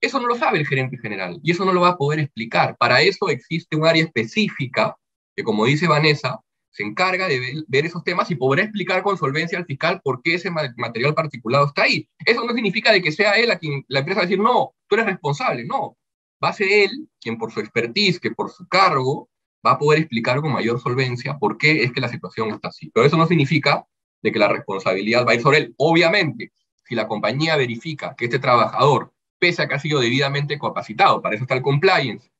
Eso 0.00 0.20
no 0.20 0.28
lo 0.28 0.36
sabe 0.36 0.60
el 0.60 0.66
gerente 0.66 0.96
general 0.96 1.40
y 1.42 1.50
eso 1.50 1.64
no 1.64 1.72
lo 1.72 1.80
va 1.80 1.88
a 1.88 1.96
poder 1.96 2.20
explicar. 2.20 2.76
Para 2.78 3.02
eso 3.02 3.28
existe 3.30 3.76
un 3.76 3.84
área 3.84 4.04
específica 4.04 4.96
que, 5.34 5.42
como 5.42 5.64
dice 5.64 5.88
Vanessa, 5.88 6.38
se 6.70 6.84
encarga 6.84 7.26
de 7.26 7.64
ver, 7.66 7.84
esos 7.84 8.04
temas 8.04 8.30
y 8.30 8.36
podrá 8.36 8.62
explicar 8.62 9.02
con 9.02 9.18
solvencia 9.18 9.58
al 9.58 9.66
fiscal 9.66 10.00
por 10.04 10.22
qué 10.22 10.34
ese 10.34 10.52
material 10.52 11.14
particulado 11.14 11.66
está 11.66 11.82
ahí. 11.82 12.08
Eso 12.24 12.44
no 12.44 12.54
significa 12.54 12.92
de 12.92 13.02
que 13.02 13.10
sea 13.10 13.32
él 13.32 13.50
a 13.50 13.58
quien 13.58 13.84
la 13.88 13.98
empresa 13.98 14.20
va 14.20 14.22
a 14.22 14.26
decir, 14.26 14.38
no, 14.38 14.76
tú 14.86 14.94
eres 14.94 15.06
responsable, 15.06 15.64
no. 15.64 15.96
Va 16.42 16.50
a 16.50 16.52
ser 16.52 16.68
él 16.70 17.08
quien 17.20 17.36
por 17.36 17.50
su 17.50 17.58
expertise, 17.58 18.20
que 18.20 18.30
por 18.30 18.52
su 18.52 18.68
cargo, 18.68 19.28
va 19.66 19.72
a 19.72 19.78
poder 19.78 20.00
explicar 20.00 20.40
con 20.40 20.52
mayor 20.52 20.80
solvencia 20.80 21.38
por 21.38 21.58
qué 21.58 21.82
es 21.82 21.92
que 21.92 22.00
la 22.00 22.08
situación 22.08 22.50
está 22.50 22.68
así. 22.68 22.90
Pero 22.92 23.06
eso 23.06 23.16
no 23.16 23.26
significa 23.26 23.86
de 24.22 24.32
que 24.32 24.38
la 24.38 24.48
responsabilidad 24.48 25.26
va 25.26 25.32
a 25.32 25.34
ir 25.34 25.40
sobre 25.40 25.58
él. 25.58 25.74
Obviamente, 25.76 26.52
si 26.84 26.94
la 26.94 27.06
compañía 27.06 27.56
verifica 27.56 28.14
que 28.16 28.26
este 28.26 28.38
trabajador, 28.38 29.12
pese 29.38 29.62
a 29.62 29.68
que 29.68 29.74
ha 29.74 29.78
sido 29.78 30.00
debidamente 30.00 30.58
capacitado, 30.58 31.20
para 31.20 31.34
eso 31.34 31.44
está 31.44 31.54
el 31.54 31.62
compliance, 31.62 32.30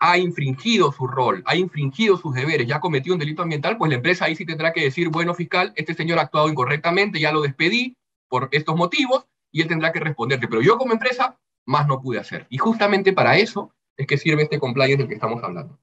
ha 0.00 0.16
infringido 0.16 0.92
su 0.92 1.06
rol, 1.06 1.42
ha 1.46 1.56
infringido 1.56 2.16
sus 2.16 2.34
deberes, 2.34 2.66
ya 2.66 2.76
ha 2.76 2.80
cometido 2.80 3.14
un 3.14 3.20
delito 3.20 3.42
ambiental, 3.42 3.76
pues 3.76 3.90
la 3.90 3.96
empresa 3.96 4.26
ahí 4.26 4.36
sí 4.36 4.46
tendrá 4.46 4.72
que 4.72 4.82
decir, 4.82 5.08
bueno, 5.08 5.34
fiscal, 5.34 5.72
este 5.76 5.94
señor 5.94 6.18
ha 6.18 6.22
actuado 6.22 6.48
incorrectamente, 6.48 7.18
ya 7.18 7.32
lo 7.32 7.42
despedí 7.42 7.96
por 8.28 8.48
estos 8.52 8.76
motivos 8.76 9.26
y 9.50 9.62
él 9.62 9.68
tendrá 9.68 9.92
que 9.92 10.00
responderte. 10.00 10.46
Pero 10.46 10.62
yo 10.62 10.78
como 10.78 10.92
empresa, 10.92 11.36
más 11.66 11.86
no 11.86 12.00
pude 12.00 12.18
hacer. 12.18 12.46
Y 12.48 12.58
justamente 12.58 13.12
para 13.12 13.36
eso 13.38 13.74
es 13.96 14.06
que 14.06 14.16
sirve 14.16 14.44
este 14.44 14.58
compliance 14.58 14.98
del 14.98 15.08
que 15.08 15.14
estamos 15.14 15.42
hablando. 15.42 15.78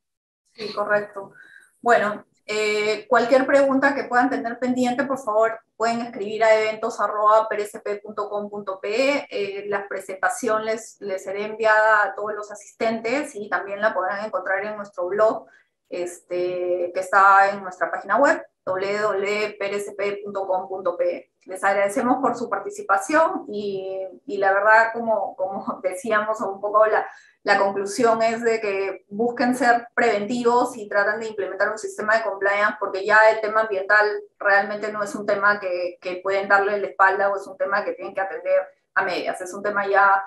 Sí, 0.55 0.73
correcto. 0.73 1.33
Bueno, 1.81 2.25
eh, 2.45 3.07
cualquier 3.07 3.45
pregunta 3.45 3.93
que 3.93 4.05
puedan 4.05 4.29
tener 4.29 4.57
pendiente, 4.59 5.03
por 5.03 5.17
favor, 5.17 5.59
pueden 5.75 5.99
escribir 6.01 6.43
a 6.43 6.55
eventos.prsp.com.pe. 6.55 9.27
Eh, 9.29 9.65
la 9.67 9.87
presentación 9.87 10.63
les, 10.63 10.97
les 11.01 11.23
será 11.23 11.39
enviada 11.39 12.03
a 12.03 12.13
todos 12.15 12.33
los 12.33 12.51
asistentes 12.51 13.35
y 13.35 13.49
también 13.49 13.81
la 13.81 13.93
podrán 13.93 14.25
encontrar 14.25 14.63
en 14.63 14.77
nuestro 14.77 15.07
blog, 15.07 15.47
este, 15.89 16.91
que 16.93 16.99
está 16.99 17.49
en 17.51 17.63
nuestra 17.63 17.91
página 17.91 18.17
web 18.17 18.41
www.prsp.com.pe. 18.65 21.31
Les 21.45 21.63
agradecemos 21.63 22.17
por 22.21 22.35
su 22.35 22.49
participación 22.49 23.45
y, 23.47 23.99
y, 24.25 24.37
la 24.37 24.51
verdad, 24.53 24.91
como, 24.93 25.35
como 25.35 25.79
decíamos 25.83 26.41
un 26.41 26.59
poco, 26.59 26.85
la, 26.87 27.07
la 27.45 27.59
conclusión 27.59 28.23
es 28.23 28.41
de 28.41 28.59
que 28.59 29.05
busquen 29.07 29.55
ser 29.55 29.87
preventivos 29.93 30.75
y 30.77 30.89
tratan 30.89 31.19
de 31.19 31.27
implementar 31.27 31.71
un 31.71 31.77
sistema 31.77 32.17
de 32.17 32.23
compliance 32.23 32.77
porque 32.79 33.05
ya 33.05 33.19
el 33.31 33.39
tema 33.39 33.61
ambiental 33.61 34.07
realmente 34.39 34.91
no 34.91 35.03
es 35.03 35.13
un 35.13 35.27
tema 35.27 35.59
que, 35.59 35.99
que 36.01 36.15
pueden 36.23 36.49
darle 36.49 36.79
la 36.79 36.87
espalda 36.87 37.29
o 37.29 37.35
es 37.35 37.45
un 37.45 37.55
tema 37.55 37.85
que 37.85 37.93
tienen 37.93 38.15
que 38.15 38.21
atender 38.21 38.61
a 38.95 39.03
medias. 39.03 39.39
Es 39.41 39.53
un 39.53 39.61
tema 39.61 39.87
ya 39.87 40.23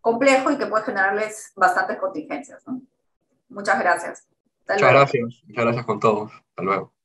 complejo 0.00 0.50
y 0.50 0.56
que 0.56 0.64
puede 0.64 0.84
generarles 0.84 1.52
bastantes 1.56 1.98
contingencias. 1.98 2.64
Muchas 3.50 3.78
gracias. 3.78 4.26
Muchas 4.66 4.92
gracias. 4.92 5.42
Muchas 5.46 5.64
gracias 5.64 5.84
con 5.84 6.00
todos. 6.00 6.32
Hasta 6.32 6.62
luego. 6.62 7.01